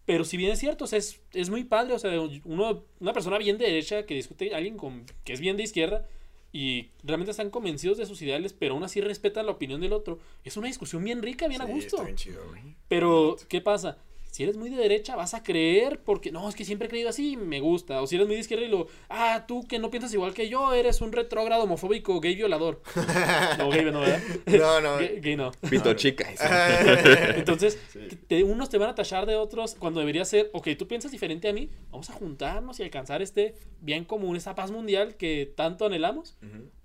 [0.04, 2.10] Pero si bien es cierto, o sea, es, es muy padre, o sea,
[2.44, 6.08] uno, una persona bien de derecha que discute, alguien con, que es bien de izquierda
[6.52, 10.18] y realmente están convencidos de sus ideales, pero aún así respetan la opinión del otro.
[10.44, 11.96] Es una discusión bien rica, bien a gusto.
[11.96, 12.76] Está bien chido, güey.
[12.88, 13.98] Pero, ¿qué pasa?
[14.38, 17.08] Si eres muy de derecha, vas a creer porque, no, es que siempre he creído
[17.08, 18.00] así, me gusta.
[18.00, 20.48] O si eres muy de izquierda y lo, ah, tú que no piensas igual que
[20.48, 22.80] yo, eres un retrógrado homofóbico, gay violador.
[23.58, 24.22] No, gay no, ¿verdad?
[24.46, 24.96] No, no.
[25.00, 25.50] Gay, gay no.
[25.68, 26.24] Pito chica.
[27.36, 27.98] Entonces, Sí.
[28.28, 31.48] te- unos te van a tachar de otros cuando debería ser, ok, tú piensas diferente
[31.48, 35.84] a mí, vamos a juntarnos y alcanzar este bien común, esa paz mundial que tanto
[35.86, 36.36] anhelamos.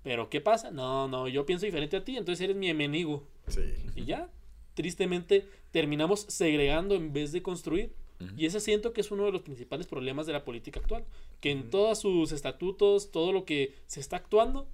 [0.02, 0.72] Pero, ¿qué pasa?
[0.72, 3.22] No, no, yo pienso diferente a ti, entonces eres mi enemigo.
[3.46, 3.60] Sí.
[3.94, 4.28] Y ya,
[4.74, 7.92] tristemente, terminamos segregando en vez de construir.
[8.38, 11.04] Y ese siento que es uno de los principales problemas de la política actual.
[11.40, 14.66] Que en todos sus estatutos, todo lo que se está actuando,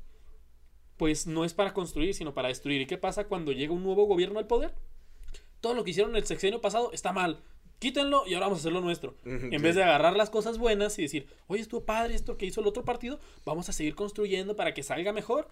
[0.97, 2.83] pues no es para construir, sino para destruir.
[2.83, 4.75] ¿Y qué pasa cuando llega un nuevo gobierno al poder?
[5.61, 7.43] Todo lo que hicieron el sexenio pasado está mal.
[7.81, 9.17] Quítenlo y ahora vamos a hacer lo nuestro.
[9.25, 9.57] En sí.
[9.57, 12.67] vez de agarrar las cosas buenas y decir, oye, estuvo padre esto que hizo el
[12.67, 15.49] otro partido, vamos a seguir construyendo para que salga mejor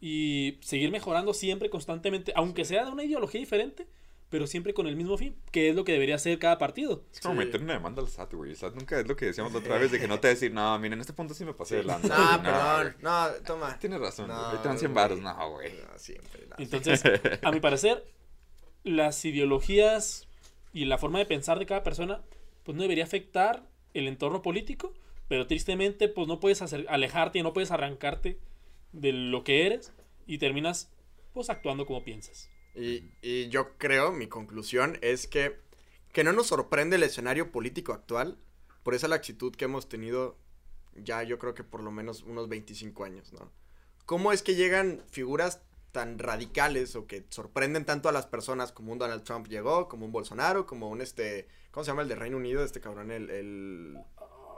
[0.00, 3.86] y seguir mejorando siempre, constantemente, aunque sea de una ideología diferente,
[4.30, 7.02] pero siempre con el mismo fin, que es lo que debería hacer cada partido.
[7.12, 7.46] Es como Sí.
[7.46, 8.50] meter una demanda al SAT, güey.
[8.50, 10.52] El SAT nunca es lo que decíamos la otra vez de que no te decir,
[10.52, 12.08] no, miren, en este punto sí me pasé de lanza.
[12.16, 12.82] No, güey, perdón.
[12.82, 12.94] güey".
[13.02, 13.78] No, toma.
[13.78, 14.50] Tienes razón, No, güey.
[14.52, 15.18] Ahí te dan 100 baros.
[15.20, 15.72] No, güey.
[15.72, 16.46] No, siempre.
[16.46, 16.56] no.
[16.58, 17.02] Entonces,
[17.42, 18.04] a mi parecer,
[18.84, 20.28] las ideologías
[20.74, 22.20] y la forma de pensar de cada persona,
[22.64, 23.64] pues no debería afectar
[23.94, 24.92] el entorno político,
[25.28, 28.38] pero tristemente, pues no puedes hacer, alejarte y no puedes arrancarte
[28.92, 29.92] de lo que eres
[30.26, 30.90] y terminas,
[31.32, 32.50] pues actuando como piensas.
[32.74, 35.56] Y, y yo creo, mi conclusión es que,
[36.12, 38.38] que no nos sorprende el escenario político actual
[38.82, 40.36] por esa laxitud que hemos tenido
[41.02, 43.50] ya yo creo que por lo menos unos 25 años, ¿no?
[44.06, 45.62] ¿Cómo es que llegan figuras
[45.92, 50.06] tan radicales o que sorprenden tanto a las personas como un Donald Trump llegó, como
[50.06, 52.64] un Bolsonaro, como un este, ¿cómo se llama el de Reino Unido?
[52.64, 53.98] Este cabrón, el, el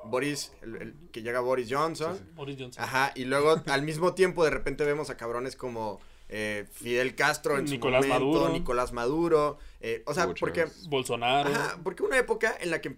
[0.05, 2.19] Boris, el, el que llega Boris Johnson.
[2.35, 2.83] Boris Johnson.
[2.83, 7.59] Ajá, y luego al mismo tiempo de repente vemos a cabrones como eh, Fidel Castro
[7.59, 8.53] en Nicolás su momento, Maduro.
[8.53, 10.67] Nicolás Maduro, eh, o sea, porque.
[10.89, 11.51] Bolsonaro.
[11.51, 12.97] ajá, porque una época en la que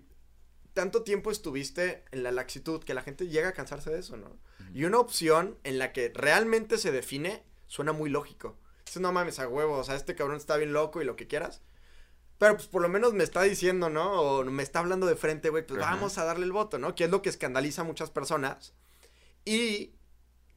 [0.74, 4.36] tanto tiempo estuviste en la laxitud que la gente llega a cansarse de eso, ¿no?
[4.74, 8.58] Y una opción en la que realmente se define suena muy lógico.
[8.86, 11.26] Dices, no mames, a huevo, o sea, este cabrón está bien loco y lo que
[11.26, 11.62] quieras.
[12.42, 14.20] Pero pues por lo menos me está diciendo, ¿no?
[14.20, 15.94] O me está hablando de frente, güey, pues Ajá.
[15.94, 16.96] vamos a darle el voto, ¿no?
[16.96, 18.74] Que es lo que escandaliza a muchas personas.
[19.44, 19.92] Y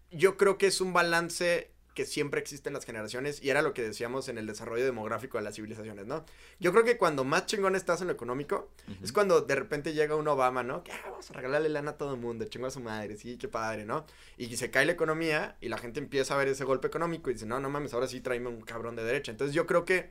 [0.10, 3.76] yo creo que es un balance que siempre existe en las generaciones y era lo
[3.76, 6.26] que decíamos en el desarrollo demográfico de las civilizaciones, ¿no?
[6.60, 8.72] Yo creo que cuando más chingón estás en lo económico
[9.04, 10.84] es cuando de repente llega un Obama, ¿no?
[10.84, 13.38] Que ah, vamos a regalarle lana a todo el mundo, chingo a su madre, sí,
[13.38, 14.08] qué padre, ¿no?
[14.38, 17.34] Y se cae la economía y la gente empieza a ver ese golpe económico y
[17.34, 19.32] dice, no, no mames, ahora sí tráeme un cabrón de derecha.
[19.32, 20.10] Entonces yo creo que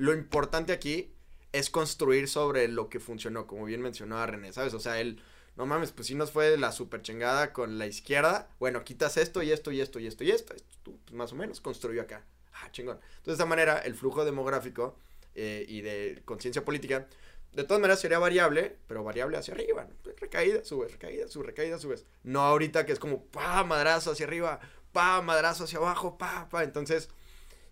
[0.00, 1.12] lo importante aquí
[1.52, 4.72] es construir sobre lo que funcionó, como bien mencionó René, ¿sabes?
[4.72, 5.22] O sea, él,
[5.56, 8.48] no mames, pues sí nos fue la super chingada con la izquierda.
[8.58, 10.54] Bueno, quitas esto y esto y esto y esto y esto.
[10.82, 12.24] Tú, pues, más o menos, construyó acá.
[12.54, 12.96] Ah, chingón.
[12.96, 14.96] Entonces, de esta manera, el flujo demográfico
[15.34, 17.06] eh, y de conciencia política,
[17.52, 19.84] de todas maneras sería variable, pero variable hacia arriba.
[19.84, 20.12] ¿no?
[20.18, 22.06] Recaída, subes, recaída, subes, recaída, subes.
[22.22, 24.60] No ahorita que es como, pa, madrazo hacia arriba,
[24.92, 26.64] pa, madrazo hacia abajo, pa, pa.
[26.64, 27.10] Entonces,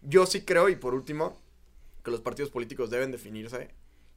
[0.02, 1.40] yo sí creo, y por último,
[2.02, 3.70] que los partidos políticos deben definirse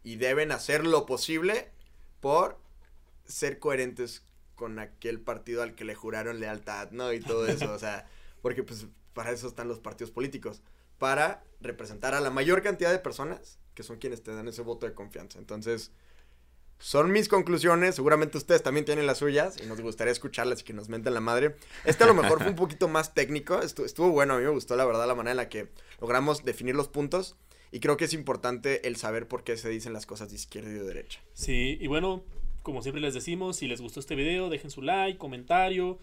[0.03, 1.71] y deben hacer lo posible
[2.19, 2.59] por
[3.25, 4.23] ser coherentes
[4.55, 7.13] con aquel partido al que le juraron lealtad, ¿no?
[7.13, 8.07] Y todo eso, o sea,
[8.41, 10.61] porque pues para eso están los partidos políticos,
[10.97, 14.85] para representar a la mayor cantidad de personas que son quienes te dan ese voto
[14.85, 15.39] de confianza.
[15.39, 15.91] Entonces,
[16.77, 20.73] son mis conclusiones, seguramente ustedes también tienen las suyas y nos gustaría escucharlas y que
[20.73, 21.55] nos menten la madre.
[21.85, 24.49] Este a lo mejor fue un poquito más técnico, estuvo, estuvo bueno, a mí me
[24.49, 27.35] gustó la verdad la manera en la que logramos definir los puntos
[27.71, 30.69] y creo que es importante el saber por qué se dicen las cosas de izquierda
[30.69, 31.19] y de derecha.
[31.33, 32.23] Sí, y bueno,
[32.63, 35.97] como siempre les decimos, si les gustó este video, dejen su like, comentario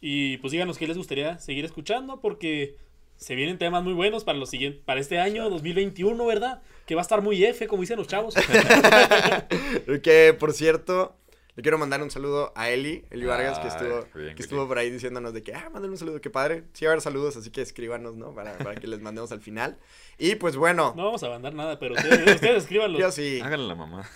[0.00, 2.76] y pues díganos qué les gustaría seguir escuchando porque
[3.16, 6.62] se vienen temas muy buenos para los siguientes para este año 2021, ¿verdad?
[6.84, 8.34] Que va a estar muy F, como dicen los chavos.
[10.02, 11.16] que por cierto,
[11.56, 14.68] le quiero mandar un saludo a Eli, Eli Vargas, que estuvo, bien, que estuvo bien.
[14.68, 16.64] por ahí diciéndonos de que, ah, mándale un saludo, qué padre.
[16.74, 18.34] Sí, va a haber saludos, así que escríbanos, ¿no?
[18.34, 19.78] Para, para que les mandemos al final.
[20.18, 22.98] Y pues bueno, No vamos a mandar nada, pero ustedes, ustedes escríbanlo.
[22.98, 23.40] yo sí.
[23.42, 24.08] Háganle la mamá.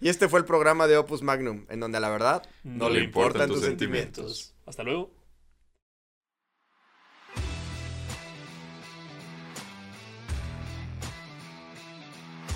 [0.00, 3.04] Y este fue el programa de Opus Magnum, en donde a la verdad No le
[3.04, 4.54] importan tus sentimientos.
[4.64, 5.10] Hasta luego.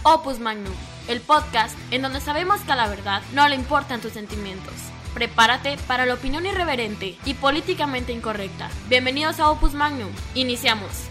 [0.02, 0.72] Opus Magnum,
[1.08, 4.72] el podcast en donde sabemos que a la verdad no le importan tus sentimientos.
[5.12, 8.70] Prepárate para la opinión irreverente y políticamente incorrecta.
[8.88, 10.10] Bienvenidos a Opus Magnum.
[10.34, 11.10] Iniciamos.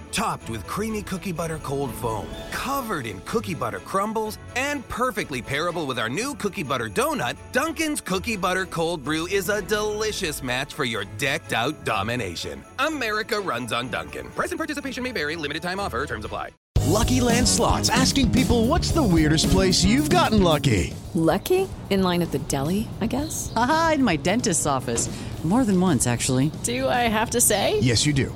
[0.11, 5.87] Topped with creamy cookie butter cold foam, covered in cookie butter crumbles, and perfectly pairable
[5.87, 10.73] with our new cookie butter donut, Dunkin's Cookie Butter Cold Brew is a delicious match
[10.73, 12.61] for your decked out domination.
[12.79, 14.27] America runs on Dunkin'.
[14.31, 16.49] Present participation may vary, limited time offer, terms apply.
[16.87, 20.93] Lucky Land Slots asking people what's the weirdest place you've gotten lucky?
[21.13, 21.69] Lucky?
[21.89, 23.53] In line at the deli, I guess?
[23.55, 25.09] Aha, in my dentist's office.
[25.45, 26.51] More than once, actually.
[26.63, 27.79] Do I have to say?
[27.79, 28.35] Yes, you do.